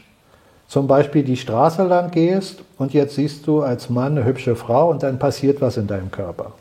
zum 0.69 0.87
Beispiel 0.87 1.23
die 1.23 1.35
Straße 1.35 1.83
lang 1.83 2.11
gehst 2.11 2.61
und 2.77 2.93
jetzt 2.93 3.15
siehst 3.15 3.45
du 3.47 3.61
als 3.61 3.89
Mann 3.89 4.15
eine 4.15 4.23
hübsche 4.23 4.55
Frau 4.55 4.91
und 4.91 5.03
dann 5.03 5.19
passiert 5.19 5.59
was 5.61 5.75
in 5.77 5.87
deinem 5.87 6.11
Körper. 6.11 6.51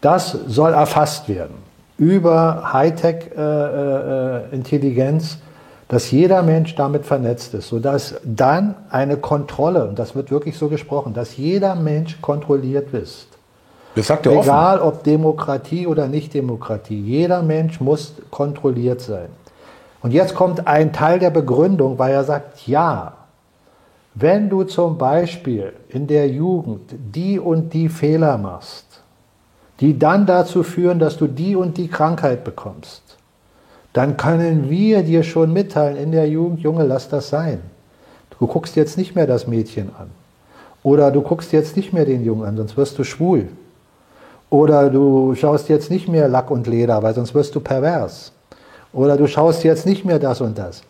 Das 0.00 0.36
soll 0.48 0.72
erfasst 0.72 1.28
werden 1.28 1.54
über 1.96 2.72
Hightech-Intelligenz, 2.72 5.24
äh, 5.24 5.36
äh, 5.36 5.38
dass 5.88 6.10
jeder 6.10 6.42
Mensch 6.42 6.74
damit 6.74 7.06
vernetzt 7.06 7.54
ist, 7.54 7.68
sodass 7.68 8.16
dann 8.24 8.74
eine 8.90 9.16
Kontrolle, 9.16 9.86
und 9.86 9.96
das 9.98 10.14
wird 10.16 10.32
wirklich 10.32 10.58
so 10.58 10.68
gesprochen, 10.68 11.14
dass 11.14 11.36
jeder 11.36 11.76
Mensch 11.76 12.20
kontrolliert 12.20 12.92
ist. 12.92 13.28
Das 13.94 14.08
sagt 14.08 14.26
er 14.26 14.32
Egal 14.32 14.80
offen. 14.80 14.88
ob 14.88 15.04
Demokratie 15.04 15.86
oder 15.86 16.08
nicht 16.08 16.34
Demokratie, 16.34 17.00
jeder 17.00 17.42
Mensch 17.42 17.80
muss 17.80 18.14
kontrolliert 18.32 19.00
sein. 19.00 19.28
Und 20.02 20.10
jetzt 20.10 20.34
kommt 20.34 20.66
ein 20.66 20.92
Teil 20.92 21.20
der 21.20 21.30
Begründung, 21.30 21.98
weil 21.98 22.12
er 22.12 22.24
sagt, 22.24 22.66
ja, 22.66 23.14
wenn 24.18 24.48
du 24.48 24.64
zum 24.64 24.96
Beispiel 24.96 25.74
in 25.90 26.06
der 26.06 26.26
Jugend 26.28 26.90
die 27.14 27.38
und 27.38 27.74
die 27.74 27.90
Fehler 27.90 28.38
machst, 28.38 28.86
die 29.80 29.98
dann 29.98 30.24
dazu 30.24 30.62
führen, 30.62 30.98
dass 30.98 31.18
du 31.18 31.26
die 31.26 31.54
und 31.54 31.76
die 31.76 31.88
Krankheit 31.88 32.42
bekommst, 32.42 33.02
dann 33.92 34.16
können 34.16 34.70
wir 34.70 35.02
dir 35.02 35.22
schon 35.22 35.52
mitteilen 35.52 35.98
in 35.98 36.12
der 36.12 36.28
Jugend, 36.28 36.60
Junge, 36.60 36.84
lass 36.84 37.10
das 37.10 37.28
sein. 37.28 37.60
Du 38.38 38.46
guckst 38.46 38.74
jetzt 38.74 38.96
nicht 38.96 39.14
mehr 39.14 39.26
das 39.26 39.46
Mädchen 39.46 39.90
an. 39.98 40.10
Oder 40.82 41.10
du 41.10 41.20
guckst 41.20 41.52
jetzt 41.52 41.76
nicht 41.76 41.92
mehr 41.92 42.06
den 42.06 42.24
Jungen 42.24 42.46
an, 42.46 42.56
sonst 42.56 42.76
wirst 42.78 42.98
du 42.98 43.04
schwul. 43.04 43.48
Oder 44.48 44.88
du 44.88 45.34
schaust 45.34 45.68
jetzt 45.68 45.90
nicht 45.90 46.08
mehr 46.08 46.28
Lack 46.28 46.50
und 46.50 46.66
Leder, 46.66 47.02
weil 47.02 47.14
sonst 47.14 47.34
wirst 47.34 47.54
du 47.54 47.60
pervers. 47.60 48.32
Oder 48.94 49.18
du 49.18 49.26
schaust 49.26 49.62
jetzt 49.62 49.84
nicht 49.84 50.06
mehr 50.06 50.18
das 50.18 50.40
und 50.40 50.56
das. 50.56 50.82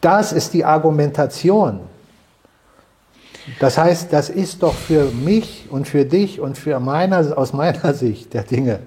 Das 0.00 0.32
ist 0.32 0.54
die 0.54 0.64
Argumentation. 0.64 1.80
Das 3.60 3.78
heißt, 3.78 4.12
das 4.12 4.30
ist 4.30 4.62
doch 4.62 4.74
für 4.74 5.06
mich 5.10 5.66
und 5.70 5.86
für 5.86 6.04
dich 6.04 6.40
und 6.40 6.56
für 6.56 6.80
meiner, 6.80 7.36
aus 7.36 7.52
meiner 7.52 7.94
Sicht 7.94 8.34
der 8.34 8.42
Dinge 8.42 8.80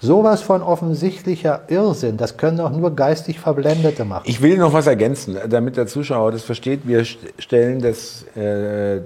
sowas 0.00 0.42
von 0.42 0.62
offensichtlicher 0.62 1.62
Irrsinn. 1.68 2.16
Das 2.16 2.36
können 2.36 2.58
doch 2.58 2.70
nur 2.70 2.94
geistig 2.94 3.40
Verblendete 3.40 4.04
machen. 4.04 4.24
Ich 4.26 4.42
will 4.42 4.58
noch 4.58 4.72
was 4.72 4.86
ergänzen, 4.86 5.36
damit 5.48 5.76
der 5.76 5.86
Zuschauer 5.86 6.32
das 6.32 6.42
versteht. 6.42 6.86
Wir 6.86 7.04
stellen 7.04 7.80
das, 7.80 8.24
äh, 8.36 9.00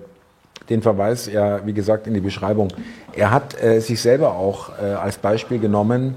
den 0.68 0.82
Verweis 0.82 1.26
ja, 1.26 1.64
wie 1.64 1.72
gesagt, 1.72 2.06
in 2.06 2.14
die 2.14 2.20
Beschreibung. 2.20 2.68
Er 3.12 3.30
hat 3.30 3.60
äh, 3.62 3.80
sich 3.80 4.00
selber 4.00 4.34
auch 4.34 4.70
äh, 4.80 4.86
als 4.92 5.18
Beispiel 5.18 5.58
genommen, 5.58 6.16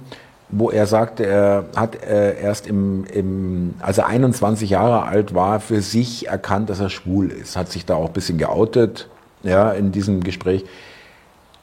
wo 0.55 0.69
er 0.69 0.85
sagte, 0.85 1.25
er 1.25 1.65
hat 1.75 2.03
äh, 2.03 2.39
erst 2.39 2.67
im, 2.67 3.05
im, 3.05 3.73
als 3.79 3.97
er 3.97 4.07
21 4.07 4.69
Jahre 4.69 5.03
alt 5.03 5.33
war, 5.33 5.59
für 5.59 5.81
sich 5.81 6.27
erkannt, 6.27 6.69
dass 6.69 6.79
er 6.79 6.89
schwul 6.89 7.31
ist. 7.31 7.57
Hat 7.57 7.71
sich 7.71 7.85
da 7.85 7.95
auch 7.95 8.07
ein 8.07 8.13
bisschen 8.13 8.37
geoutet, 8.37 9.09
ja, 9.43 9.71
in 9.71 9.91
diesem 9.91 10.21
Gespräch. 10.21 10.65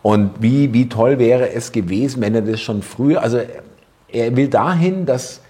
Und 0.03 0.30
wie, 0.41 0.72
wie 0.72 0.88
toll 0.88 1.18
wäre 1.18 1.53
es 1.53 1.72
gewesen, 1.72 2.20
wenn 2.22 2.34
er 2.34 2.43
das 2.43 2.61
schon 2.61 2.82
früher, 2.82 3.22
also 3.22 3.41
er 4.09 4.36
will 4.36 4.49
dahin, 4.49 5.07
dass 5.07 5.41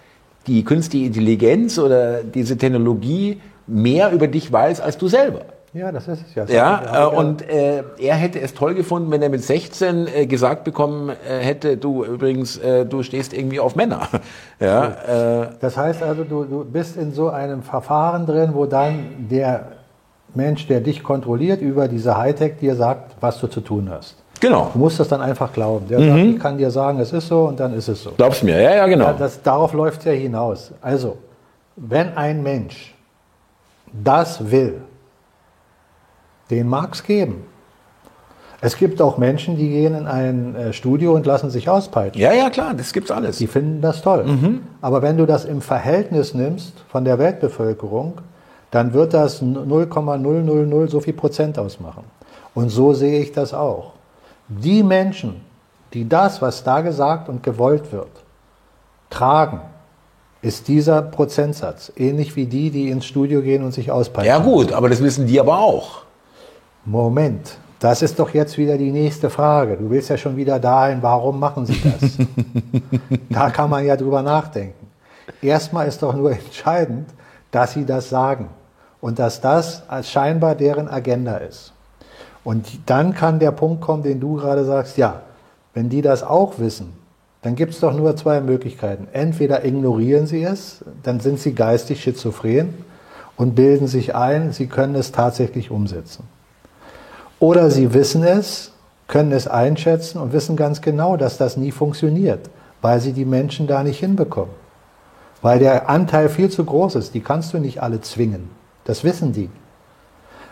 die 0.47 0.65
künstliche 0.65 1.07
Intelligenz 1.07 1.79
oder 1.79 2.23
diese 2.23 2.59
Technologie 2.59 3.41
mehr 3.67 4.13
über 4.13 4.27
dich 4.27 4.51
weiß 4.51 4.81
als 4.81 4.99
du 4.99 5.09
selber. 5.09 5.47
Ja, 5.73 5.93
das 5.93 6.09
ist 6.09 6.25
es 6.27 6.35
ja. 6.35 6.45
Ja, 6.47 7.05
äh, 7.05 7.17
und 7.17 7.49
äh, 7.49 7.85
er 7.99 8.17
hätte 8.17 8.41
es 8.41 8.55
toll 8.55 8.75
gefunden, 8.75 9.11
wenn 9.13 9.23
er 9.23 9.29
mit 9.29 9.45
16 9.45 10.09
äh, 10.09 10.27
gesagt 10.27 10.65
bekommen 10.65 11.11
äh, 11.11 11.39
hätte, 11.39 11.77
du 11.77 12.05
übrigens, 12.05 12.59
äh, 12.59 12.85
du 12.85 13.05
stehst 13.05 13.33
irgendwie 13.33 13.61
auf 13.61 13.77
Männer. 13.77 14.09
ja, 14.61 15.43
äh, 15.43 15.49
das 15.61 15.77
heißt 15.77 16.03
also, 16.03 16.25
du, 16.25 16.45
du 16.45 16.65
bist 16.65 16.97
in 16.97 17.13
so 17.13 17.29
einem 17.29 17.63
Verfahren 17.63 18.27
drin, 18.27 18.51
wo 18.53 18.67
dann 18.67 19.29
der 19.31 19.67
Mensch, 20.35 20.67
der 20.67 20.81
dich 20.81 21.05
kontrolliert, 21.05 21.61
über 21.61 21.87
diese 21.87 22.17
Hightech 22.17 22.57
dir 22.61 22.75
sagt, 22.75 23.15
was 23.21 23.39
du 23.39 23.47
zu 23.47 23.61
tun 23.61 23.89
hast. 23.91 24.17
Genau. 24.41 24.71
Du 24.73 24.79
musst 24.79 24.99
das 24.99 25.07
dann 25.07 25.21
einfach 25.21 25.53
glauben. 25.53 25.87
Der 25.87 26.01
mhm. 26.01 26.09
sagt, 26.09 26.21
ich 26.21 26.41
kann 26.41 26.59
dir 26.59 26.71
sagen, 26.71 26.99
es 26.99 27.13
ist 27.13 27.29
so 27.29 27.45
und 27.45 27.61
dann 27.61 27.75
ist 27.75 27.87
es 27.87 28.03
so. 28.03 28.11
Glaubst 28.17 28.43
mir, 28.43 28.61
ja, 28.61 28.75
ja, 28.75 28.87
genau. 28.87 29.07
Ja, 29.07 29.13
das, 29.13 29.41
darauf 29.41 29.73
läuft 29.73 30.01
es 30.01 30.07
ja 30.07 30.13
hinaus. 30.13 30.73
Also, 30.81 31.19
wenn 31.77 32.17
ein 32.17 32.43
Mensch 32.43 32.95
das 33.93 34.51
will, 34.51 34.81
den 36.51 36.69
mag 36.69 36.95
es 36.95 37.03
geben. 37.03 37.45
Es 38.63 38.77
gibt 38.77 39.01
auch 39.01 39.17
Menschen, 39.17 39.57
die 39.57 39.71
gehen 39.71 39.95
in 39.95 40.07
ein 40.07 40.55
äh, 40.55 40.73
Studio 40.73 41.15
und 41.15 41.25
lassen 41.25 41.49
sich 41.49 41.69
auspeitschen. 41.71 42.21
Ja, 42.21 42.35
ja, 42.35 42.51
klar, 42.51 42.75
das 42.75 42.93
gibt's 42.93 43.11
alles. 43.11 43.39
Die 43.39 43.47
finden 43.47 43.81
das 43.81 44.03
toll. 44.03 44.25
Mhm. 44.25 44.61
Aber 44.83 45.01
wenn 45.01 45.17
du 45.17 45.25
das 45.25 45.47
im 45.47 45.63
Verhältnis 45.63 46.35
nimmst 46.35 46.75
von 46.89 47.05
der 47.07 47.19
Weltbevölkerung, 47.19 48.21
dann 48.71 48.93
wird 48.93 49.15
das 49.15 49.41
0,000 49.41 50.91
so 50.91 51.01
viel 51.01 51.15
Prozent 51.15 51.59
ausmachen. 51.59 52.05
Und 52.55 52.69
so 52.69 52.93
sehe 52.93 53.21
ich 53.21 53.33
das 53.33 53.55
auch. 53.55 53.93
Die 54.49 54.83
Menschen, 54.83 55.41
die 55.95 56.09
das, 56.09 56.43
was 56.43 56.63
da 56.63 56.83
gesagt 56.83 57.29
und 57.29 57.43
gewollt 57.43 57.93
wird, 57.93 58.11
tragen, 59.09 59.61
ist 60.43 60.69
dieser 60.69 61.03
Prozentsatz. 61.03 61.93
Ähnlich 61.97 62.37
wie 62.37 62.47
die, 62.47 62.71
die 62.71 62.91
ins 62.91 63.07
Studio 63.07 63.41
gehen 63.43 63.63
und 63.65 63.73
sich 63.73 63.91
auspeitschen. 63.91 64.29
Ja 64.29 64.39
gut, 64.39 64.73
aber 64.73 64.89
das 64.89 65.03
wissen 65.03 65.27
die 65.27 65.41
aber 65.41 65.59
auch. 65.59 66.03
Moment, 66.85 67.59
das 67.79 68.03
ist 68.03 68.19
doch 68.19 68.31
jetzt 68.31 68.57
wieder 68.57 68.79
die 68.79 68.91
nächste 68.91 69.31
Frage. 69.31 69.77
Du 69.77 69.91
willst 69.91 70.09
ja 70.09 70.17
schon 70.17 70.37
wieder 70.37 70.59
dahin, 70.59 71.03
warum 71.03 71.39
machen 71.39 71.67
sie 71.67 71.81
das? 71.81 72.19
da 73.29 73.51
kann 73.51 73.71
man 73.71 73.85
ja 73.85 73.97
drüber 73.97 74.23
nachdenken. 74.23 74.87
Erstmal 75.43 75.89
ist 75.89 76.03
doch 76.03 76.15
nur 76.15 76.33
entscheidend, 76.47 77.09
dass 77.51 77.73
sie 77.73 77.85
das 77.85 78.09
sagen 78.09 78.49
und 79.01 79.19
dass 79.19 79.41
das 79.41 79.83
scheinbar 80.03 80.55
deren 80.55 80.89
Agenda 80.89 81.37
ist. 81.37 81.73
Und 82.45 82.67
dann 82.87 83.15
kann 83.15 83.39
der 83.39 83.53
Punkt 83.53 83.83
kommen, 83.83 84.03
den 84.03 84.21
du 84.21 84.37
gerade 84.37 84.65
sagst, 84.65 84.97
ja, 84.97 85.23
wenn 85.75 85.89
die 85.89 86.03
das 86.03 86.23
auch 86.23 86.59
wissen, 86.59 86.93
dann 87.43 87.55
gibt 87.55 87.75
es 87.75 87.81
doch 87.81 87.95
nur 87.95 88.17
zwei 88.17 88.41
Möglichkeiten. 88.41 89.09
Entweder 89.13 89.65
ignorieren 89.65 90.27
sie 90.27 90.43
es, 90.43 90.85
dann 91.03 91.21
sind 91.21 91.39
sie 91.39 91.55
geistig 91.55 92.03
schizophren 92.03 92.75
und 93.37 93.55
bilden 93.55 93.87
sich 93.87 94.15
ein, 94.15 94.53
sie 94.53 94.67
können 94.67 94.95
es 94.95 95.13
tatsächlich 95.13 95.71
umsetzen. 95.71 96.25
Oder 97.41 97.71
sie 97.71 97.93
wissen 97.95 98.23
es, 98.23 98.73
können 99.09 99.33
es 99.33 99.49
einschätzen 99.49 100.21
und 100.21 100.33
wissen 100.33 100.55
ganz 100.57 100.81
genau, 100.83 101.17
dass 101.17 101.37
das 101.37 101.57
nie 101.57 101.73
funktioniert, 101.73 102.49
weil 102.81 103.01
sie 103.01 103.13
die 103.13 103.25
Menschen 103.25 103.67
da 103.67 103.83
nicht 103.83 103.99
hinbekommen. 103.99 104.55
Weil 105.43 105.59
der 105.59 105.89
Anteil 105.89 106.29
viel 106.29 106.51
zu 106.51 106.65
groß 106.65 106.95
ist. 106.97 107.15
Die 107.15 107.21
kannst 107.21 107.53
du 107.53 107.59
nicht 107.59 107.83
alle 107.83 108.01
zwingen. 108.03 108.51
Das 108.85 109.03
wissen 109.05 109.33
die. 109.33 109.51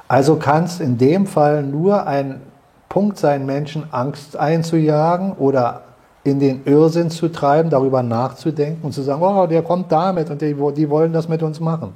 Also 0.09 0.37
kann 0.37 0.65
es 0.65 0.81
in 0.81 0.97
dem 0.97 1.27
Fall 1.27 1.63
nur 1.63 2.07
ein 2.07 2.41
Punkt 2.89 3.19
sein, 3.19 3.45
Menschen 3.45 3.85
Angst 3.93 4.37
einzujagen 4.37 5.33
oder 5.33 5.83
in 6.25 6.41
den 6.41 6.65
Irrsinn 6.65 7.11
zu 7.11 7.29
treiben, 7.29 7.69
darüber 7.69 8.03
nachzudenken 8.03 8.85
und 8.85 8.93
zu 8.93 9.03
sagen, 9.03 9.23
oh, 9.23 9.47
der 9.47 9.63
kommt 9.63 9.93
damit 9.93 10.31
und 10.31 10.41
die, 10.41 10.57
die 10.75 10.91
wollen 10.91 11.13
das 11.13 11.29
mit 11.29 11.43
uns 11.43 11.61
machen. 11.61 11.93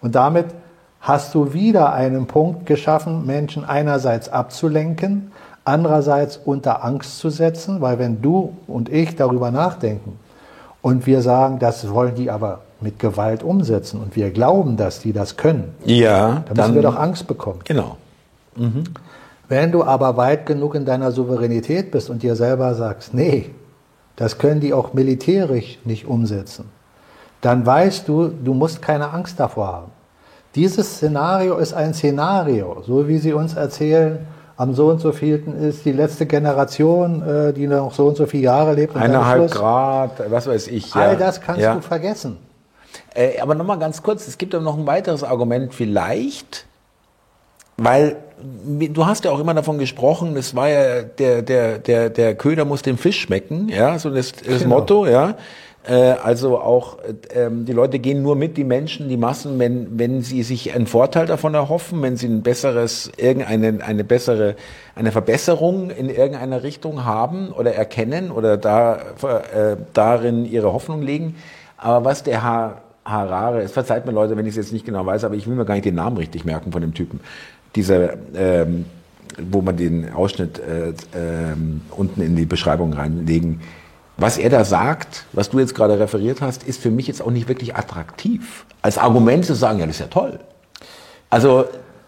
Und 0.00 0.14
damit 0.14 0.46
hast 1.00 1.34
du 1.34 1.52
wieder 1.52 1.92
einen 1.92 2.26
Punkt 2.26 2.66
geschaffen, 2.66 3.26
Menschen 3.26 3.64
einerseits 3.64 4.28
abzulenken, 4.28 5.32
andererseits 5.64 6.40
unter 6.44 6.84
Angst 6.84 7.18
zu 7.18 7.30
setzen, 7.30 7.80
weil 7.80 7.98
wenn 7.98 8.22
du 8.22 8.56
und 8.66 8.88
ich 8.88 9.16
darüber 9.16 9.50
nachdenken 9.50 10.18
und 10.82 11.06
wir 11.06 11.22
sagen, 11.22 11.58
das 11.58 11.90
wollen 11.90 12.14
die 12.14 12.30
aber 12.30 12.60
mit 12.80 12.98
Gewalt 12.98 13.42
umsetzen 13.42 14.00
und 14.00 14.16
wir 14.16 14.30
glauben, 14.30 14.76
dass 14.76 15.00
die 15.00 15.12
das 15.12 15.36
können, 15.36 15.74
ja, 15.84 16.44
dann, 16.46 16.56
müssen 16.56 16.74
wir 16.74 16.82
doch 16.82 16.96
Angst 16.96 17.26
bekommen. 17.26 17.60
Genau. 17.64 17.96
Mhm. 18.56 18.84
Wenn 19.48 19.72
du 19.72 19.82
aber 19.82 20.16
weit 20.16 20.46
genug 20.46 20.74
in 20.74 20.84
deiner 20.84 21.10
Souveränität 21.10 21.90
bist 21.90 22.10
und 22.10 22.22
dir 22.22 22.36
selber 22.36 22.74
sagst, 22.74 23.14
nee, 23.14 23.50
das 24.16 24.38
können 24.38 24.60
die 24.60 24.74
auch 24.74 24.92
militärisch 24.92 25.78
nicht 25.84 26.06
umsetzen, 26.06 26.66
dann 27.40 27.64
weißt 27.64 28.08
du, 28.08 28.28
du 28.28 28.52
musst 28.52 28.82
keine 28.82 29.10
Angst 29.10 29.40
davor 29.40 29.68
haben. 29.68 29.92
Dieses 30.54 30.96
Szenario 30.96 31.58
ist 31.58 31.74
ein 31.74 31.94
Szenario, 31.94 32.82
so 32.86 33.06
wie 33.06 33.18
sie 33.18 33.32
uns 33.32 33.54
erzählen, 33.54 34.26
am 34.56 34.74
so 34.74 34.88
und 34.88 35.00
so 35.00 35.12
vielten 35.12 35.56
ist 35.56 35.84
die 35.84 35.92
letzte 35.92 36.26
Generation, 36.26 37.22
äh, 37.22 37.52
die 37.52 37.68
noch 37.68 37.94
so 37.94 38.08
und 38.08 38.16
so 38.16 38.26
viele 38.26 38.44
Jahre 38.44 38.74
lebt. 38.74 38.96
Eineinhalb 38.96 39.52
Grad, 39.52 40.30
was 40.30 40.48
weiß 40.48 40.66
ich. 40.68 40.94
Ja. 40.94 41.02
All 41.02 41.16
das 41.16 41.40
kannst 41.40 41.62
ja. 41.62 41.74
du 41.74 41.80
vergessen. 41.80 42.38
Äh, 43.14 43.38
aber 43.40 43.54
nochmal 43.54 43.78
ganz 43.78 44.02
kurz, 44.02 44.26
es 44.26 44.36
gibt 44.36 44.54
aber 44.54 44.64
noch 44.64 44.76
ein 44.76 44.86
weiteres 44.86 45.22
Argument 45.22 45.72
vielleicht, 45.74 46.66
weil 47.76 48.16
du 48.42 49.06
hast 49.06 49.24
ja 49.24 49.30
auch 49.30 49.38
immer 49.38 49.54
davon 49.54 49.78
gesprochen, 49.78 50.36
es 50.36 50.56
war 50.56 50.68
ja 50.68 51.02
der, 51.02 51.42
der, 51.42 51.78
der, 51.78 52.10
der 52.10 52.34
Köder 52.34 52.64
muss 52.64 52.82
dem 52.82 52.98
Fisch 52.98 53.20
schmecken, 53.20 53.68
ja, 53.68 53.98
so 53.98 54.10
das, 54.10 54.32
das 54.32 54.62
genau. 54.62 54.80
Motto, 54.80 55.06
ja. 55.06 55.34
Äh, 55.88 56.16
also 56.22 56.58
auch 56.58 56.98
ähm, 57.34 57.64
die 57.64 57.72
Leute 57.72 57.98
gehen 57.98 58.22
nur 58.22 58.36
mit, 58.36 58.58
die 58.58 58.64
Menschen, 58.64 59.08
die 59.08 59.16
Massen, 59.16 59.58
wenn, 59.58 59.98
wenn 59.98 60.20
sie 60.20 60.42
sich 60.42 60.74
einen 60.74 60.86
Vorteil 60.86 61.26
davon 61.26 61.54
erhoffen, 61.54 62.02
wenn 62.02 62.16
sie 62.16 62.26
ein 62.26 62.42
besseres, 62.42 63.10
irgendeine 63.16 63.82
eine 63.82 64.04
bessere, 64.04 64.54
eine 64.94 65.12
Verbesserung 65.12 65.90
in 65.90 66.10
irgendeiner 66.10 66.62
Richtung 66.62 67.06
haben 67.06 67.52
oder 67.52 67.74
erkennen 67.74 68.30
oder 68.30 68.58
da, 68.58 68.96
äh, 68.96 69.76
darin 69.94 70.44
ihre 70.44 70.74
Hoffnung 70.74 71.00
legen. 71.00 71.36
Aber 71.78 72.04
was 72.04 72.22
der 72.22 72.44
Herr 72.44 72.82
Harare, 73.06 73.62
es 73.62 73.72
verzeiht 73.72 74.04
mir 74.04 74.12
Leute, 74.12 74.36
wenn 74.36 74.44
ich 74.44 74.50
es 74.50 74.56
jetzt 74.56 74.72
nicht 74.74 74.84
genau 74.84 75.06
weiß, 75.06 75.24
aber 75.24 75.36
ich 75.36 75.46
will 75.46 75.54
mir 75.54 75.64
gar 75.64 75.74
nicht 75.74 75.86
den 75.86 75.94
Namen 75.94 76.18
richtig 76.18 76.44
merken 76.44 76.70
von 76.70 76.82
dem 76.82 76.92
Typen. 76.92 77.20
Dieser, 77.74 78.14
ähm, 78.34 78.84
wo 79.38 79.62
man 79.62 79.76
den 79.78 80.12
Ausschnitt 80.12 80.58
äh, 80.58 80.92
ähm, 81.16 81.80
unten 81.96 82.20
in 82.20 82.36
die 82.36 82.44
Beschreibung 82.44 82.92
reinlegen 82.92 83.60
was 84.18 84.36
er 84.36 84.50
da 84.50 84.64
sagt, 84.64 85.24
was 85.32 85.48
du 85.48 85.60
jetzt 85.60 85.76
gerade 85.76 85.98
referiert 85.98 86.42
hast, 86.42 86.64
ist 86.64 86.82
für 86.82 86.90
mich 86.90 87.06
jetzt 87.06 87.22
auch 87.22 87.30
nicht 87.30 87.48
wirklich 87.48 87.76
attraktiv. 87.76 88.66
Als 88.82 88.98
Argument 88.98 89.44
zu 89.44 89.54
sagen, 89.54 89.78
ja, 89.78 89.86
das 89.86 89.94
ist 89.94 90.00
ja 90.00 90.06
toll. 90.08 90.40
Also. 91.30 91.66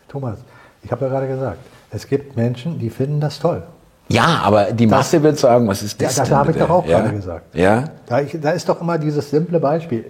Thomas, 0.08 0.38
ich 0.82 0.90
habe 0.90 1.04
ja 1.04 1.10
gerade 1.10 1.28
gesagt, 1.28 1.58
es 1.92 2.08
gibt 2.08 2.36
Menschen, 2.36 2.80
die 2.80 2.90
finden 2.90 3.20
das 3.20 3.38
toll. 3.38 3.62
Ja, 4.08 4.40
aber 4.42 4.72
die 4.72 4.88
Masse 4.88 5.18
das, 5.18 5.22
wird 5.22 5.38
sagen, 5.38 5.68
was 5.68 5.84
ist 5.84 6.02
das? 6.02 6.16
Ja, 6.16 6.24
das 6.24 6.32
habe 6.32 6.50
ich 6.50 6.56
doch 6.56 6.68
auch 6.68 6.84
ja? 6.84 6.98
gerade 6.98 7.14
gesagt. 7.14 7.54
Ja. 7.54 7.84
Da, 8.06 8.20
ich, 8.20 8.36
da 8.40 8.50
ist 8.50 8.68
doch 8.68 8.80
immer 8.80 8.98
dieses 8.98 9.30
simple 9.30 9.60
Beispiel. 9.60 10.06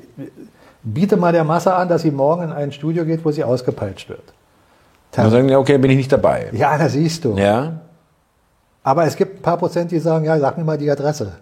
Biete 0.83 1.19
mal 1.19 1.33
der 1.33 1.45
Masse 1.45 1.75
an, 1.75 1.89
dass 1.89 2.01
sie 2.01 2.11
morgen 2.11 2.45
in 2.45 2.53
ein 2.53 2.73
Studio 2.73 3.05
geht, 3.05 3.23
wo 3.27 3.31
sie 3.31 3.45
ausgepeitscht 3.45 4.09
wird. 4.09 4.23
Dann 5.13 5.31
sagen, 5.31 5.51
ja, 5.51 5.59
okay, 5.59 5.77
bin 5.77 5.91
ich 5.91 5.99
nicht 5.99 6.11
dabei. 6.11 6.49
Ja, 6.53 6.79
da 6.79 6.89
siehst 6.89 7.27
du. 7.27 7.37
Ja. 7.37 7.81
Aber 8.83 9.05
es 9.05 9.17
gibt 9.17 9.41
ein 9.41 9.43
paar 9.43 9.59
Prozent, 9.59 9.91
die 9.91 9.99
sagen, 9.99 10.25
ja, 10.25 10.39
sag 10.39 10.57
mir 10.57 10.65
mal 10.65 10.79
die 10.79 10.91
Adresse. 10.91 11.33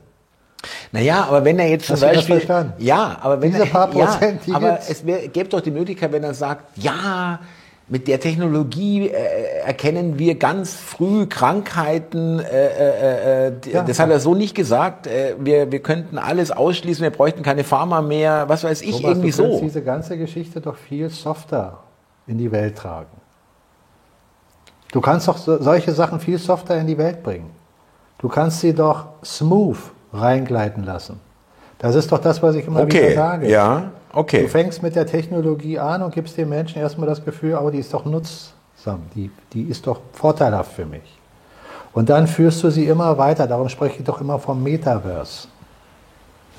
Naja, 0.93 1.27
aber 1.29 1.45
wenn 1.45 1.59
er 1.59 1.69
jetzt 1.69 1.87
zum 1.87 1.95
Hast 1.95 2.01
Beispiel, 2.01 2.47
ja, 2.79 3.19
aber 3.21 3.41
wenn 3.43 3.51
Diese 3.51 3.65
er, 3.65 3.71
paar 3.71 3.89
Prozent, 3.89 4.47
ja, 4.47 4.57
aber 4.57 4.79
es 4.89 5.05
wär, 5.05 5.29
gäbe 5.29 5.49
doch 5.49 5.61
die 5.61 5.71
Möglichkeit, 5.71 6.13
wenn 6.13 6.25
er 6.25 6.35
sagt, 6.35 6.79
ja, 6.79 7.41
mit 7.89 8.07
der 8.07 8.21
Technologie 8.21 9.09
äh, 9.09 9.61
erkennen 9.65 10.19
wir 10.19 10.35
ganz 10.35 10.75
früh 10.75 11.27
Krankheiten. 11.27 12.39
Äh, 12.39 12.67
äh, 12.67 13.49
äh 13.49 13.53
ja, 13.73 13.83
das 13.83 13.99
hat 13.99 14.11
er 14.11 14.21
so 14.21 14.35
nicht 14.35 14.55
gesagt. 14.55 15.07
Äh, 15.07 15.37
wir, 15.39 15.73
wir 15.73 15.81
könnten 15.81 16.19
alles 16.19 16.51
ausschließen, 16.51 17.03
wir 17.03 17.11
bräuchten 17.11 17.43
keine 17.43 17.65
Pharma 17.65 18.03
mehr, 18.03 18.49
was 18.49 18.65
weiß 18.65 18.83
ich, 18.83 18.97
Thomas, 18.97 19.11
irgendwie 19.11 19.31
du 19.31 19.37
so. 19.37 19.61
diese 19.61 19.83
ganze 19.83 20.19
Geschichte 20.19 20.61
doch 20.61 20.77
viel 20.77 21.09
softer 21.09 21.79
in 22.27 22.37
die 22.39 22.53
Welt 22.53 22.77
tragen. 22.77 23.09
Du 24.93 25.01
kannst 25.01 25.29
doch 25.29 25.39
so, 25.39 25.63
solche 25.63 25.93
Sachen 25.93 26.21
viel 26.21 26.39
softer 26.39 26.79
in 26.79 26.87
die 26.87 26.99
Welt 26.99 27.23
bringen. 27.23 27.51
Du 28.19 28.29
kannst 28.29 28.61
sie 28.61 28.75
doch 28.75 29.07
smooth 29.25 29.79
reingleiten 30.13 30.85
lassen. 30.85 31.21
Das 31.79 31.95
ist 31.95 32.11
doch 32.11 32.19
das, 32.19 32.43
was 32.43 32.55
ich 32.57 32.67
immer 32.67 32.83
okay. 32.83 33.11
wieder 33.11 33.15
sage. 33.15 33.49
Ja, 33.49 33.91
okay. 34.13 34.43
Du 34.43 34.49
fängst 34.49 34.83
mit 34.83 34.97
der 34.97 35.07
Technologie 35.07 35.79
an 35.79 36.03
und 36.03 36.15
gibst 36.15 36.37
den 36.37 36.49
Menschen 36.49 36.81
erstmal 36.81 37.09
das 37.09 37.25
Gefühl, 37.25 37.57
oh, 37.63 37.71
die 37.71 37.79
ist 37.79 37.95
doch 37.95 38.05
nutz, 38.05 38.53
Die, 39.15 39.31
die 39.53 39.63
ist 39.65 39.87
doch 39.87 40.01
vorteilhaft 40.13 40.73
für 40.73 40.87
mich. 40.87 41.19
Und 41.93 42.09
dann 42.09 42.27
führst 42.27 42.63
du 42.63 42.71
sie 42.71 42.87
immer 42.87 43.19
weiter. 43.19 43.47
Darum 43.47 43.69
spreche 43.69 43.99
ich 43.99 44.05
doch 44.05 44.21
immer 44.21 44.39
vom 44.39 44.63
Metaverse. 44.63 45.49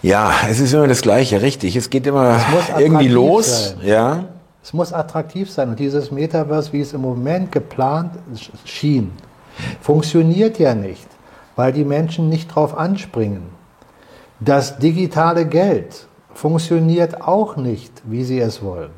Ja, 0.01 0.31
es 0.49 0.59
ist 0.59 0.73
immer 0.73 0.87
das 0.87 1.01
Gleiche, 1.01 1.41
richtig. 1.41 1.75
Es 1.75 1.89
geht 1.89 2.07
immer 2.07 2.37
es 2.37 2.79
irgendwie 2.79 3.07
los. 3.07 3.69
Sein. 3.69 3.87
Ja. 3.87 4.25
Es 4.63 4.73
muss 4.73 4.93
attraktiv 4.93 5.49
sein. 5.49 5.69
Und 5.69 5.79
dieses 5.79 6.11
Metaverse, 6.11 6.71
wie 6.73 6.81
es 6.81 6.93
im 6.93 7.01
Moment 7.01 7.51
geplant 7.51 8.11
schien, 8.65 9.11
funktioniert 9.81 10.59
ja 10.59 10.73
nicht, 10.73 11.07
weil 11.60 11.74
die 11.74 11.84
Menschen 11.84 12.30
nicht 12.30 12.55
drauf 12.55 12.78
anspringen. 12.78 13.41
Das 14.39 14.78
digitale 14.78 15.45
Geld 15.45 16.07
funktioniert 16.34 17.22
auch 17.22 17.57
nicht, 17.57 17.91
wie 18.05 18.24
sie 18.24 18.39
es 18.39 18.64
wollen. 18.64 18.91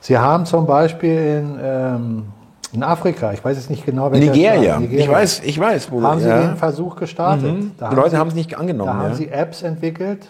Sie 0.00 0.16
haben 0.16 0.46
zum 0.46 0.66
Beispiel 0.66 1.16
in, 1.16 1.58
ähm, 1.60 2.26
in 2.72 2.84
Afrika, 2.84 3.32
ich 3.32 3.44
weiß 3.44 3.56
jetzt 3.56 3.70
nicht 3.70 3.84
genau, 3.84 4.12
welcher 4.12 4.30
Nigeria. 4.30 4.78
Nigeria. 4.78 5.04
Ich 5.04 5.10
weiß, 5.10 5.40
ich 5.44 5.58
weiß. 5.58 5.90
Wo, 5.90 6.00
haben 6.00 6.20
Sie 6.20 6.28
ja. 6.28 6.40
den 6.40 6.56
Versuch 6.56 6.94
gestartet? 6.94 7.54
Mhm. 7.54 7.72
Die 7.90 7.94
Leute 7.96 8.18
haben 8.18 8.28
es 8.28 8.34
nicht 8.36 8.56
angenommen. 8.56 8.92
Da 8.92 8.98
ja. 8.98 9.08
haben 9.08 9.16
Sie 9.16 9.26
Apps 9.26 9.62
entwickelt, 9.62 10.28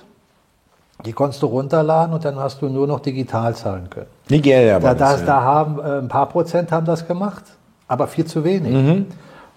die 1.05 1.13
konntest 1.13 1.43
du 1.43 1.47
runterladen 1.47 2.15
und 2.15 2.25
dann 2.25 2.39
hast 2.39 2.63
du 2.63 2.71
nur 2.71 2.87
noch 2.87 3.01
digital 3.01 3.55
zahlen 3.55 3.91
können. 3.91 4.07
Nigeria 4.31 4.83
war 4.83 4.95
da, 4.95 5.11
das, 5.13 5.21
ja. 5.21 5.27
da 5.27 5.43
haben 5.43 5.79
äh, 5.79 5.99
ein 5.99 6.09
paar 6.09 6.31
Prozent 6.31 6.73
haben 6.73 6.87
das 6.87 7.07
gemacht, 7.07 7.45
aber 7.87 8.07
viel 8.07 8.25
zu 8.25 8.45
wenig. 8.45 8.73
Mhm. 8.73 9.07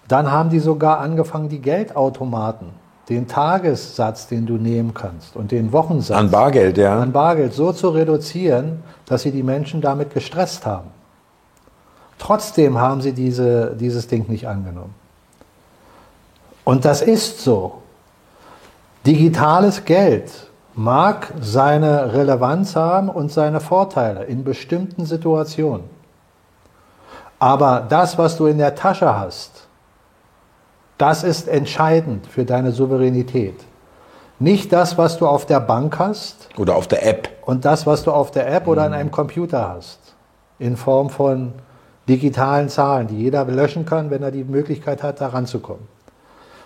Dann 0.08 0.30
haben 0.30 0.50
die 0.50 0.58
sogar 0.58 1.00
angefangen, 1.00 1.48
die 1.48 1.60
Geldautomaten, 1.60 2.68
den 3.08 3.28
Tagessatz, 3.28 4.28
den 4.28 4.46
du 4.46 4.54
nehmen 4.54 4.94
kannst 4.94 5.36
und 5.36 5.50
den 5.50 5.72
Wochensatz 5.72 6.16
an 6.16 6.30
Bargeld, 6.30 6.78
ja, 6.78 6.98
an 6.98 7.12
Bargeld 7.12 7.52
so 7.52 7.72
zu 7.72 7.90
reduzieren, 7.90 8.82
dass 9.06 9.22
sie 9.22 9.30
die 9.30 9.42
Menschen 9.42 9.80
damit 9.80 10.12
gestresst 10.12 10.66
haben. 10.66 10.88
Trotzdem 12.18 12.78
haben 12.78 13.02
sie 13.02 13.12
diese, 13.12 13.74
dieses 13.76 14.06
Ding 14.06 14.28
nicht 14.28 14.48
angenommen. 14.48 14.94
Und 16.64 16.84
das 16.84 17.02
ist 17.02 17.40
so. 17.40 17.82
Digitales 19.04 19.84
Geld 19.84 20.30
mag 20.74 21.32
seine 21.40 22.14
Relevanz 22.14 22.74
haben 22.74 23.08
und 23.08 23.30
seine 23.30 23.60
Vorteile 23.60 24.24
in 24.24 24.44
bestimmten 24.44 25.04
Situationen. 25.04 25.84
Aber 27.38 27.84
das, 27.86 28.16
was 28.16 28.36
du 28.36 28.46
in 28.46 28.58
der 28.58 28.74
Tasche 28.74 29.14
hast, 29.14 29.63
das 30.98 31.24
ist 31.24 31.48
entscheidend 31.48 32.26
für 32.26 32.44
deine 32.44 32.72
Souveränität. 32.72 33.56
Nicht 34.38 34.72
das, 34.72 34.98
was 34.98 35.18
du 35.18 35.26
auf 35.26 35.46
der 35.46 35.60
Bank 35.60 35.98
hast. 35.98 36.48
Oder 36.56 36.76
auf 36.76 36.88
der 36.88 37.06
App. 37.06 37.30
Und 37.42 37.64
das, 37.64 37.86
was 37.86 38.02
du 38.02 38.12
auf 38.12 38.30
der 38.30 38.52
App 38.52 38.66
oder 38.66 38.82
mhm. 38.82 38.88
in 38.88 39.00
einem 39.00 39.10
Computer 39.10 39.68
hast. 39.68 39.98
In 40.58 40.76
Form 40.76 41.10
von 41.10 41.52
digitalen 42.08 42.68
Zahlen, 42.68 43.06
die 43.06 43.16
jeder 43.16 43.44
löschen 43.44 43.86
kann, 43.86 44.10
wenn 44.10 44.22
er 44.22 44.30
die 44.30 44.44
Möglichkeit 44.44 45.02
hat, 45.02 45.20
da 45.20 45.28
ranzukommen. 45.28 45.86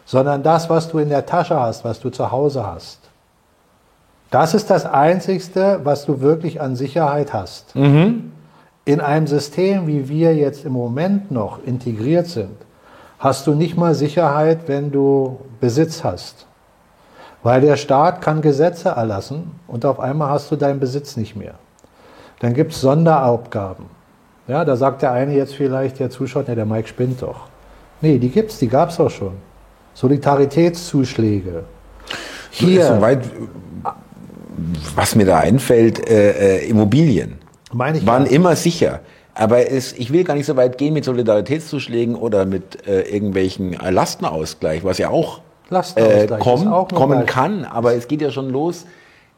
Sondern 0.04 0.42
das, 0.42 0.70
was 0.70 0.88
du 0.88 0.98
in 0.98 1.08
der 1.08 1.26
Tasche 1.26 1.58
hast, 1.58 1.84
was 1.84 2.00
du 2.00 2.10
zu 2.10 2.30
Hause 2.30 2.66
hast. 2.66 3.00
Das 4.30 4.54
ist 4.54 4.70
das 4.70 4.84
Einzigste, 4.84 5.80
was 5.84 6.04
du 6.04 6.20
wirklich 6.20 6.60
an 6.60 6.76
Sicherheit 6.76 7.32
hast. 7.32 7.74
Mhm. 7.76 8.32
In 8.84 9.00
einem 9.00 9.26
System, 9.26 9.86
wie 9.86 10.08
wir 10.08 10.34
jetzt 10.34 10.64
im 10.64 10.72
Moment 10.72 11.30
noch 11.30 11.62
integriert 11.62 12.26
sind, 12.26 12.56
hast 13.18 13.46
du 13.46 13.54
nicht 13.54 13.76
mal 13.76 13.94
Sicherheit, 13.94 14.60
wenn 14.66 14.90
du 14.90 15.40
Besitz 15.60 16.04
hast. 16.04 16.46
Weil 17.42 17.60
der 17.60 17.76
Staat 17.76 18.20
kann 18.20 18.42
Gesetze 18.42 18.90
erlassen 18.90 19.52
und 19.66 19.84
auf 19.84 20.00
einmal 20.00 20.30
hast 20.30 20.50
du 20.50 20.56
deinen 20.56 20.80
Besitz 20.80 21.16
nicht 21.16 21.36
mehr. 21.36 21.54
Dann 22.40 22.54
gibt 22.54 22.72
es 22.72 22.80
Sonderaufgaben. 22.80 23.86
Ja, 24.46 24.64
da 24.64 24.76
sagt 24.76 25.02
der 25.02 25.12
eine 25.12 25.34
jetzt 25.34 25.54
vielleicht, 25.54 25.98
der 25.98 26.10
zuschaut, 26.10 26.48
ja, 26.48 26.54
der 26.54 26.66
Mike 26.66 26.88
spinnt 26.88 27.22
doch. 27.22 27.48
Nee, 28.00 28.18
die 28.18 28.28
gibt's, 28.28 28.58
die 28.58 28.68
gab's 28.68 28.98
auch 28.98 29.10
schon. 29.10 29.32
Solidaritätszuschläge. 29.94 31.64
Hier. 32.50 32.86
Soweit, 32.86 33.28
was 34.94 35.14
mir 35.14 35.26
da 35.26 35.38
einfällt, 35.38 36.08
äh, 36.08 36.58
äh, 36.58 36.68
Immobilien 36.68 37.38
Meine 37.72 37.98
ich 37.98 38.06
waren 38.06 38.26
ja. 38.26 38.32
immer 38.32 38.56
sicher. 38.56 39.00
Aber 39.38 39.70
es, 39.70 39.92
ich 39.92 40.12
will 40.12 40.24
gar 40.24 40.34
nicht 40.34 40.46
so 40.46 40.56
weit 40.56 40.78
gehen 40.78 40.94
mit 40.94 41.04
Solidaritätszuschlägen 41.04 42.16
oder 42.16 42.44
mit 42.44 42.88
äh, 42.88 43.02
irgendwelchen 43.02 43.70
Lastenausgleich, 43.72 44.82
was 44.82 44.98
ja 44.98 45.10
auch, 45.10 45.42
äh, 45.94 46.26
kommt, 46.26 46.66
auch 46.66 46.88
kommen 46.88 47.24
kann. 47.24 47.64
Aber 47.64 47.94
es 47.94 48.08
geht 48.08 48.20
ja 48.20 48.32
schon 48.32 48.50
los, 48.50 48.84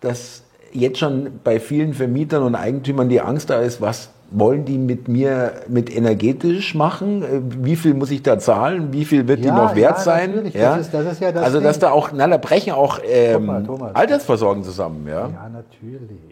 dass 0.01 0.43
jetzt 0.73 0.99
schon 0.99 1.41
bei 1.45 1.61
vielen 1.61 1.93
Vermietern 1.93 2.45
und 2.45 2.55
Eigentümern 2.55 3.11
die 3.11 3.21
Angst 3.21 3.51
da 3.51 3.61
ist, 3.61 3.83
was 3.83 4.09
wollen 4.31 4.65
die 4.65 4.79
mit 4.79 5.09
mir 5.09 5.53
mit 5.69 5.95
energetisch 5.95 6.75
machen? 6.75 7.23
Äh, 7.23 7.41
wie 7.63 7.77
viel 7.77 7.93
muss 7.93 8.11
ich 8.11 8.23
da 8.23 8.39
zahlen? 8.39 8.95
Wie 8.95 9.05
viel 9.05 9.29
wird 9.29 9.45
ja, 9.45 9.51
die 9.51 9.61
noch 9.61 9.75
wert 9.75 9.99
ja, 9.99 10.03
sein? 10.03 10.51
Ja? 10.55 10.77
Das 10.77 10.87
ist, 10.87 10.95
das 10.95 11.13
ist 11.13 11.21
ja 11.21 11.31
das 11.31 11.43
also 11.43 11.59
Ding. 11.59 11.67
dass 11.67 11.79
da 11.79 11.91
auch, 11.91 12.11
na, 12.15 12.27
da 12.27 12.39
brechen 12.39 12.73
auch 12.73 13.01
ähm, 13.05 13.47
Thomas, 13.47 13.67
Thomas. 13.67 13.95
Altersversorgen 13.95 14.65
zusammen, 14.65 15.07
ja? 15.07 15.29
Ja, 15.29 15.51
natürlich. 15.53 16.30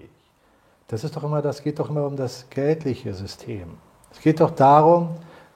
Das 0.91 1.05
ist 1.05 1.15
doch 1.15 1.23
immer, 1.23 1.43
das 1.43 1.63
geht 1.63 1.79
doch 1.79 1.91
immer 1.91 2.07
um 2.07 2.17
das 2.17 2.47
geldliche 2.49 3.13
System. 3.13 3.75
Es 4.11 4.23
geht 4.23 4.41
doch 4.41 4.51
darum, 4.51 5.11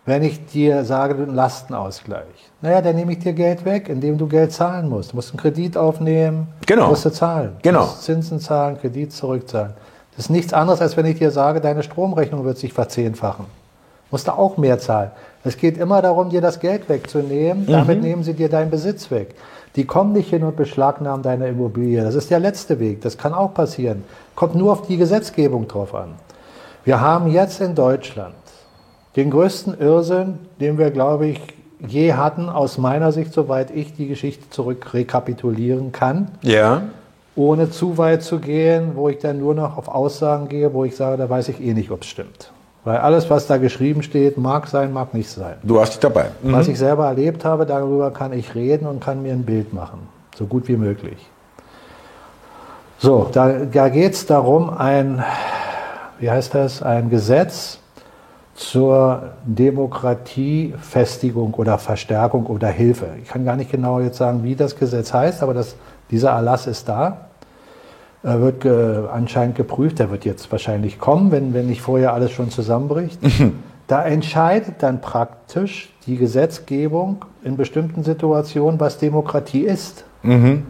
wenn 0.05 0.23
ich 0.23 0.45
dir 0.45 0.85
sage, 0.85 1.15
du 1.15 1.23
einen 1.23 1.35
Lastenausgleich. 1.35 2.51
Naja, 2.61 2.83
dann 2.83 2.97
nehme 2.97 3.13
ich 3.13 3.21
dir 3.21 3.33
Geld 3.33 3.65
weg, 3.65 3.89
indem 3.89 4.19
du 4.19 4.27
Geld 4.27 4.53
zahlen 4.53 4.91
musst. 4.91 5.13
Du 5.13 5.17
musst 5.17 5.31
einen 5.31 5.41
Kredit 5.41 5.79
aufnehmen, 5.79 6.49
genau. 6.67 6.89
musst 6.89 7.07
du 7.07 7.11
zahlen. 7.11 7.57
Genau. 7.63 7.81
Du 7.81 7.87
musst 7.87 8.03
Zinsen 8.03 8.41
zahlen, 8.41 8.79
Kredit 8.79 9.11
zurückzahlen. 9.11 9.73
Das 10.15 10.27
ist 10.27 10.31
nichts 10.31 10.53
anderes, 10.53 10.83
als 10.83 10.99
wenn 10.99 11.07
ich 11.07 11.17
dir 11.17 11.31
sage, 11.31 11.63
deine 11.63 11.83
Stromrechnung 11.83 12.45
wird 12.45 12.59
sich 12.59 12.75
verzehnfachen. 12.75 13.47
Musst 14.11 14.29
du 14.29 14.33
auch 14.33 14.59
mehr 14.59 14.79
zahlen. 14.79 15.13
Es 15.45 15.57
geht 15.57 15.79
immer 15.79 16.03
darum, 16.03 16.29
dir 16.29 16.43
das 16.43 16.61
Geld 16.61 16.91
wegzunehmen. 16.91 17.63
Mhm. 17.63 17.73
Damit 17.73 18.03
nehmen 18.03 18.23
sie 18.23 18.35
dir 18.35 18.51
deinen 18.51 18.71
Besitz 18.71 19.11
weg. 19.11 19.35
Die 19.77 19.85
kommen 19.85 20.13
nicht 20.13 20.31
hin 20.31 20.45
und 20.45 20.57
beschlagnahmen 20.57 21.23
deine 21.23 21.49
Immobilie. 21.49 22.03
Das 22.03 22.15
ist 22.15 22.31
der 22.31 22.41
letzte 22.41 22.79
Weg. 22.79 23.01
Das 23.01 23.17
kann 23.17 23.33
auch 23.33 23.55
passieren. 23.55 24.05
Kommt 24.35 24.55
nur 24.55 24.73
auf 24.73 24.87
die 24.87 24.97
Gesetzgebung 24.97 25.67
drauf 25.69 25.95
an. 25.95 26.15
Wir 26.85 27.01
haben 27.01 27.31
jetzt 27.31 27.61
in 27.61 27.75
Deutschland 27.75 28.35
den 29.17 29.31
größten 29.31 29.79
Irrsinn, 29.79 30.39
den 30.61 30.79
wir, 30.79 30.91
glaube 30.91 31.27
ich, 31.27 31.41
je 31.87 32.15
hatten, 32.15 32.49
aus 32.49 32.79
meiner 32.79 33.13
Sicht, 33.13 33.33
soweit 33.33 33.71
ich 33.71 33.95
die 33.95 34.09
Geschichte 34.09 34.51
zurück 34.51 34.95
rekapitulieren 34.95 35.93
kann. 35.93 36.31
Ja 36.43 36.83
ohne 37.35 37.71
zu 37.71 37.99
weit 37.99 38.23
zu 38.23 38.39
gehen, 38.39 38.93
wo 38.95 39.09
ich 39.09 39.19
dann 39.19 39.39
nur 39.39 39.55
noch 39.55 39.77
auf 39.77 39.89
Aussagen 39.89 40.49
gehe, 40.49 40.73
wo 40.73 40.85
ich 40.85 40.97
sage, 40.97 41.17
da 41.17 41.29
weiß 41.29 41.49
ich 41.49 41.61
eh 41.61 41.75
nicht, 41.75 41.91
ob 41.91 42.03
es 42.03 42.09
stimmt. 42.09 42.52
Weil 42.85 42.99
alles, 42.99 43.31
was 43.31 43.47
da 43.47 43.59
geschrieben 43.59 44.03
steht, 44.03 44.39
mag 44.39 44.67
sein, 44.67 44.93
mag 44.93 45.15
nicht 45.15 45.31
sein. 45.31 45.55
Du 45.63 45.81
hast 45.81 45.93
dich 45.93 46.01
dabei. 46.01 46.31
Mhm. 46.43 46.53
Was 46.53 46.67
ich 46.67 46.79
selber 46.79 47.07
erlebt 47.07 47.45
habe, 47.45 47.65
darüber 47.65 48.11
kann 48.11 48.33
ich 48.33 48.57
reden 48.57 48.87
und 48.87 49.01
kann 49.01 49.23
mir 49.23 49.33
ein 49.33 49.45
Bild 49.45 49.73
machen. 49.73 50.01
So 50.37 50.47
gut 50.47 50.67
wie 50.67 50.77
möglich. 50.77 51.29
So, 52.99 53.29
da, 53.33 53.67
da 53.71 53.89
geht 53.89 54.15
es 54.15 54.27
darum, 54.27 54.71
ein, 54.71 55.23
wie 56.19 56.29
heißt 56.31 56.55
das, 56.55 56.83
ein 56.83 57.11
Gesetz 57.11 57.79
zur 58.55 59.33
Demokratiefestigung 59.45 61.55
oder 61.55 61.79
Verstärkung 61.79 62.47
oder 62.47 62.69
Hilfe. 62.69 63.09
Ich 63.23 63.29
kann 63.29 63.45
gar 63.45 63.57
nicht 63.57 63.71
genau 63.71 64.01
jetzt 64.01 64.19
sagen, 64.19 64.45
wie 64.45 64.55
das 64.55 64.77
Gesetz 64.77 65.13
heißt, 65.13 65.43
aber 65.43 65.55
das 65.55 65.75
dieser 66.11 66.31
Erlass 66.31 66.67
ist 66.67 66.89
da, 66.89 67.29
wird 68.23 68.61
ge 68.61 69.09
anscheinend 69.13 69.57
geprüft, 69.57 69.99
der 69.99 70.11
wird 70.11 70.25
jetzt 70.25 70.51
wahrscheinlich 70.53 70.99
kommen, 70.99 71.33
wenn, 71.33 71.55
wenn 71.55 71.67
nicht 71.67 71.83
vorher 71.83 72.13
alles 72.13 72.31
schon 72.31 72.51
zusammenbricht. 72.51 73.19
da 73.89 74.05
entscheidet 74.05 74.77
dann 74.81 75.01
praktisch 75.01 75.93
die 76.07 76.17
Gesetzgebung 76.17 77.25
in 77.43 77.57
bestimmten 77.57 78.05
Situationen, 78.05 78.79
was 78.79 78.99
Demokratie 78.99 79.63
ist. 79.63 80.05
Mhm. 80.23 80.65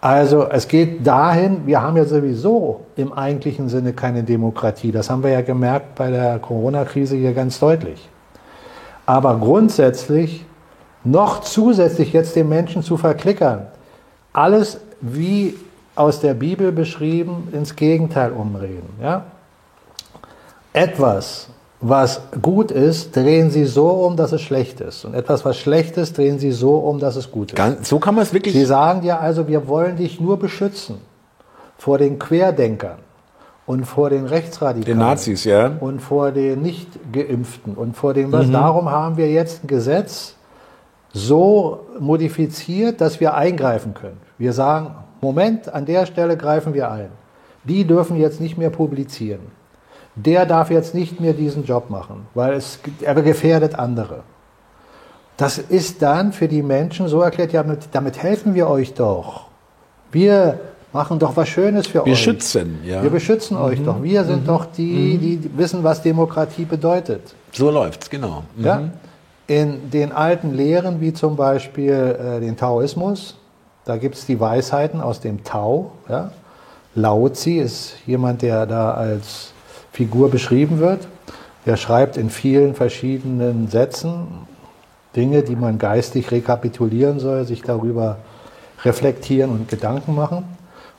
Also 0.00 0.46
es 0.50 0.68
geht 0.68 1.06
dahin, 1.06 1.62
wir 1.64 1.80
haben 1.80 1.96
ja 1.96 2.04
sowieso 2.04 2.82
im 2.94 3.14
eigentlichen 3.14 3.70
Sinne 3.70 3.94
keine 3.94 4.22
Demokratie. 4.22 4.92
Das 4.92 5.08
haben 5.08 5.22
wir 5.22 5.30
ja 5.30 5.40
gemerkt 5.40 5.94
bei 5.94 6.10
der 6.10 6.38
Corona-Krise 6.40 7.16
hier 7.16 7.32
ganz 7.32 7.58
deutlich. 7.58 8.06
Aber 9.06 9.38
grundsätzlich 9.38 10.44
noch 11.04 11.40
zusätzlich 11.40 12.12
jetzt 12.12 12.36
den 12.36 12.50
Menschen 12.50 12.82
zu 12.82 12.98
verklickern, 12.98 13.66
alles 14.34 14.80
wie 15.00 15.54
aus 15.96 16.20
der 16.20 16.34
Bibel 16.34 16.72
beschrieben 16.72 17.48
ins 17.52 17.76
Gegenteil 17.76 18.32
umreden. 18.32 18.88
Ja? 19.00 19.26
Etwas, 20.72 21.48
was 21.80 22.20
gut 22.40 22.70
ist, 22.70 23.14
drehen 23.14 23.50
sie 23.50 23.64
so 23.64 23.88
um, 23.88 24.16
dass 24.16 24.32
es 24.32 24.40
schlecht 24.42 24.80
ist. 24.80 25.04
Und 25.04 25.14
etwas, 25.14 25.44
was 25.44 25.56
schlecht 25.56 25.96
ist, 25.96 26.18
drehen 26.18 26.38
sie 26.38 26.52
so 26.52 26.76
um, 26.76 26.98
dass 26.98 27.16
es 27.16 27.30
gut 27.30 27.52
ist. 27.52 27.56
Ganz, 27.56 27.88
so 27.88 27.98
kann 27.98 28.14
man 28.14 28.22
es 28.22 28.32
wirklich. 28.32 28.54
Sie 28.54 28.64
sagen 28.64 29.02
dir 29.02 29.20
also, 29.20 29.46
wir 29.46 29.68
wollen 29.68 29.96
dich 29.96 30.20
nur 30.20 30.38
beschützen 30.38 30.96
vor 31.78 31.98
den 31.98 32.18
Querdenkern 32.18 32.98
und 33.66 33.84
vor 33.84 34.10
den 34.10 34.26
Rechtsradikalen. 34.26 34.98
Den 34.98 35.06
Nazis, 35.06 35.44
ja. 35.44 35.72
Und 35.80 36.00
vor 36.00 36.32
den 36.32 36.62
Nicht-Geimpften 36.62 37.74
und 37.74 37.96
vor 37.96 38.14
dem 38.14 38.32
was. 38.32 38.46
Mhm. 38.46 38.52
Darum 38.52 38.90
haben 38.90 39.16
wir 39.16 39.30
jetzt 39.30 39.64
ein 39.64 39.66
Gesetz 39.66 40.34
so 41.12 41.86
modifiziert, 42.00 43.00
dass 43.00 43.20
wir 43.20 43.34
eingreifen 43.34 43.94
können. 43.94 44.20
Wir 44.36 44.52
sagen, 44.52 44.94
Moment, 45.24 45.60
an 45.78 45.84
der 45.86 46.06
Stelle 46.06 46.36
greifen 46.36 46.72
wir 46.74 46.90
ein. 46.90 47.10
Die 47.64 47.82
dürfen 47.92 48.16
jetzt 48.24 48.40
nicht 48.40 48.56
mehr 48.58 48.70
publizieren. 48.70 49.44
der 50.16 50.46
darf 50.46 50.70
jetzt 50.70 50.94
nicht 50.94 51.20
mehr 51.20 51.32
diesen 51.32 51.64
Job 51.64 51.90
machen, 51.90 52.26
weil 52.34 52.52
es, 52.54 52.78
er 53.00 53.14
gefährdet 53.22 53.74
andere. 53.74 54.18
Das 55.36 55.58
ist 55.58 56.00
dann 56.02 56.32
für 56.32 56.46
die 56.46 56.62
Menschen 56.62 57.08
so 57.08 57.20
erklärt, 57.20 57.52
ja, 57.52 57.62
damit, 57.62 57.88
damit 57.90 58.22
helfen 58.22 58.54
wir 58.54 58.68
euch 58.68 58.94
doch. 58.94 59.46
Wir 60.12 60.60
machen 60.92 61.18
doch 61.18 61.36
was 61.36 61.48
Schönes 61.48 61.88
für 61.88 62.04
Wir 62.06 62.12
euch. 62.12 62.22
schützen, 62.22 62.78
ja. 62.84 63.02
Wir 63.02 63.10
beschützen 63.10 63.56
euch 63.56 63.82
doch. 63.82 64.00
Wir 64.00 64.22
sind 64.24 64.46
doch 64.46 64.66
die, 64.66 65.18
die 65.18 65.50
wissen, 65.58 65.82
was 65.82 66.00
Demokratie 66.02 66.64
bedeutet. 66.64 67.34
So 67.50 67.70
läuft's, 67.70 68.08
genau. 68.08 68.44
Mhm. 68.56 68.64
Ja? 68.64 68.82
In 69.48 69.90
den 69.90 70.12
alten 70.12 70.54
Lehren, 70.54 71.00
wie 71.00 71.12
zum 71.12 71.34
Beispiel 71.34 71.92
äh, 71.92 72.40
den 72.40 72.56
Taoismus, 72.56 73.36
da 73.84 73.96
gibt 73.96 74.14
es 74.16 74.26
die 74.26 74.40
Weisheiten 74.40 75.00
aus 75.00 75.20
dem 75.20 75.44
Tao. 75.44 75.92
Ja? 76.08 76.30
Lao 76.94 77.28
Tzu 77.28 77.50
ist 77.50 77.94
jemand, 78.06 78.42
der 78.42 78.66
da 78.66 78.94
als 78.94 79.52
Figur 79.92 80.30
beschrieben 80.30 80.78
wird. 80.78 81.06
Er 81.66 81.76
schreibt 81.76 82.16
in 82.16 82.30
vielen 82.30 82.74
verschiedenen 82.74 83.68
Sätzen 83.68 84.46
Dinge, 85.16 85.42
die 85.42 85.56
man 85.56 85.78
geistig 85.78 86.30
rekapitulieren 86.30 87.20
soll, 87.20 87.44
sich 87.44 87.62
darüber 87.62 88.18
reflektieren 88.84 89.50
und 89.50 89.68
Gedanken 89.68 90.14
machen. 90.14 90.44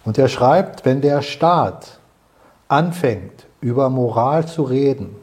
Und 0.06 0.18
er 0.18 0.28
schreibt, 0.28 0.86
wenn 0.86 1.02
der 1.02 1.22
Staat 1.22 2.00
anfängt, 2.68 3.46
über 3.62 3.90
Moral 3.90 4.48
zu 4.48 4.64
reden 4.64 5.16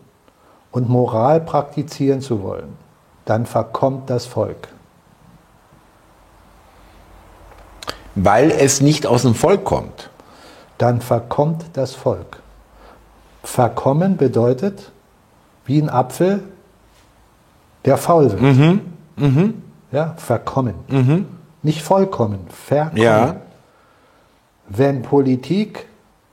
und 0.70 0.88
Moral 0.88 1.40
praktizieren 1.40 2.20
zu 2.20 2.42
wollen, 2.42 2.76
dann 3.24 3.46
verkommt 3.46 4.10
das 4.10 4.26
Volk. 4.26 4.68
Weil 8.14 8.50
es 8.50 8.80
nicht 8.80 9.06
aus 9.06 9.22
dem 9.22 9.34
Volk 9.34 9.64
kommt. 9.64 10.10
Dann 10.78 11.00
verkommt 11.00 11.64
das 11.74 11.94
Volk. 11.94 12.38
Verkommen 13.42 14.16
bedeutet, 14.16 14.92
wie 15.64 15.80
ein 15.80 15.88
Apfel, 15.88 16.42
der 17.84 17.96
faul 17.96 18.30
wird. 18.32 18.40
Mhm. 19.16 19.62
Ja, 19.90 20.14
verkommen. 20.16 20.74
Nicht 21.62 21.82
vollkommen, 21.82 22.40
verkommen. 22.48 22.96
Ja. 23.02 23.36
Wenn 24.68 25.02
Politik 25.02 25.86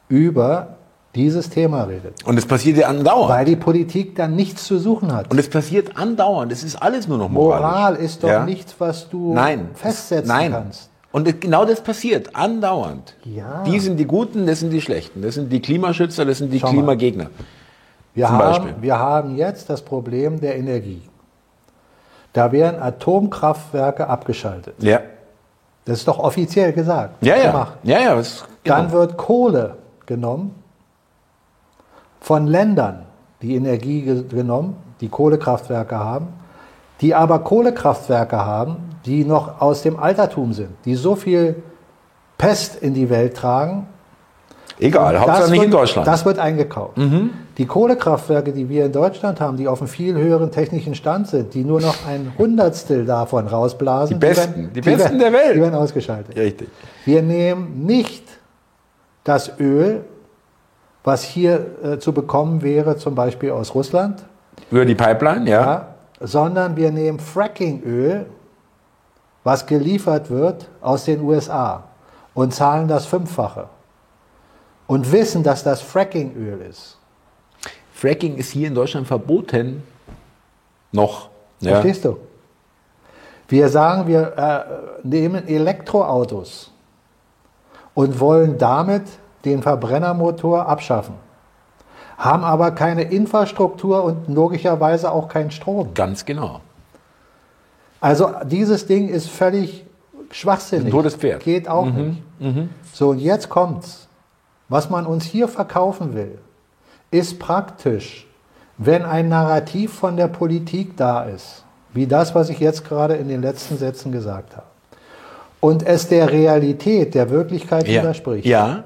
über 0.08 0.76
dieses 1.16 1.50
Thema 1.50 1.84
redet. 1.84 2.24
Und 2.26 2.38
es 2.38 2.46
passiert 2.46 2.78
ja 2.78 2.88
andauernd. 2.88 3.30
Weil 3.30 3.46
die 3.46 3.56
Politik 3.56 4.16
dann 4.16 4.36
nichts 4.36 4.66
zu 4.66 4.78
suchen 4.78 5.12
hat. 5.12 5.32
Und 5.32 5.40
es 5.40 5.50
passiert 5.50 5.98
andauernd. 5.98 6.52
Es 6.52 6.64
ist 6.64 6.76
alles 6.82 7.08
nur 7.08 7.18
noch 7.18 7.30
moralisch. 7.30 7.62
Moral 7.66 7.96
ist 7.96 8.24
doch 8.24 8.30
Ja. 8.30 8.46
nichts, 8.46 8.76
was 8.80 9.10
du 9.10 9.34
Nein. 9.34 9.70
festsetzen 9.74 10.28
Nein. 10.28 10.52
kannst. 10.52 10.90
Und 11.12 11.42
genau 11.42 11.66
das 11.66 11.82
passiert 11.82 12.36
andauernd. 12.36 13.16
Ja. 13.24 13.64
Die 13.64 13.80
sind 13.80 13.98
die 13.98 14.06
Guten, 14.06 14.46
das 14.46 14.60
sind 14.60 14.70
die 14.70 14.82
Schlechten. 14.82 15.22
Das 15.24 15.36
sind 15.36 15.52
die 15.52 15.60
Klimaschützer, 15.62 16.24
das 16.26 16.38
sind 16.38 16.52
die 16.52 16.60
Schau 16.60 16.68
mal. 16.68 16.74
Klimagegner. 16.74 17.28
Wir 18.14 18.28
Zum 18.28 18.38
haben, 18.38 18.52
Beispiel. 18.64 18.74
wir 18.82 19.00
haben 19.00 19.36
jetzt 19.38 19.70
das 19.70 19.82
Problem 19.82 20.40
der 20.40 20.58
Energie. 20.58 21.02
Da 22.34 22.52
werden 22.52 22.80
Atomkraftwerke 22.82 24.08
abgeschaltet. 24.08 24.76
Ja. 24.84 25.00
Das 25.86 26.00
ist 26.00 26.08
doch 26.08 26.20
offiziell 26.20 26.74
gesagt. 26.74 27.24
Ja, 27.26 27.36
ja. 27.38 27.52
Gemacht. 27.52 27.74
Ja, 27.84 28.00
ja. 28.00 28.16
Dann 28.64 28.88
genau. 28.88 28.92
wird 28.92 29.18
Kohle 29.18 29.78
genommen 30.06 30.54
von 32.22 32.46
Ländern, 32.46 33.06
die 33.42 33.56
Energie 33.56 34.02
ge- 34.02 34.24
genommen, 34.28 34.76
die 35.02 35.10
Kohlekraftwerke 35.10 35.98
haben, 35.98 36.28
die 37.02 37.16
aber 37.16 37.40
Kohlekraftwerke 37.40 38.38
haben, 38.38 38.89
die 39.10 39.26
noch 39.26 39.60
aus 39.60 39.82
dem 39.82 40.00
Altertum 40.00 40.54
sind, 40.54 40.70
die 40.86 40.94
so 40.94 41.16
viel 41.16 41.56
Pest 42.38 42.76
in 42.82 42.94
die 42.94 43.10
Welt 43.10 43.36
tragen. 43.36 43.88
Egal, 44.80 45.14
Das 45.14 45.22
Hauptsache 45.24 45.52
nicht 45.52 45.60
wird, 45.60 45.66
in 45.66 45.72
Deutschland. 45.72 46.08
Mhm. 46.08 46.12
Das 46.12 46.26
wird 46.26 46.40
eingekauft. 46.40 46.98
Die 47.58 47.66
Kohlekraftwerke, 47.66 48.54
die 48.54 48.70
wir 48.70 48.86
in 48.86 48.92
Deutschland 48.92 49.42
haben, 49.42 49.58
die 49.58 49.68
auf 49.68 49.82
einem 49.82 49.90
viel 49.90 50.16
höheren 50.16 50.52
technischen 50.52 50.96
Stand 50.96 51.28
sind, 51.28 51.54
die 51.54 51.66
nur 51.66 51.82
noch 51.82 52.08
ein 52.08 52.32
Hundertstel 52.38 53.06
davon 53.06 53.48
rausblasen. 53.48 54.18
Die 54.18 54.26
besten, 54.26 54.54
werden, 54.56 54.74
die 54.74 54.82
besten 54.82 55.00
werden, 55.00 55.20
der 55.20 55.34
Welt. 55.34 55.56
Die 55.56 55.62
werden 55.62 55.76
ausgeschaltet. 55.76 56.38
Richtig. 56.38 56.70
Wir 57.04 57.22
nehmen 57.24 57.86
nicht 57.86 58.24
das 59.24 59.60
Öl, 59.60 60.06
was 61.04 61.24
hier 61.24 61.66
äh, 61.84 61.98
zu 61.98 62.14
bekommen 62.14 62.62
wäre, 62.62 62.96
zum 62.96 63.16
Beispiel 63.16 63.52
aus 63.52 63.74
Russland, 63.74 64.24
Über 64.72 64.86
die 64.86 64.96
Pipeline, 64.96 65.50
ja. 65.50 65.62
ja, 65.62 65.88
sondern 66.22 66.78
wir 66.78 66.92
nehmen 66.92 67.20
Frackingöl, 67.20 68.28
was 69.50 69.66
geliefert 69.66 70.30
wird 70.30 70.70
aus 70.80 71.06
den 71.06 71.22
USA 71.22 71.86
und 72.36 72.54
zahlen 72.54 72.88
das 72.88 73.08
Fünffache. 73.08 73.68
Und 74.86 75.12
wissen, 75.12 75.42
dass 75.42 75.64
das 75.64 75.82
Frackingöl 75.82 76.62
ist. 76.62 77.00
Fracking 77.92 78.38
ist 78.38 78.52
hier 78.52 78.68
in 78.68 78.76
Deutschland 78.76 79.08
verboten. 79.08 79.82
Noch. 80.92 81.30
Ja. 81.62 81.72
Verstehst 81.72 82.06
du? 82.06 82.18
Wir 83.48 83.70
sagen, 83.70 84.06
wir 84.06 84.38
äh, 84.38 85.08
nehmen 85.08 85.48
Elektroautos 85.48 86.72
und 87.96 88.20
wollen 88.20 88.60
damit 88.60 89.06
den 89.46 89.64
Verbrennermotor 89.64 90.68
abschaffen, 90.68 91.16
haben 92.20 92.44
aber 92.44 92.70
keine 92.70 93.02
Infrastruktur 93.02 94.04
und 94.04 94.28
logischerweise 94.28 95.12
auch 95.12 95.28
keinen 95.28 95.50
Strom. 95.50 95.96
Ganz 95.96 96.24
genau. 96.24 96.62
Also 98.02 98.32
dieses 98.46 98.86
Ding 98.86 99.10
ist 99.10 99.30
völlig 99.30 99.86
schwachsinnig. 100.32 100.92
Totes 100.92 101.16
Pferd. 101.16 101.44
Geht 101.44 101.68
auch 101.68 101.86
nicht. 101.86 102.22
So, 102.94 103.10
und 103.10 103.20
jetzt 103.20 103.50
kommt's. 103.50 104.08
Was 104.70 104.90
man 104.90 105.06
uns 105.08 105.26
hier 105.26 105.48
verkaufen 105.48 106.14
will, 106.14 106.38
ist 107.12 107.40
praktisch, 107.40 108.28
wenn 108.78 109.04
ein 109.04 109.28
Narrativ 109.28 109.92
von 109.94 110.16
der 110.16 110.28
Politik 110.28 110.96
da 110.96 111.24
ist, 111.24 111.64
wie 111.94 112.06
das, 112.06 112.36
was 112.36 112.50
ich 112.50 112.60
jetzt 112.60 112.88
gerade 112.88 113.16
in 113.16 113.28
den 113.28 113.42
letzten 113.42 113.78
Sätzen 113.78 114.12
gesagt 114.12 114.56
habe, 114.56 114.68
und 115.60 115.86
es 115.86 116.08
der 116.08 116.32
Realität, 116.32 117.16
der 117.16 117.32
Wirklichkeit 117.32 117.88
Ja. 117.88 118.02
widerspricht, 118.02 118.46
ja. 118.46 118.84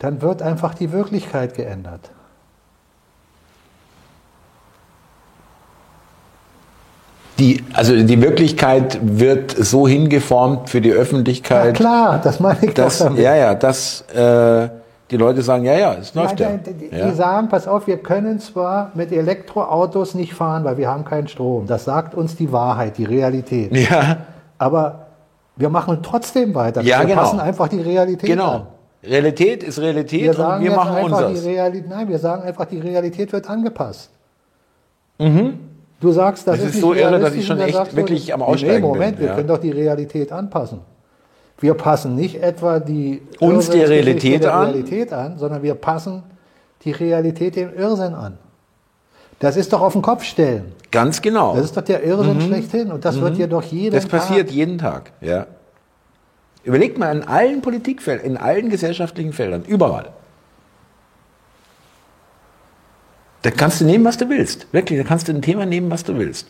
dann 0.00 0.20
wird 0.20 0.42
einfach 0.42 0.74
die 0.74 0.90
Wirklichkeit 0.90 1.54
geändert. 1.54 2.10
Die, 7.38 7.64
also 7.72 7.96
die 7.96 8.20
Wirklichkeit 8.20 8.98
wird 9.02 9.52
so 9.52 9.88
hingeformt 9.88 10.68
für 10.68 10.80
die 10.80 10.90
Ja, 10.90 10.96
Öffentlichkeit, 10.96 11.74
klar, 11.74 12.20
das 12.22 12.40
meine 12.40 12.58
ich 12.62 12.74
dass, 12.74 12.98
doch 12.98 13.06
damit. 13.06 13.20
ja, 13.22 13.34
ja, 13.34 13.54
dass 13.54 14.02
äh, 14.14 14.68
die 15.10 15.16
Leute 15.16 15.42
sagen, 15.42 15.64
ja, 15.64 15.74
ja, 15.74 15.94
es 15.94 16.14
läuft 16.14 16.40
ja. 16.40 16.50
Nein, 16.50 16.60
nein, 16.64 16.76
die, 16.78 16.96
ja. 16.96 17.08
die 17.08 17.14
sagen, 17.16 17.48
pass 17.48 17.66
auf, 17.66 17.86
wir 17.86 17.98
können 17.98 18.38
zwar 18.38 18.90
mit 18.94 19.12
Elektroautos 19.12 20.14
nicht 20.14 20.34
fahren, 20.34 20.64
weil 20.64 20.76
wir 20.76 20.88
haben 20.88 21.04
keinen 21.04 21.28
Strom. 21.28 21.66
Das 21.66 21.84
sagt 21.84 22.14
uns 22.14 22.36
die 22.36 22.52
Wahrheit, 22.52 22.98
die 22.98 23.04
Realität. 23.04 23.74
ja, 23.76 24.18
Aber 24.58 25.06
wir 25.56 25.68
machen 25.68 25.98
trotzdem 26.02 26.54
weiter. 26.54 26.82
Ja, 26.82 27.00
wir 27.00 27.06
genau. 27.08 27.20
passen 27.22 27.40
einfach 27.40 27.68
die 27.68 27.80
Realität 27.80 28.30
an. 28.30 28.36
genau. 28.36 28.66
Realität 29.04 29.62
ist 29.64 29.80
Realität 29.80 30.22
Wir 30.22 30.30
und 30.30 30.36
sagen 30.36 30.62
wir 30.62 30.70
jetzt 30.70 30.76
machen 30.76 30.94
einfach 30.94 31.18
die 31.18 31.24
unseres. 31.24 31.44
Realität. 31.44 31.88
Nein, 31.90 32.08
wir 32.08 32.18
sagen 32.18 32.42
einfach, 32.42 32.64
die 32.66 32.78
Realität 32.78 33.32
wird 33.32 33.50
angepasst. 33.50 34.10
Du 36.02 36.10
sagst, 36.10 36.48
das, 36.48 36.56
Das 36.58 36.68
ist 36.68 36.74
ist 36.74 36.80
so 36.80 36.94
irre, 36.94 37.20
dass 37.20 37.32
ich 37.34 37.46
schon 37.46 37.60
echt 37.60 37.94
wirklich 37.96 38.34
am 38.34 38.40
nee, 38.40 38.46
Aussteigen 38.46 38.74
Nee, 38.74 38.80
Moment, 38.88 39.16
bin, 39.16 39.20
wir 39.20 39.28
ja. 39.28 39.34
können 39.36 39.46
doch 39.48 39.58
die 39.58 39.70
Realität 39.70 40.32
anpassen. 40.32 40.80
Wir 41.60 41.74
passen 41.74 42.16
nicht 42.16 42.42
etwa 42.42 42.80
die 42.80 43.22
Uns 43.38 43.70
die 43.70 43.80
Realität 43.80 44.42
der 44.42 44.52
an? 44.52 44.66
Realität 44.66 45.12
an, 45.12 45.38
sondern 45.38 45.62
wir 45.62 45.74
passen 45.76 46.24
die 46.84 46.90
Realität 46.90 47.54
dem 47.54 47.72
Irrsinn 47.72 48.14
an. 48.14 48.36
Das 49.38 49.56
ist 49.56 49.72
doch 49.72 49.80
auf 49.80 49.92
den 49.92 50.02
Kopf 50.02 50.24
stellen. 50.24 50.72
Ganz 50.90 51.22
genau. 51.22 51.54
Das 51.54 51.66
ist 51.66 51.76
doch 51.76 51.82
der 51.82 52.02
Irrsinn 52.02 52.40
schlechthin. 52.40 52.90
Und 52.90 53.04
das 53.04 53.20
wird 53.20 53.36
dir 53.38 53.46
doch 53.46 53.62
jeden 53.62 53.94
Das 53.94 54.06
passiert 54.06 54.48
Tag. 54.48 54.56
jeden 54.56 54.78
Tag. 54.78 55.12
Ja. 55.20 55.46
Überlegt 56.64 56.98
mal 56.98 57.14
in 57.14 57.22
allen 57.22 57.62
Politikfeldern, 57.62 58.26
in 58.26 58.36
allen 58.36 58.68
gesellschaftlichen 58.68 59.32
Feldern, 59.32 59.62
überall. 59.64 60.06
Da 63.42 63.50
kannst 63.50 63.80
du 63.80 63.84
nehmen, 63.84 64.04
was 64.04 64.16
du 64.16 64.28
willst. 64.28 64.72
Wirklich, 64.72 64.98
da 64.98 65.04
kannst 65.04 65.28
du 65.28 65.32
ein 65.32 65.42
Thema 65.42 65.66
nehmen, 65.66 65.90
was 65.90 66.04
du 66.04 66.16
willst. 66.16 66.46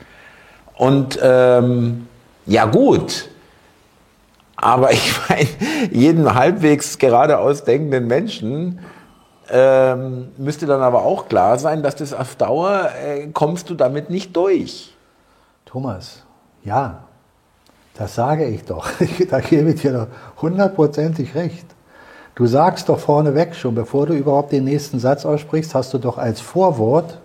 Und 0.76 1.18
ähm, 1.22 2.07
ja 2.47 2.66
gut, 2.66 3.28
aber 4.57 4.93
ich 4.93 5.14
meine, 5.28 5.49
jedem 5.90 6.34
halbwegs 6.34 6.99
geradeaus 6.99 7.64
denkenden 7.64 8.07
Menschen 8.07 8.80
ähm, 9.51 10.28
müsste 10.38 10.66
dann 10.66 10.80
aber 10.80 11.05
auch 11.05 11.28
klar 11.28 11.59
sein, 11.59 11.82
dass 11.82 11.97
das 11.97 12.14
auf 12.14 12.36
Dauer 12.36 12.90
äh, 13.05 13.26
kommst 13.28 13.68
du 13.70 13.74
damit 13.74 14.09
nicht 14.09 14.34
durch. 14.36 14.95
Thomas, 15.66 16.22
ja, 16.62 17.05
das 17.95 18.14
sage 18.14 18.47
ich 18.47 18.64
doch. 18.64 18.88
da 19.30 19.40
gebe 19.40 19.70
ich 19.70 19.82
dir 19.82 19.93
doch 19.93 20.07
hundertprozentig 20.40 21.34
recht. 21.34 21.66
Du 22.43 22.49
sagst 22.49 22.88
doch 22.88 22.99
vorneweg 22.99 23.55
schon, 23.55 23.72
bevor 23.72 24.07
du 24.07 24.14
überhaupt 24.14 24.51
den 24.51 24.64
nächsten 24.64 24.99
Satz 24.99 25.24
aussprichst, 25.24 25.76
hast 25.76 25.95
du 25.95 25.99
doch 25.99 26.18
als 26.18 26.40
Vorwort, 26.40 27.18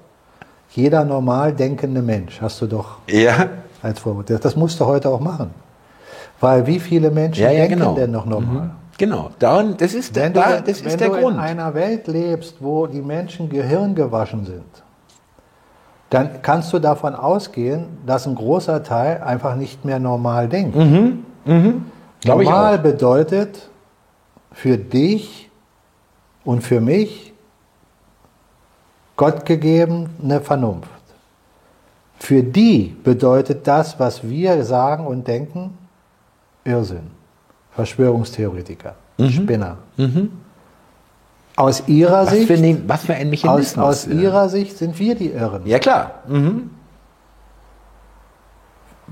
jeder 0.69 1.03
normal 1.03 1.53
denkende 1.53 2.03
Mensch, 2.03 2.39
hast 2.39 2.61
du 2.61 2.67
doch 2.67 2.97
Ja, 3.09 3.47
als 3.81 3.99
Vorwort. 3.99 4.29
Das, 4.29 4.41
das 4.41 4.55
musst 4.55 4.79
du 4.79 4.85
heute 4.85 5.09
auch 5.09 5.19
machen. 5.19 5.49
Weil 6.39 6.67
wie 6.67 6.79
viele 6.79 7.09
Menschen 7.09 7.41
Ja, 7.41 7.49
ja, 7.49 7.61
denken 7.61 7.79
genau. 7.79 7.95
denn 7.95 8.11
noch 8.11 8.27
normal? 8.27 8.69
Genau, 8.99 9.31
daran, 9.39 9.75
das 9.79 9.95
ist, 9.95 10.13
Wenn 10.15 10.33
da, 10.33 10.57
du, 10.57 10.61
das 10.71 10.81
wenn 10.83 10.91
ist 10.91 10.99
der 10.99 11.09
du 11.09 11.15
Grund. 11.19 11.37
in 11.37 11.41
einer 11.41 11.73
Welt 11.73 12.05
lebst, 12.05 12.57
wo 12.59 12.85
die 12.85 13.01
Menschen 13.01 13.49
gehirngewaschen 13.49 14.45
sind, 14.45 14.83
dann 16.11 16.43
kannst 16.43 16.71
du 16.73 16.77
davon 16.77 17.15
ausgehen, 17.15 17.85
dass 18.05 18.27
ein 18.27 18.35
großer 18.35 18.83
Teil 18.83 19.23
einfach 19.23 19.55
nicht 19.55 19.83
mehr 19.83 19.97
normal 19.97 20.47
denkt. 20.47 20.75
Glaub 22.21 22.39
ich 22.41 22.47
normal 22.47 22.77
bedeutet 22.77 23.71
für 24.57 24.77
dich 24.77 25.51
und 26.43 26.61
für 26.63 26.81
mich 26.81 27.31
Gott 29.15 29.45
gegeben 29.45 30.09
eine 30.21 30.41
Vernunft. 30.41 30.89
Für 32.17 32.41
die 32.41 32.95
bedeutet 33.03 33.67
das, 33.67 33.99
was 33.99 34.27
wir 34.27 34.63
sagen 34.63 35.05
und 35.05 35.27
denken, 35.27 35.77
Irrsinn. 36.63 37.11
Verschwörungstheoretiker, 37.71 38.95
Spinner. 39.29 39.77
Aus 41.55 41.83
ihrer 41.87 42.25
Was 42.25 42.31
Sicht, 42.31 42.47
für, 42.47 42.55
ein, 42.55 42.83
was 42.87 43.05
für 43.05 43.13
ein 43.13 43.27
aus, 43.27 43.31
Mechanismus. 43.31 43.85
aus 43.85 44.05
ja. 44.07 44.13
ihrer 44.13 44.49
Sicht 44.49 44.75
sind 44.77 44.97
wir 44.97 45.13
die 45.13 45.29
Irren. 45.29 45.67
ja, 45.67 45.77
klar. 45.77 46.23
Mhm. 46.27 46.71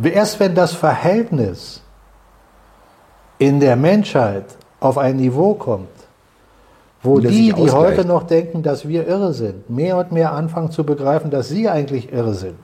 Erst 0.04 0.40
wenn 0.40 0.56
das 0.56 0.74
Verhältnis 0.74 1.84
in 3.38 3.60
der 3.60 3.76
Menschheit 3.76 4.46
auf 4.86 4.98
ein 4.98 5.18
Niveau 5.18 5.54
kommt, 5.56 5.88
wo 7.04 7.20
Das 7.20 7.32
die, 7.32 7.54
die 7.54 7.72
heute 7.72 8.06
noch 8.06 8.24
denken, 8.24 8.64
dass 8.64 8.88
wir 8.88 9.08
irre 9.08 9.34
sind, 9.34 9.70
mehr 9.70 9.98
und 9.98 10.12
mehr 10.12 10.34
anfangen 10.34 10.72
zu 10.72 10.84
begreifen, 10.84 11.30
dass 11.30 11.50
sie 11.50 11.70
eigentlich 11.70 12.12
irre 12.12 12.34
sind 12.34 12.56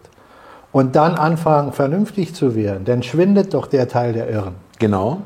und 0.71 0.95
dann 0.95 1.15
anfangen 1.15 1.73
vernünftig 1.73 2.33
zu 2.33 2.55
werden, 2.55 2.85
dann 2.85 3.03
schwindet 3.03 3.53
doch 3.53 3.67
der 3.67 3.87
Teil 3.87 4.13
der 4.13 4.29
Irren. 4.29 4.55
Genau. 4.79 5.21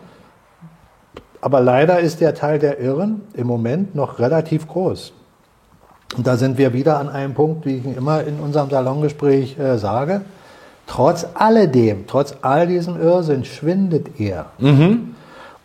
Aber 1.41 1.61
leider 1.61 1.99
ist 1.99 2.21
der 2.21 2.33
Teil 2.33 2.57
der 2.59 2.79
Irren 2.79 3.21
im 3.33 3.47
Moment 3.47 3.93
noch 3.93 4.19
relativ 4.19 4.67
groß. 4.67 5.13
Und 6.17 6.25
da 6.25 6.37
sind 6.37 6.57
wir 6.57 6.73
wieder 6.73 6.97
an 6.97 7.09
einem 7.09 7.33
Punkt, 7.33 7.65
wie 7.65 7.77
ich 7.77 7.97
immer 7.97 8.23
in 8.23 8.39
unserem 8.39 8.69
Salongespräch 8.69 9.57
äh, 9.59 9.77
sage. 9.77 10.21
Trotz 10.87 11.27
alledem, 11.33 12.05
trotz 12.07 12.35
all 12.41 12.67
diesem 12.67 12.99
Irrsinn 12.99 13.43
schwindet 13.43 14.19
er. 14.19 14.47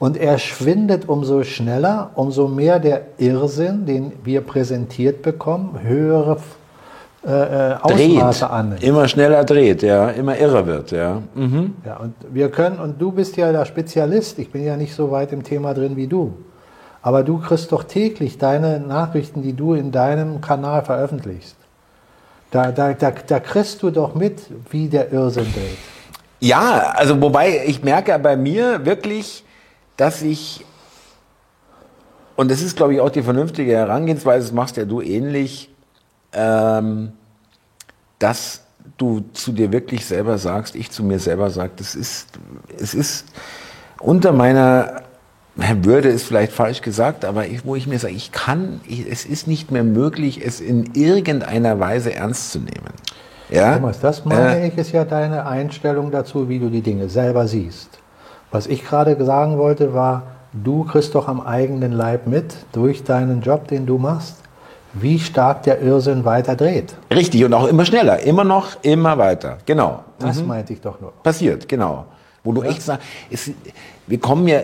Und 0.01 0.16
er 0.16 0.38
schwindet 0.38 1.09
umso 1.09 1.44
schneller, 1.44 2.11
umso 2.14 2.48
mehr 2.48 2.80
der 2.80 3.03
Irrsinn, 3.18 3.84
den 3.84 4.12
wir 4.24 4.40
präsentiert 4.40 5.20
bekommen, 5.20 5.78
höhere 5.82 6.38
äh, 7.22 7.72
äh, 7.72 7.76
Dreht. 7.86 8.16
Ausmaße 8.16 8.48
annimmt. 8.48 8.82
Immer 8.82 9.07
schneller 9.09 9.44
dreht, 9.44 9.82
ja. 9.82 10.09
Immer 10.09 10.38
irrer 10.38 10.66
wird, 10.66 10.90
ja. 10.90 11.20
Mhm. 11.34 11.74
Ja, 11.84 11.98
und 11.98 12.14
wir 12.32 12.51
können, 12.51 12.78
und 12.78 12.98
du 12.98 13.12
bist 13.12 13.36
ja 13.36 13.53
der 13.53 13.66
Spezialist, 13.66 14.38
ich 14.38 14.51
bin 14.51 14.64
ja 14.64 14.78
nicht 14.78 14.94
so 14.94 15.11
weit 15.11 15.32
im 15.32 15.42
Thema 15.42 15.74
drin 15.74 15.96
wie 15.96 16.07
du. 16.07 16.32
Aber 17.03 17.22
du 17.22 17.36
kriegst 17.36 17.70
doch 17.70 17.84
täglich 17.84 18.38
deine 18.38 18.80
Nachrichten, 18.80 19.42
die 19.42 19.53
du 19.53 19.74
in 19.74 19.92
deinem 19.92 20.40
Kanal 20.40 20.82
veröffentlichst. 20.82 21.57
Da, 22.51 22.72
da, 22.72 22.94
da, 22.94 23.12
da 23.26 23.38
kriegst 23.38 23.82
du 23.82 23.90
doch 23.90 24.14
mit, 24.14 24.40
wie 24.70 24.88
der 24.88 25.12
Irrsinn 25.12 25.53
dreht. 25.53 25.78
Ja, 26.40 26.94
also 26.96 27.20
wobei 27.20 27.64
ich 27.66 27.84
merke 27.84 28.18
bei 28.18 28.34
mir 28.34 28.86
wirklich, 28.86 29.44
dass 30.01 30.22
ich, 30.22 30.64
und 32.36 32.51
das 32.51 32.62
ist 32.62 32.76
glaube 32.76 32.94
ich 32.94 33.01
auch 33.01 33.11
die 33.11 33.22
vernünftige 33.22 33.72
Herangehensweise, 33.72 34.46
das 34.46 34.55
machst 34.55 34.78
ja 34.78 34.86
du 34.86 35.03
ähnlich, 35.03 35.70
ähm, 36.32 37.12
dass 38.18 38.62
du 38.96 39.24
zu 39.34 39.53
dir 39.53 39.72
wirklich 39.72 40.07
selber 40.07 40.38
sagst, 40.38 40.74
ich 40.74 40.90
zu 40.90 41.05
mir 41.05 41.18
selber 41.18 41.51
sage, 41.51 41.72
das 41.76 41.94
ist, 41.94 42.28
es 42.78 42.94
ist 42.94 43.26
unter 43.98 44.32
meiner 44.32 45.03
Würde 45.57 46.09
ist 46.09 46.22
vielleicht 46.24 46.53
falsch 46.53 46.80
gesagt, 46.80 47.26
aber 47.26 47.46
ich, 47.46 47.66
wo 47.66 47.76
ich 47.76 47.86
mir 47.86 47.98
sage, 47.98 48.14
ich 48.14 48.32
kann, 48.32 48.80
ich, 48.88 49.07
es 49.07 49.26
ist 49.26 49.46
nicht 49.46 49.70
mehr 49.70 49.84
möglich, 49.84 50.40
es 50.42 50.61
in 50.61 50.94
irgendeiner 50.94 51.78
Weise 51.78 52.14
ernst 52.14 52.53
zu 52.53 52.61
nehmen. 52.61 52.94
Ja? 53.51 53.74
Thomas, 53.74 54.01
das 54.01 54.24
meine 54.24 54.61
Äh, 54.61 54.68
ich, 54.68 54.78
ist 54.78 54.92
ja 54.92 55.05
deine 55.05 55.44
Einstellung 55.44 56.11
dazu, 56.11 56.48
wie 56.48 56.59
du 56.59 56.70
die 56.70 56.80
Dinge 56.80 57.11
selber 57.11 57.46
siehst. 57.46 57.99
Was 58.51 58.66
ich 58.66 58.84
gerade 58.84 59.22
sagen 59.24 59.59
wollte, 59.59 59.94
war, 59.94 60.22
du 60.53 60.84
kriegst 60.84 61.14
doch 61.14 61.28
am 61.28 61.40
eigenen 61.40 61.92
Leib 61.92 62.26
mit, 62.26 62.55
durch 62.72 63.05
deinen 63.05 63.42
Job, 63.42 63.68
den 63.68 63.86
du 63.86 63.98
machst, 63.98 64.36
wie 64.92 65.18
stark 65.18 65.62
der 65.62 65.80
Irrsinn 65.80 66.24
weiter 66.24 66.57
dreht. 66.57 66.94
Richtig, 67.12 67.44
und 67.44 67.55
auch 67.55 67.68
immer 67.68 67.84
schneller, 67.84 68.20
immer 68.20 68.44
noch, 68.44 68.82
immer 68.82 69.16
weiter. 69.18 69.59
Genau. 69.66 70.03
Das 70.18 70.42
meinte 70.42 70.72
ich 70.72 70.80
doch 70.80 71.01
nur. 71.01 71.12
Passiert, 71.22 71.68
genau. 71.68 72.07
Wo 72.42 72.53
du 72.53 72.62
echt 72.62 72.82
sagst, 72.82 73.07
wir 74.07 74.20
kommen 74.20 74.48
ja 74.48 74.61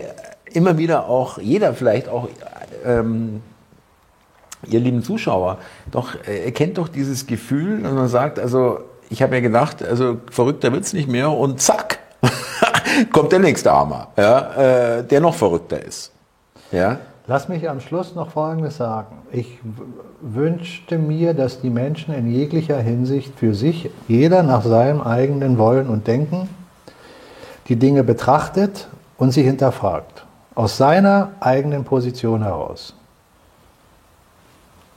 immer 0.53 0.77
wieder 0.77 1.07
auch, 1.07 1.37
jeder 1.37 1.73
vielleicht 1.73 2.09
auch, 2.09 2.27
ähm, 2.85 3.41
ihr 4.65 4.79
lieben 4.79 5.03
Zuschauer, 5.03 5.59
doch 5.91 6.15
äh, 6.27 6.45
erkennt 6.45 6.77
doch 6.77 6.87
dieses 6.87 7.27
Gefühl, 7.27 7.83
dass 7.83 7.93
man 7.93 8.07
sagt, 8.07 8.39
also 8.39 8.79
ich 9.09 9.21
habe 9.21 9.35
mir 9.35 9.41
gedacht, 9.41 9.83
also 9.83 10.17
verrückter 10.29 10.73
wird's 10.73 10.93
nicht 10.93 11.07
mehr 11.07 11.31
und 11.31 11.61
zack, 11.61 11.99
kommt 13.11 13.31
der 13.31 13.39
nächste 13.39 13.71
Armer, 13.71 14.07
ja, 14.17 14.97
äh, 14.97 15.03
der 15.03 15.21
noch 15.21 15.35
verrückter 15.35 15.83
ist. 15.83 16.11
Ja, 16.71 16.97
Lass 17.29 17.49
mich 17.49 17.69
am 17.69 17.81
Schluss 17.81 18.15
noch 18.15 18.29
Folgendes 18.29 18.77
sagen. 18.77 19.17
Ich 19.33 19.59
wünschte 20.21 20.97
mir, 20.97 21.33
dass 21.33 21.59
die 21.59 21.69
Menschen 21.69 22.13
in 22.13 22.31
jeglicher 22.31 22.79
Hinsicht 22.79 23.37
für 23.37 23.53
sich, 23.53 23.91
jeder 24.07 24.43
nach 24.43 24.63
seinem 24.63 25.01
eigenen 25.01 25.57
Wollen 25.57 25.89
und 25.89 26.07
Denken, 26.07 26.47
die 27.67 27.75
Dinge 27.75 28.05
betrachtet 28.05 28.87
und 29.17 29.31
sie 29.31 29.43
hinterfragt. 29.43 30.25
Aus 30.55 30.77
seiner 30.77 31.31
eigenen 31.41 31.83
Position 31.83 32.43
heraus. 32.43 32.93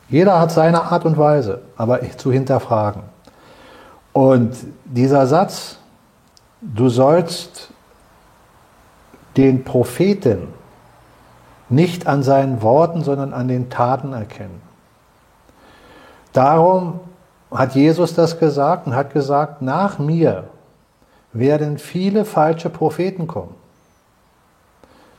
Jeder 0.09 0.39
hat 0.39 0.53
seine 0.53 0.83
Art 0.85 1.05
und 1.05 1.19
Weise, 1.19 1.63
aber 1.77 1.99
zu 2.17 2.31
hinterfragen. 2.31 3.03
Und 4.13 4.55
dieser 4.85 5.27
Satz, 5.27 5.79
du 6.61 6.89
sollst 6.89 7.71
den 9.37 9.65
Propheten 9.65 10.49
nicht 11.69 12.07
an 12.07 12.23
seinen 12.23 12.63
Worten, 12.63 13.03
sondern 13.03 13.33
an 13.33 13.49
den 13.49 13.71
Taten 13.71 14.13
erkennen. 14.13 14.61
Darum 16.33 17.01
hat 17.51 17.75
Jesus 17.75 18.15
das 18.15 18.39
gesagt 18.39 18.87
und 18.87 18.95
hat 18.95 19.13
gesagt, 19.13 19.63
nach 19.63 19.99
mir 19.99 20.45
werden 21.33 21.79
viele 21.79 22.25
falsche 22.25 22.71
Propheten 22.71 23.27
kommen. 23.27 23.55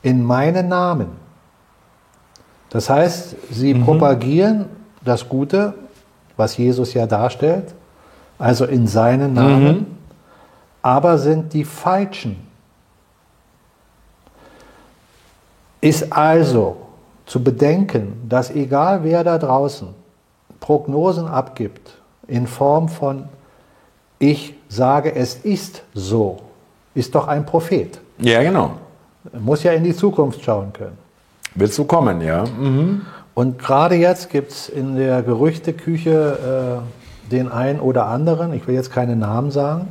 In 0.02 0.24
meinen 0.24 0.68
Namen. 0.68 1.08
Das 2.70 2.90
heißt, 2.90 3.36
sie 3.50 3.74
propagieren 3.74 4.66
das 5.04 5.28
Gute, 5.28 5.74
was 6.36 6.56
Jesus 6.56 6.94
ja 6.94 7.06
darstellt, 7.06 7.74
also 8.38 8.64
in 8.64 8.86
seinen 8.86 9.34
Namen, 9.34 9.98
aber 10.80 11.18
sind 11.18 11.52
die 11.52 11.64
falschen. 11.64 12.51
Ist 15.82 16.10
also 16.12 16.76
zu 17.26 17.44
bedenken, 17.44 18.22
dass 18.28 18.50
egal 18.50 19.04
wer 19.04 19.22
da 19.24 19.36
draußen 19.36 19.88
Prognosen 20.60 21.26
abgibt 21.26 21.98
in 22.26 22.46
Form 22.46 22.88
von 22.88 23.28
ich 24.18 24.54
sage, 24.68 25.14
es 25.14 25.34
ist 25.34 25.82
so, 25.92 26.38
ist 26.94 27.14
doch 27.14 27.26
ein 27.28 27.44
Prophet. 27.44 28.00
ja 28.18 28.42
genau. 28.42 28.70
Muss 29.38 29.62
ja 29.62 29.72
in 29.72 29.84
die 29.84 29.94
Zukunft 29.94 30.42
schauen 30.42 30.72
können. 30.72 30.98
Wird 31.54 31.72
so 31.72 31.84
kommen, 31.84 32.20
ja. 32.20 32.44
Mhm. 32.44 33.02
Und 33.34 33.58
gerade 33.58 33.96
jetzt 33.96 34.30
gibt 34.30 34.52
es 34.52 34.68
in 34.68 34.96
der 34.96 35.22
Gerüchteküche 35.22 36.82
äh, 36.82 37.30
den 37.30 37.50
einen 37.50 37.80
oder 37.80 38.06
anderen, 38.06 38.52
ich 38.52 38.66
will 38.66 38.74
jetzt 38.74 38.92
keine 38.92 39.16
Namen 39.16 39.50
sagen, 39.50 39.88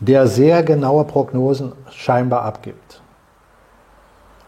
der 0.00 0.26
sehr 0.26 0.62
genaue 0.62 1.04
Prognosen 1.04 1.72
scheinbar 1.90 2.42
abgibt. 2.42 3.00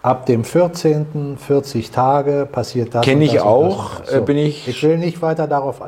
Ab 0.02 0.24
dem 0.24 0.44
14., 0.44 1.36
40 1.36 1.90
Tage 1.90 2.48
passiert 2.50 2.94
das. 2.94 3.04
Kenn 3.04 3.16
und 3.18 3.22
ich 3.22 3.34
das 3.34 3.42
auch, 3.42 4.00
äh, 4.10 4.20
bin 4.20 4.38
ich- 4.38 4.66
ich 4.66 4.82
will 4.82 4.96
nicht 4.96 5.20
weiter 5.20 5.46
darauf 5.46 5.82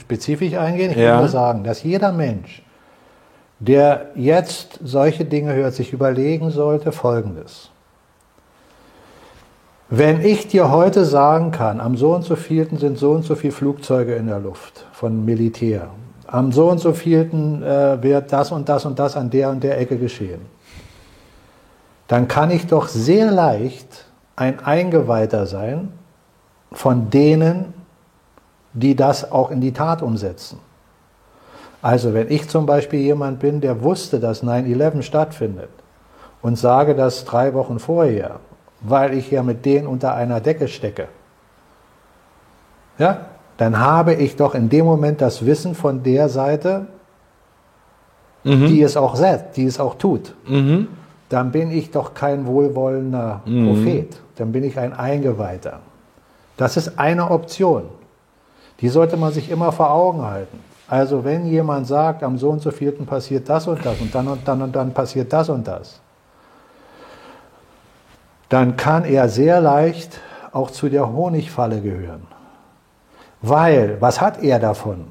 spezifisch 0.00 0.54
eingehen. 0.54 0.90
Ich 0.90 0.98
Ja. 0.98 1.12
will 1.14 1.20
nur 1.20 1.28
sagen, 1.28 1.64
dass 1.64 1.82
jeder 1.82 2.12
Mensch, 2.12 2.62
der 3.60 4.10
jetzt 4.16 4.80
solche 4.84 5.24
Dinge 5.24 5.54
hört, 5.54 5.72
sich 5.72 5.94
überlegen 5.94 6.50
sollte, 6.50 6.92
Folgendes. 6.92 7.70
Wenn 9.88 10.20
ich 10.22 10.48
dir 10.48 10.70
heute 10.70 11.04
sagen 11.06 11.50
kann, 11.50 11.80
am 11.80 11.96
so 11.96 12.14
und 12.14 12.22
so 12.22 12.36
vielten 12.36 12.76
sind 12.78 12.98
so 12.98 13.12
und 13.12 13.22
so 13.22 13.34
viele 13.34 13.52
Flugzeuge 13.52 14.14
in 14.14 14.26
der 14.26 14.40
Luft 14.40 14.86
von 14.92 15.24
Militär, 15.24 15.88
am 16.26 16.52
so 16.52 16.70
und 16.70 16.78
so 16.78 16.92
vielten 16.92 17.62
äh, 17.62 18.02
wird 18.02 18.30
das 18.32 18.50
und 18.50 18.68
das 18.68 18.84
und 18.84 18.98
das 18.98 19.16
an 19.16 19.30
der 19.30 19.50
und 19.50 19.62
der 19.62 19.78
Ecke 19.78 19.96
geschehen, 19.96 20.40
dann 22.14 22.28
kann 22.28 22.52
ich 22.52 22.68
doch 22.68 22.86
sehr 22.86 23.32
leicht 23.32 24.04
ein 24.36 24.64
Eingeweihter 24.64 25.46
sein 25.46 25.88
von 26.70 27.10
denen, 27.10 27.74
die 28.72 28.94
das 28.94 29.32
auch 29.32 29.50
in 29.50 29.60
die 29.60 29.72
Tat 29.72 30.00
umsetzen. 30.00 30.60
Also 31.82 32.14
wenn 32.14 32.30
ich 32.30 32.48
zum 32.48 32.66
Beispiel 32.66 33.00
jemand 33.00 33.40
bin, 33.40 33.60
der 33.60 33.82
wusste, 33.82 34.20
dass 34.20 34.44
9-11 34.44 35.02
stattfindet 35.02 35.70
und 36.40 36.56
sage 36.56 36.94
das 36.94 37.24
drei 37.24 37.52
Wochen 37.52 37.80
vorher, 37.80 38.38
weil 38.80 39.12
ich 39.14 39.32
ja 39.32 39.42
mit 39.42 39.64
denen 39.64 39.88
unter 39.88 40.14
einer 40.14 40.38
Decke 40.38 40.68
stecke, 40.68 41.08
ja, 42.96 43.22
dann 43.56 43.80
habe 43.80 44.14
ich 44.14 44.36
doch 44.36 44.54
in 44.54 44.68
dem 44.68 44.84
Moment 44.84 45.20
das 45.20 45.44
Wissen 45.44 45.74
von 45.74 46.04
der 46.04 46.28
Seite, 46.28 46.86
Mhm. 48.44 48.66
die 48.66 48.82
es 48.82 48.96
auch 48.96 49.16
sagt, 49.16 49.56
die 49.56 49.64
es 49.64 49.80
auch 49.80 49.96
tut. 49.96 50.32
Dann 51.34 51.50
bin 51.50 51.72
ich 51.72 51.90
doch 51.90 52.14
kein 52.14 52.46
wohlwollender 52.46 53.40
Mhm. 53.44 53.66
Prophet. 53.66 54.16
Dann 54.36 54.52
bin 54.52 54.62
ich 54.62 54.78
ein 54.78 54.92
Eingeweihter. 54.92 55.80
Das 56.56 56.76
ist 56.76 56.96
eine 56.96 57.28
Option. 57.28 57.88
Die 58.80 58.88
sollte 58.88 59.16
man 59.16 59.32
sich 59.32 59.50
immer 59.50 59.72
vor 59.72 59.90
Augen 59.90 60.22
halten. 60.22 60.60
Also 60.86 61.24
wenn 61.24 61.44
jemand 61.46 61.88
sagt, 61.88 62.22
am 62.22 62.38
so 62.38 62.50
und 62.50 62.62
so 62.62 62.70
vierten 62.70 63.04
passiert 63.04 63.48
das 63.48 63.66
und 63.66 63.84
das 63.84 64.00
und 64.00 64.14
dann 64.14 64.28
und 64.28 64.46
dann 64.46 64.62
und 64.62 64.76
dann 64.76 64.94
passiert 64.94 65.32
das 65.32 65.48
und 65.48 65.66
das, 65.66 66.00
dann 68.48 68.76
kann 68.76 69.04
er 69.04 69.28
sehr 69.28 69.60
leicht 69.60 70.20
auch 70.52 70.70
zu 70.70 70.88
der 70.88 71.12
Honigfalle 71.12 71.80
gehören. 71.80 72.28
Weil, 73.42 73.96
was 74.00 74.20
hat 74.20 74.40
er 74.40 74.60
davon, 74.60 75.06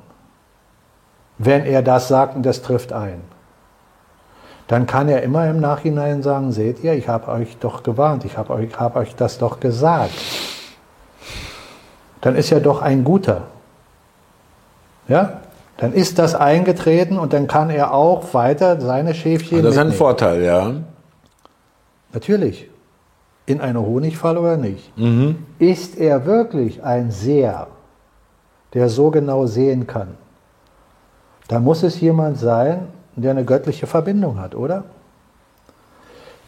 wenn 1.38 1.66
er 1.66 1.82
das 1.82 2.08
sagt 2.08 2.38
und 2.38 2.46
das 2.46 2.62
trifft 2.62 2.94
ein? 2.94 3.33
Dann 4.68 4.88
kann 4.88 5.10
er 5.10 5.24
immer 5.24 5.50
im 5.50 5.60
Nachhinein 5.60 6.24
sagen, 6.24 6.52
seht 6.52 6.84
ihr, 6.84 6.94
ich 6.94 7.08
habe 7.08 7.30
euch 7.32 7.58
doch 7.58 7.84
gewarnt, 7.84 8.26
ich 8.26 8.38
habe 8.38 8.54
euch, 8.54 8.80
hab 8.80 8.96
euch 8.96 9.16
das 9.16 9.38
doch 9.38 9.60
gesagt. 9.60 10.14
Dann 12.22 12.36
ist 12.36 12.52
er 12.52 12.62
doch 12.62 12.82
ein 12.82 13.04
guter. 13.04 13.44
Ja? 15.08 15.42
Dann 15.78 15.92
ist 15.92 16.18
das 16.20 16.36
eingetreten 16.36 17.20
und 17.20 17.34
dann 17.34 17.48
kann 17.48 17.70
er 17.70 17.94
auch 17.94 18.34
weiter 18.34 18.80
seine 18.80 19.14
Schäfchen 19.14 19.62
Das 19.62 19.74
ist 19.74 19.82
ein. 19.82 19.92
Vorteil, 19.92 20.42
ja. 20.44 20.72
Natürlich. 22.14 22.70
In 23.46 23.60
eine 23.60 23.82
Honigfalle 23.82 24.40
oder 24.40 24.56
nicht? 24.56 24.94
Ist 25.60 25.98
er 25.98 26.26
wirklich 26.26 26.82
ein 26.82 27.12
Seher, 27.12 27.68
der 28.74 28.88
so 28.88 29.12
genau 29.12 29.46
sehen 29.46 29.86
kann? 29.88 30.16
Dann 31.50 31.64
muss 31.64 31.84
es 31.84 32.00
jemand 32.00 32.38
sein, 32.38 32.88
der 33.16 33.32
eine 33.32 33.46
göttliche 33.46 33.88
Verbindung 33.88 34.40
hat, 34.40 34.56
oder? 34.56 34.84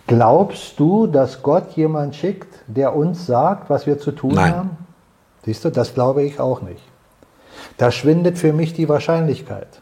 Glaubst 0.08 0.80
du, 0.80 1.08
dass 1.08 1.42
Gott 1.42 1.72
jemand 1.72 2.16
schickt, 2.16 2.64
der 2.68 2.96
uns 2.96 3.26
sagt, 3.26 3.70
was 3.70 3.88
wir 3.88 4.00
zu 4.00 4.12
tun 4.12 4.36
Nein. 4.36 4.56
haben? 4.56 4.78
Siehst 5.46 5.66
du, 5.66 5.70
das 5.70 5.94
glaube 5.94 6.24
ich 6.24 6.40
auch 6.40 6.62
nicht. 6.62 6.82
Da 7.78 7.92
schwindet 7.92 8.38
für 8.38 8.54
mich 8.54 8.74
die 8.74 8.88
Wahrscheinlichkeit. 8.90 9.82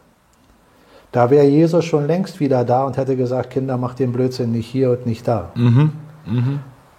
Da 1.12 1.30
wäre 1.30 1.46
Jesus 1.46 1.86
schon 1.86 2.08
längst 2.08 2.40
wieder 2.40 2.66
da 2.66 2.86
und 2.86 2.98
hätte 2.98 3.16
gesagt, 3.16 3.52
Kinder, 3.52 3.78
macht 3.78 4.00
den 4.00 4.12
Blödsinn 4.12 4.52
nicht 4.52 4.68
hier 4.68 4.92
und 4.92 5.06
nicht 5.06 5.28
da. 5.28 5.52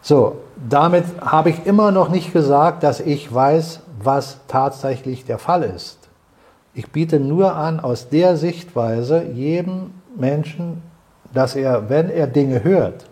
So, 0.03 0.37
damit 0.69 1.05
habe 1.21 1.51
ich 1.51 1.67
immer 1.67 1.91
noch 1.91 2.11
nicht 2.11 2.33
gesagt, 2.33 2.83
dass 2.83 3.01
ich 3.01 3.33
weiß, 3.33 3.81
was 4.03 4.39
tatsächlich 4.49 5.25
der 5.25 5.39
Fall 5.39 5.63
ist. 5.63 6.04
Ich 6.75 6.91
biete 6.91 7.21
nur 7.21 7.55
an, 7.55 7.81
aus 7.81 8.09
der 8.09 8.37
Sichtweise 8.37 9.23
jedem 9.23 9.93
Menschen, 10.17 10.83
dass 11.33 11.55
er, 11.55 11.89
wenn 11.89 12.11
er 12.11 12.27
Dinge 12.27 12.65
hört, 12.65 13.07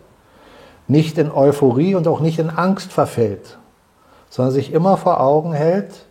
nicht 0.87 1.17
in 1.17 1.31
Euphorie 1.31 1.95
und 1.95 2.07
auch 2.07 2.19
nicht 2.19 2.39
in 2.39 2.49
Angst 2.49 2.91
verfällt, 2.91 3.57
sondern 4.29 4.53
sich 4.53 4.73
immer 4.73 4.97
vor 4.97 5.21
Augen 5.21 5.53
hält, 5.53 6.05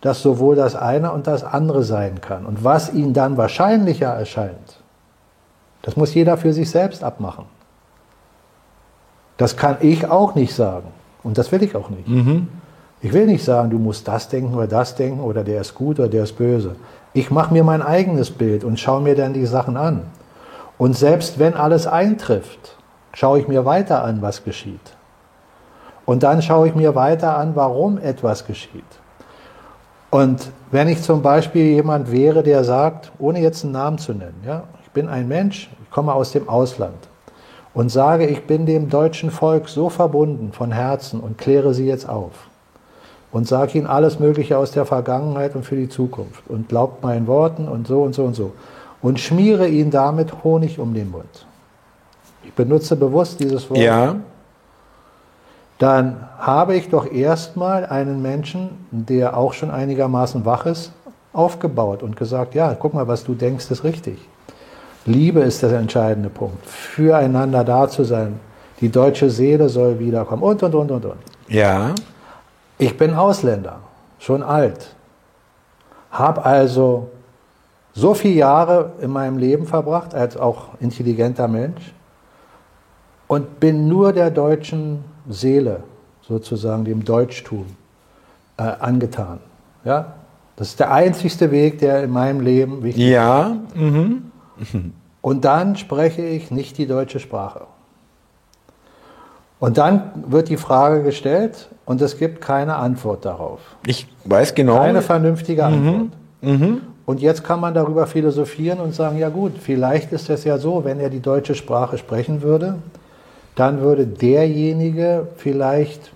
dass 0.00 0.22
sowohl 0.22 0.54
das 0.54 0.76
eine 0.76 1.12
und 1.12 1.26
das 1.26 1.42
andere 1.42 1.82
sein 1.82 2.20
kann. 2.20 2.46
Und 2.46 2.62
was 2.62 2.92
ihm 2.92 3.12
dann 3.12 3.36
wahrscheinlicher 3.36 4.08
erscheint, 4.08 4.80
das 5.82 5.96
muss 5.96 6.14
jeder 6.14 6.36
für 6.36 6.52
sich 6.52 6.70
selbst 6.70 7.02
abmachen. 7.02 7.46
Das 9.36 9.56
kann 9.56 9.78
ich 9.80 10.08
auch 10.08 10.34
nicht 10.34 10.54
sagen. 10.54 10.88
Und 11.22 11.38
das 11.38 11.50
will 11.50 11.62
ich 11.62 11.74
auch 11.74 11.90
nicht. 11.90 12.06
Ich 13.04 13.12
will 13.12 13.26
nicht 13.26 13.44
sagen, 13.44 13.68
du 13.68 13.78
musst 13.78 14.08
das 14.08 14.30
denken 14.30 14.54
oder 14.54 14.66
das 14.66 14.94
denken 14.94 15.20
oder 15.20 15.44
der 15.44 15.60
ist 15.60 15.74
gut 15.74 16.00
oder 16.00 16.08
der 16.08 16.22
ist 16.22 16.38
böse. 16.38 16.74
Ich 17.12 17.30
mache 17.30 17.52
mir 17.52 17.62
mein 17.62 17.82
eigenes 17.82 18.30
Bild 18.30 18.64
und 18.64 18.80
schaue 18.80 19.02
mir 19.02 19.14
dann 19.14 19.34
die 19.34 19.44
Sachen 19.44 19.76
an. 19.76 20.04
Und 20.78 20.96
selbst 20.96 21.38
wenn 21.38 21.52
alles 21.52 21.86
eintrifft, 21.86 22.78
schaue 23.12 23.40
ich 23.40 23.46
mir 23.46 23.66
weiter 23.66 24.02
an, 24.02 24.22
was 24.22 24.42
geschieht. 24.42 24.96
Und 26.06 26.22
dann 26.22 26.40
schaue 26.40 26.66
ich 26.66 26.74
mir 26.74 26.94
weiter 26.94 27.36
an, 27.36 27.54
warum 27.54 27.98
etwas 27.98 28.46
geschieht. 28.46 28.82
Und 30.08 30.48
wenn 30.70 30.88
ich 30.88 31.02
zum 31.02 31.20
Beispiel 31.20 31.74
jemand 31.74 32.10
wäre, 32.10 32.42
der 32.42 32.64
sagt, 32.64 33.12
ohne 33.18 33.40
jetzt 33.40 33.64
einen 33.64 33.74
Namen 33.74 33.98
zu 33.98 34.14
nennen, 34.14 34.42
ja, 34.46 34.62
ich 34.82 34.90
bin 34.92 35.10
ein 35.10 35.28
Mensch, 35.28 35.68
ich 35.82 35.90
komme 35.90 36.14
aus 36.14 36.32
dem 36.32 36.48
Ausland 36.48 37.06
und 37.74 37.90
sage, 37.90 38.26
ich 38.26 38.46
bin 38.46 38.64
dem 38.64 38.88
deutschen 38.88 39.30
Volk 39.30 39.68
so 39.68 39.90
verbunden 39.90 40.52
von 40.52 40.72
Herzen 40.72 41.20
und 41.20 41.36
kläre 41.36 41.74
sie 41.74 41.86
jetzt 41.86 42.08
auf 42.08 42.48
und 43.34 43.48
sage 43.48 43.78
ihnen 43.78 43.88
alles 43.88 44.20
Mögliche 44.20 44.56
aus 44.56 44.70
der 44.70 44.86
Vergangenheit 44.86 45.56
und 45.56 45.64
für 45.64 45.74
die 45.74 45.88
Zukunft 45.88 46.44
und 46.48 46.68
glaubt 46.68 47.02
meinen 47.02 47.26
Worten 47.26 47.66
und 47.66 47.88
so 47.88 48.02
und 48.02 48.14
so 48.14 48.24
und 48.24 48.34
so 48.34 48.52
und 49.02 49.18
schmiere 49.18 49.66
ihnen 49.66 49.90
damit 49.90 50.44
Honig 50.44 50.78
um 50.78 50.94
den 50.94 51.10
Mund. 51.10 51.46
Ich 52.44 52.52
benutze 52.52 52.94
bewusst 52.94 53.40
dieses 53.40 53.68
Wort 53.68 53.80
Ja. 53.80 54.14
dann 55.78 56.28
habe 56.38 56.76
ich 56.76 56.88
doch 56.90 57.10
erstmal 57.10 57.84
einen 57.86 58.22
Menschen, 58.22 58.70
der 58.92 59.36
auch 59.36 59.52
schon 59.52 59.72
einigermaßen 59.72 60.44
wach 60.44 60.66
ist, 60.66 60.92
aufgebaut 61.32 62.04
und 62.04 62.16
gesagt, 62.16 62.54
ja, 62.54 62.76
guck 62.78 62.94
mal, 62.94 63.08
was 63.08 63.24
du 63.24 63.34
denkst, 63.34 63.68
ist 63.68 63.82
richtig. 63.82 64.18
Liebe 65.06 65.40
ist 65.40 65.60
der 65.62 65.72
entscheidende 65.72 66.28
Punkt. 66.30 66.64
Füreinander 66.64 67.64
da 67.64 67.88
zu 67.88 68.04
sein. 68.04 68.38
Die 68.80 68.90
deutsche 68.90 69.28
Seele 69.28 69.68
soll 69.68 69.98
wiederkommen 69.98 70.42
und, 70.44 70.62
und, 70.62 70.74
und, 70.74 70.90
und, 70.92 71.04
und. 71.04 71.18
Ja. 71.48 71.94
Ich 72.78 72.96
bin 72.96 73.14
Ausländer, 73.14 73.80
schon 74.18 74.42
alt, 74.42 74.94
habe 76.10 76.44
also 76.44 77.10
so 77.92 78.14
viele 78.14 78.34
Jahre 78.34 78.92
in 79.00 79.10
meinem 79.10 79.38
Leben 79.38 79.66
verbracht 79.66 80.14
als 80.14 80.36
auch 80.36 80.68
intelligenter 80.80 81.46
Mensch 81.46 81.94
und 83.28 83.60
bin 83.60 83.88
nur 83.88 84.12
der 84.12 84.30
deutschen 84.30 85.04
Seele, 85.28 85.84
sozusagen 86.22 86.84
dem 86.84 87.04
Deutschtum, 87.04 87.66
äh, 88.56 88.62
angetan. 88.62 89.38
Ja? 89.84 90.14
Das 90.56 90.68
ist 90.68 90.80
der 90.80 90.92
einzigste 90.92 91.50
Weg, 91.50 91.78
der 91.78 92.02
in 92.04 92.10
meinem 92.10 92.40
Leben 92.40 92.82
wichtig 92.82 93.04
ist. 93.04 93.10
Ja. 93.10 93.56
Mhm. 93.74 94.30
Und 95.20 95.44
dann 95.44 95.76
spreche 95.76 96.22
ich 96.22 96.50
nicht 96.50 96.78
die 96.78 96.86
deutsche 96.86 97.18
Sprache. 97.18 97.66
Und 99.60 99.78
dann 99.78 100.24
wird 100.28 100.48
die 100.48 100.56
Frage 100.56 101.02
gestellt 101.02 101.68
und 101.84 102.00
es 102.02 102.18
gibt 102.18 102.40
keine 102.40 102.76
Antwort 102.76 103.24
darauf. 103.24 103.60
Ich 103.86 104.06
weiß 104.24 104.54
genau. 104.54 104.78
Keine 104.78 105.02
vernünftige 105.02 105.64
Antwort. 105.64 106.08
Und 107.06 107.20
jetzt 107.20 107.44
kann 107.44 107.60
man 107.60 107.74
darüber 107.74 108.06
philosophieren 108.06 108.80
und 108.80 108.94
sagen, 108.94 109.18
ja 109.18 109.28
gut, 109.28 109.52
vielleicht 109.60 110.12
ist 110.12 110.30
es 110.30 110.44
ja 110.44 110.58
so, 110.58 110.84
wenn 110.84 111.00
er 111.00 111.10
die 111.10 111.20
deutsche 111.20 111.54
Sprache 111.54 111.98
sprechen 111.98 112.42
würde, 112.42 112.76
dann 113.56 113.80
würde 113.80 114.06
derjenige 114.06 115.28
vielleicht 115.36 116.12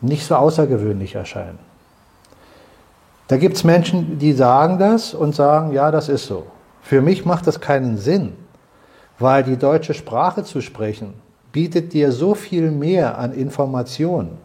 nicht 0.00 0.26
so 0.26 0.36
außergewöhnlich 0.36 1.14
erscheinen. 1.14 1.58
Da 3.28 3.36
gibt 3.36 3.56
es 3.56 3.64
Menschen, 3.64 4.18
die 4.18 4.32
sagen 4.32 4.78
das 4.78 5.14
und 5.14 5.34
sagen, 5.34 5.72
ja, 5.72 5.90
das 5.90 6.08
ist 6.08 6.26
so. 6.26 6.46
Für 6.82 7.02
mich 7.02 7.24
macht 7.24 7.46
das 7.46 7.60
keinen 7.60 7.98
Sinn, 7.98 8.32
weil 9.18 9.44
die 9.44 9.56
deutsche 9.56 9.94
Sprache 9.94 10.42
zu 10.42 10.60
sprechen 10.60 11.14
bietet 11.52 11.92
dir 11.92 12.12
so 12.12 12.34
viel 12.34 12.70
mehr 12.70 13.18
an 13.18 13.32
Informationen, 13.32 14.38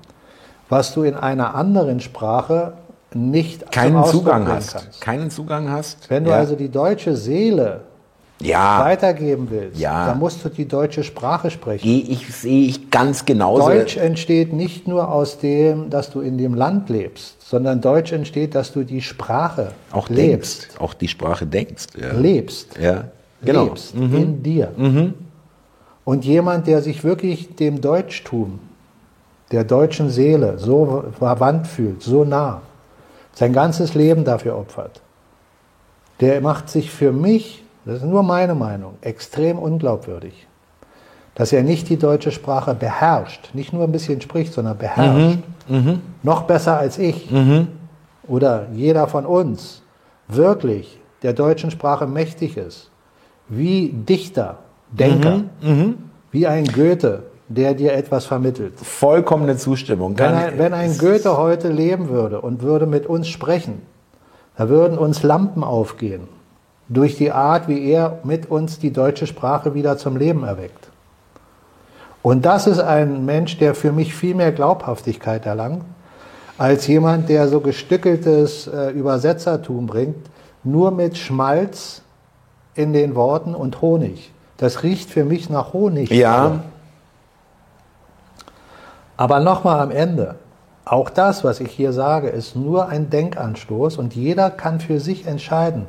was 0.69 0.93
du 0.93 1.03
in 1.03 1.15
einer 1.15 1.55
anderen 1.55 1.99
Sprache 1.99 2.73
nicht 3.13 3.71
keinen 3.71 4.03
Zugang 4.05 4.47
hast. 4.47 4.73
kannst. 4.73 5.01
Keinen 5.01 5.29
Zugang 5.31 5.69
hast. 5.69 6.09
Wenn 6.09 6.23
du 6.25 6.31
ja. 6.31 6.37
also 6.37 6.55
die 6.55 6.69
deutsche 6.69 7.15
Seele 7.15 7.81
ja, 8.41 8.83
weitergeben 8.83 9.47
willst, 9.49 9.79
Ja. 9.79 10.07
dann 10.07 10.19
musst 10.19 10.43
du 10.43 10.49
die 10.49 10.67
deutsche 10.67 11.03
Sprache 11.03 11.49
sprechen. 11.49 11.83
gehe 11.83 12.01
ich, 12.01 12.27
sehe 12.35 12.67
ich 12.67 12.91
ganz 12.91 13.23
genauso. 13.23 13.69
Deutsch 13.69 13.95
entsteht 13.95 14.51
nicht 14.51 14.87
nur 14.89 15.09
aus 15.09 15.37
dem, 15.37 15.89
dass 15.89 16.09
du 16.11 16.19
in 16.19 16.37
dem 16.37 16.53
Land 16.55 16.89
lebst, 16.89 17.35
sondern 17.49 17.79
Deutsch 17.79 18.11
entsteht, 18.11 18.53
dass 18.55 18.73
du 18.73 18.83
die 18.83 19.01
Sprache 19.01 19.71
auch 19.91 20.09
lebst. 20.09 20.63
denkst, 20.63 20.81
auch 20.81 20.93
die 20.93 21.07
Sprache 21.07 21.45
denkst. 21.45 21.85
Ja. 21.97 22.11
Lebst. 22.11 22.77
Ja, 22.77 23.05
genau. 23.41 23.65
Lebst 23.65 23.95
in 23.95 24.43
dir. 24.43 24.71
Und 26.05 26.23
jemand, 26.23 26.67
der 26.67 26.81
sich 26.81 27.03
wirklich 27.03 27.55
dem 27.55 27.81
Deutschtum, 27.81 28.59
der 29.51 29.63
deutschen 29.63 30.09
Seele 30.09 30.57
so 30.57 31.05
verwandt 31.17 31.67
fühlt, 31.67 32.01
so 32.01 32.23
nah, 32.23 32.61
sein 33.33 33.51
ganzes 33.51 33.95
Leben 33.95 34.23
dafür 34.23 34.57
opfert, 34.57 35.01
der 36.21 36.39
macht 36.41 36.69
sich 36.69 36.91
für 36.91 37.11
mich, 37.11 37.63
das 37.83 37.97
ist 37.97 38.05
nur 38.05 38.23
meine 38.23 38.55
Meinung, 38.55 38.93
extrem 39.01 39.59
unglaubwürdig. 39.59 40.47
Dass 41.33 41.51
er 41.51 41.63
nicht 41.63 41.89
die 41.89 41.97
deutsche 41.97 42.31
Sprache 42.31 42.73
beherrscht, 42.73 43.49
nicht 43.53 43.73
nur 43.73 43.83
ein 43.83 43.91
bisschen 43.91 44.21
spricht, 44.21 44.53
sondern 44.53 44.77
beherrscht. 44.77 45.39
Noch 46.23 46.43
besser 46.43 46.77
als 46.77 46.97
ich 46.97 47.29
oder 48.27 48.67
jeder 48.73 49.07
von 49.07 49.25
uns 49.25 49.81
wirklich 50.27 50.97
der 51.23 51.33
deutschen 51.33 51.71
Sprache 51.71 52.07
mächtig 52.07 52.55
ist, 52.55 52.89
wie 53.47 53.89
Dichter, 53.89 54.59
Denker, 54.97 55.41
wie 56.31 56.47
ein 56.47 56.65
Goethe, 56.65 57.23
der 57.47 57.73
dir 57.73 57.93
etwas 57.93 58.25
vermittelt. 58.25 58.73
Vollkommene 58.79 59.57
Zustimmung. 59.57 60.17
Wenn 60.17 60.33
ein, 60.33 60.57
wenn 60.57 60.73
ein 60.73 60.97
Goethe 60.97 61.37
heute 61.37 61.69
leben 61.69 62.09
würde 62.09 62.41
und 62.41 62.61
würde 62.61 62.85
mit 62.87 63.05
uns 63.05 63.27
sprechen, 63.27 63.81
da 64.57 64.69
würden 64.69 64.97
uns 64.97 65.23
Lampen 65.23 65.63
aufgehen 65.63 66.27
durch 66.87 67.17
die 67.17 67.31
Art, 67.31 67.67
wie 67.67 67.89
er 67.89 68.19
mit 68.23 68.49
uns 68.49 68.79
die 68.79 68.91
deutsche 68.91 69.27
Sprache 69.27 69.73
wieder 69.73 69.97
zum 69.97 70.17
Leben 70.17 70.43
erweckt. 70.43 70.89
Und 72.21 72.45
das 72.45 72.67
ist 72.67 72.79
ein 72.79 73.25
Mensch, 73.25 73.57
der 73.57 73.75
für 73.75 73.91
mich 73.91 74.15
viel 74.15 74.33
mehr 74.33 74.51
Glaubhaftigkeit 74.51 75.45
erlangt, 75.45 75.83
als 76.57 76.87
jemand, 76.87 77.29
der 77.29 77.47
so 77.47 77.59
gestückeltes 77.59 78.67
äh, 78.67 78.89
Übersetzertum 78.91 79.87
bringt, 79.87 80.29
nur 80.63 80.91
mit 80.91 81.17
Schmalz 81.17 82.01
in 82.73 82.93
den 82.93 83.13
Worten 83.15 83.53
und 83.53 83.81
Honig. 83.81 84.31
Das 84.57 84.83
riecht 84.83 85.09
für 85.09 85.25
mich 85.25 85.49
nach 85.49 85.73
Honig. 85.73 86.09
Ja. 86.09 86.61
Aber 89.17 89.39
nochmal 89.39 89.79
am 89.79 89.91
Ende, 89.91 90.35
auch 90.85 91.09
das, 91.09 91.43
was 91.43 91.59
ich 91.59 91.71
hier 91.71 91.93
sage, 91.93 92.29
ist 92.29 92.55
nur 92.55 92.89
ein 92.89 93.09
Denkanstoß 93.09 93.97
und 93.97 94.15
jeder 94.15 94.51
kann 94.51 94.79
für 94.79 94.99
sich 94.99 95.25
entscheiden, 95.25 95.87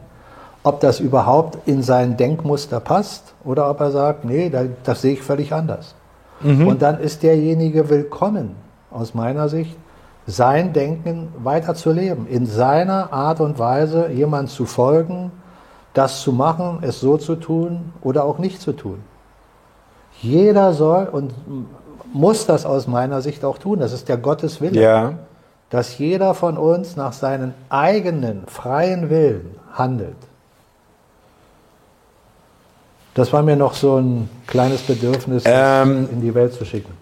ob 0.63 0.81
das 0.81 1.01
überhaupt 1.01 1.69
in 1.69 1.83
sein 1.83 2.17
Denkmuster 2.17 2.81
passt 2.81 3.35
oder 3.45 3.71
ob 3.71 3.81
er 3.81 3.91
sagt, 3.91 4.25
nee, 4.25 4.49
das, 4.49 4.67
das 4.85 5.03
sehe 5.03 5.15
ich 5.15 5.23
völlig 5.23 5.53
anders. 5.53 5.95
Mhm. 6.41 6.67
Und 6.67 6.83
dann 6.83 6.99
ist 6.99 7.23
derjenige 7.23 7.89
willkommen, 7.89 8.57
aus 8.91 9.15
meiner 9.15 9.49
Sicht, 9.49 9.77
sein 10.27 10.73
Denken 10.73 11.29
weiterzuleben, 11.39 12.27
in 12.27 12.47
seiner 12.47 13.13
Art 13.13 13.41
und 13.41 13.59
Weise 13.59 14.09
jemand 14.09 14.51
zu 14.51 14.67
folgen, 14.67 15.31
das 15.97 16.21
zu 16.21 16.33
machen, 16.33 16.81
es 16.83 17.01
so 17.01 17.17
zu 17.17 17.37
tun 17.37 17.93
oder 18.03 18.25
auch 18.25 18.39
nicht 18.39 18.61
zu 18.61 18.73
tun. 18.73 19.03
Jeder 20.21 20.75
soll 20.75 21.07
und 21.07 21.33
muss 22.13 22.45
das 22.45 22.67
aus 22.67 22.87
meiner 22.87 23.23
Sicht 23.23 23.45
auch 23.45 23.57
tun. 23.57 23.79
Das 23.79 23.93
ist 23.93 24.09
der 24.09 24.19
Gotteswille. 24.19 24.79
Ja. 24.81 25.15
Dass 25.71 25.99
jeder 25.99 26.35
von 26.35 26.59
uns 26.59 26.97
nach 26.97 27.13
seinen 27.13 27.55
eigenen 27.71 28.45
freien 28.47 29.09
Willen 29.09 29.57
handelt. 29.73 30.17
Das 33.15 33.33
war 33.33 33.43
mir 33.43 33.57
noch 33.57 33.73
so 33.73 33.97
ein 33.97 34.29
kleines 34.47 34.83
Bedürfnis, 34.83 35.45
ähm, 35.47 36.09
in 36.13 36.21
die 36.21 36.35
Welt 36.35 36.53
zu 36.53 36.67
schicken. 36.67 36.93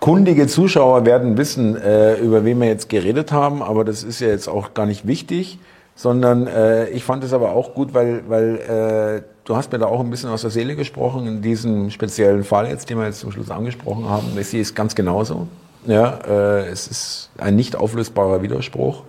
Kundige 0.00 0.48
Zuschauer 0.48 1.06
werden 1.06 1.38
wissen, 1.38 1.76
äh, 1.76 2.16
über 2.16 2.44
wen 2.44 2.60
wir 2.60 2.66
jetzt 2.66 2.88
geredet 2.88 3.30
haben, 3.30 3.62
aber 3.62 3.84
das 3.84 4.02
ist 4.02 4.18
ja 4.18 4.28
jetzt 4.28 4.48
auch 4.48 4.74
gar 4.74 4.84
nicht 4.84 5.06
wichtig, 5.06 5.60
sondern 5.96 6.46
äh, 6.46 6.88
ich 6.90 7.02
fand 7.02 7.24
es 7.24 7.32
aber 7.32 7.52
auch 7.52 7.74
gut, 7.74 7.94
weil, 7.94 8.22
weil 8.28 8.56
äh, 8.58 9.22
du 9.44 9.56
hast 9.56 9.72
mir 9.72 9.78
da 9.78 9.86
auch 9.86 10.00
ein 10.00 10.10
bisschen 10.10 10.28
aus 10.28 10.42
der 10.42 10.50
Seele 10.50 10.76
gesprochen 10.76 11.26
in 11.26 11.42
diesem 11.42 11.90
speziellen 11.90 12.44
Fall 12.44 12.68
jetzt, 12.68 12.88
den 12.90 12.98
wir 12.98 13.06
jetzt 13.06 13.20
zum 13.20 13.32
Schluss 13.32 13.50
angesprochen 13.50 14.08
haben. 14.08 14.26
Ich 14.38 14.54
es 14.54 14.74
ganz 14.74 14.94
genauso. 14.94 15.48
Ja, 15.86 16.18
äh, 16.28 16.66
es 16.68 16.86
ist 16.86 17.30
ein 17.38 17.56
nicht 17.56 17.76
auflösbarer 17.76 18.42
Widerspruch. 18.42 19.02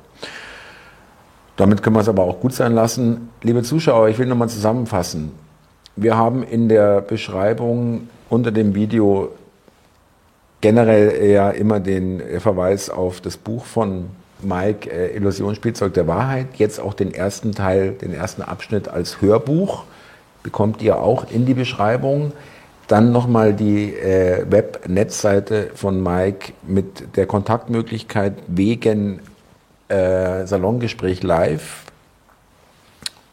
Damit 1.57 1.83
können 1.83 1.95
wir 1.95 2.01
es 2.01 2.09
aber 2.09 2.23
auch 2.23 2.39
gut 2.39 2.53
sein 2.53 2.73
lassen. 2.73 3.29
Liebe 3.41 3.63
Zuschauer, 3.63 4.07
ich 4.07 4.17
will 4.17 4.27
nochmal 4.27 4.49
zusammenfassen. 4.49 5.33
Wir 5.95 6.15
haben 6.15 6.43
in 6.43 6.69
der 6.69 7.01
Beschreibung 7.01 8.09
unter 8.29 8.51
dem 8.51 8.75
Video 8.75 9.31
generell 10.61 11.29
ja 11.29 11.49
immer 11.49 11.79
den 11.79 12.21
Verweis 12.39 12.89
auf 12.89 13.19
das 13.19 13.35
Buch 13.35 13.65
von 13.65 14.05
Mike, 14.41 14.89
äh, 14.89 15.15
Illusionsspielzeug 15.15 15.93
der 15.93 16.07
Wahrheit. 16.07 16.47
Jetzt 16.57 16.79
auch 16.79 16.93
den 16.93 17.13
ersten 17.13 17.53
Teil, 17.53 17.91
den 17.91 18.13
ersten 18.13 18.41
Abschnitt 18.41 18.87
als 18.87 19.21
Hörbuch. 19.21 19.83
Bekommt 20.43 20.81
ihr 20.81 20.97
auch 20.97 21.29
in 21.31 21.45
die 21.45 21.53
Beschreibung. 21.53 22.31
Dann 22.87 23.11
nochmal 23.11 23.53
die 23.53 23.93
äh, 23.93 24.45
Web-Netzseite 24.49 25.71
von 25.75 26.01
Mike 26.01 26.53
mit 26.65 27.17
der 27.17 27.25
Kontaktmöglichkeit 27.25 28.33
wegen 28.47 29.19
äh, 29.89 30.45
Salongespräch 30.45 31.23
live 31.23 31.83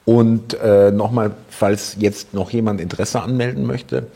und 0.04 0.54
äh, 0.54 0.90
nochmal, 0.90 1.32
falls 1.48 1.96
jetzt 1.98 2.34
noch 2.34 2.50
jemand 2.50 2.80
Interesse 2.80 3.22
anmelden 3.22 3.66
möchte. 3.66 4.08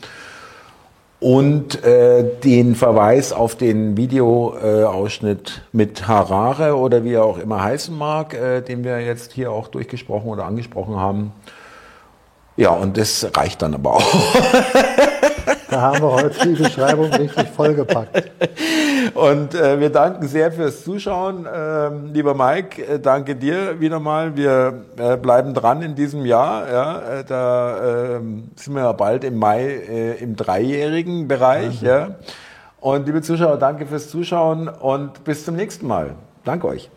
Und 1.19 1.83
äh, 1.83 2.23
den 2.43 2.75
Verweis 2.75 3.33
auf 3.33 3.55
den 3.55 3.97
Videoausschnitt 3.97 5.49
äh, 5.49 5.61
mit 5.73 6.07
Harare 6.07 6.77
oder 6.77 7.03
wie 7.03 7.13
er 7.13 7.25
auch 7.25 7.37
immer 7.37 7.61
heißen 7.61 7.97
mag, 7.97 8.33
äh, 8.33 8.61
den 8.61 8.85
wir 8.85 9.01
jetzt 9.01 9.33
hier 9.33 9.51
auch 9.51 9.67
durchgesprochen 9.67 10.29
oder 10.29 10.45
angesprochen 10.45 10.95
haben. 10.95 11.33
Ja, 12.55 12.71
und 12.71 12.97
das 12.97 13.27
reicht 13.35 13.61
dann 13.61 13.73
aber 13.73 13.95
auch. 13.95 14.03
Da 15.79 15.85
haben 15.93 16.01
wir 16.01 16.11
heute 16.11 16.45
die 16.45 16.61
Beschreibung 16.61 17.05
richtig 17.05 17.47
vollgepackt. 17.47 18.31
Und 19.13 19.55
äh, 19.55 19.79
wir 19.79 19.89
danken 19.89 20.27
sehr 20.27 20.51
fürs 20.51 20.83
Zuschauen. 20.83 21.47
Ähm, 21.49 22.07
lieber 22.11 22.33
Mike, 22.33 22.85
äh, 22.85 22.99
danke 22.99 23.37
dir 23.37 23.79
wieder 23.79 24.01
mal. 24.01 24.35
Wir 24.35 24.73
äh, 24.97 25.15
bleiben 25.15 25.53
dran 25.53 25.81
in 25.81 25.95
diesem 25.95 26.25
Jahr. 26.25 26.69
Ja, 26.69 26.99
äh, 26.99 27.23
da 27.23 28.17
ähm, 28.17 28.49
sind 28.57 28.73
wir 28.73 28.81
ja 28.81 28.91
bald 28.91 29.23
im 29.23 29.37
Mai 29.39 29.67
äh, 29.67 30.15
im 30.21 30.35
dreijährigen 30.35 31.29
Bereich. 31.29 31.81
Ja. 31.81 32.15
Und 32.81 33.05
liebe 33.05 33.21
Zuschauer, 33.21 33.55
danke 33.55 33.85
fürs 33.85 34.09
Zuschauen 34.09 34.67
und 34.67 35.23
bis 35.23 35.45
zum 35.45 35.55
nächsten 35.55 35.87
Mal. 35.87 36.15
Danke 36.43 36.67
euch. 36.67 36.91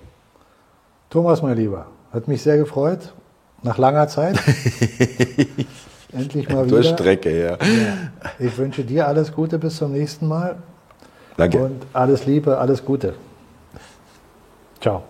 Thomas, 1.09 1.41
mein 1.41 1.57
Lieber, 1.57 1.87
hat 2.13 2.27
mich 2.27 2.43
sehr 2.43 2.59
gefreut. 2.59 3.13
Nach 3.63 3.79
langer 3.79 4.09
Zeit. 4.09 4.41
Endlich 6.13 6.49
mal 6.49 6.67
wieder. 6.67 6.83
Zur 6.83 6.93
Strecke, 6.93 7.31
ja. 7.39 7.51
ja. 7.51 7.57
Ich 8.39 8.57
wünsche 8.59 8.85
dir 8.85 9.09
alles 9.09 9.33
Gute 9.33 9.59
bis 9.59 9.77
zum 9.77 9.93
nächsten 9.93 10.29
Mal. 10.29 10.57
Danke. 11.37 11.59
Und 11.59 11.83
alles 11.93 12.27
Liebe, 12.27 12.59
alles 12.59 12.85
Gute. 12.85 13.15
Ciao. 14.81 15.05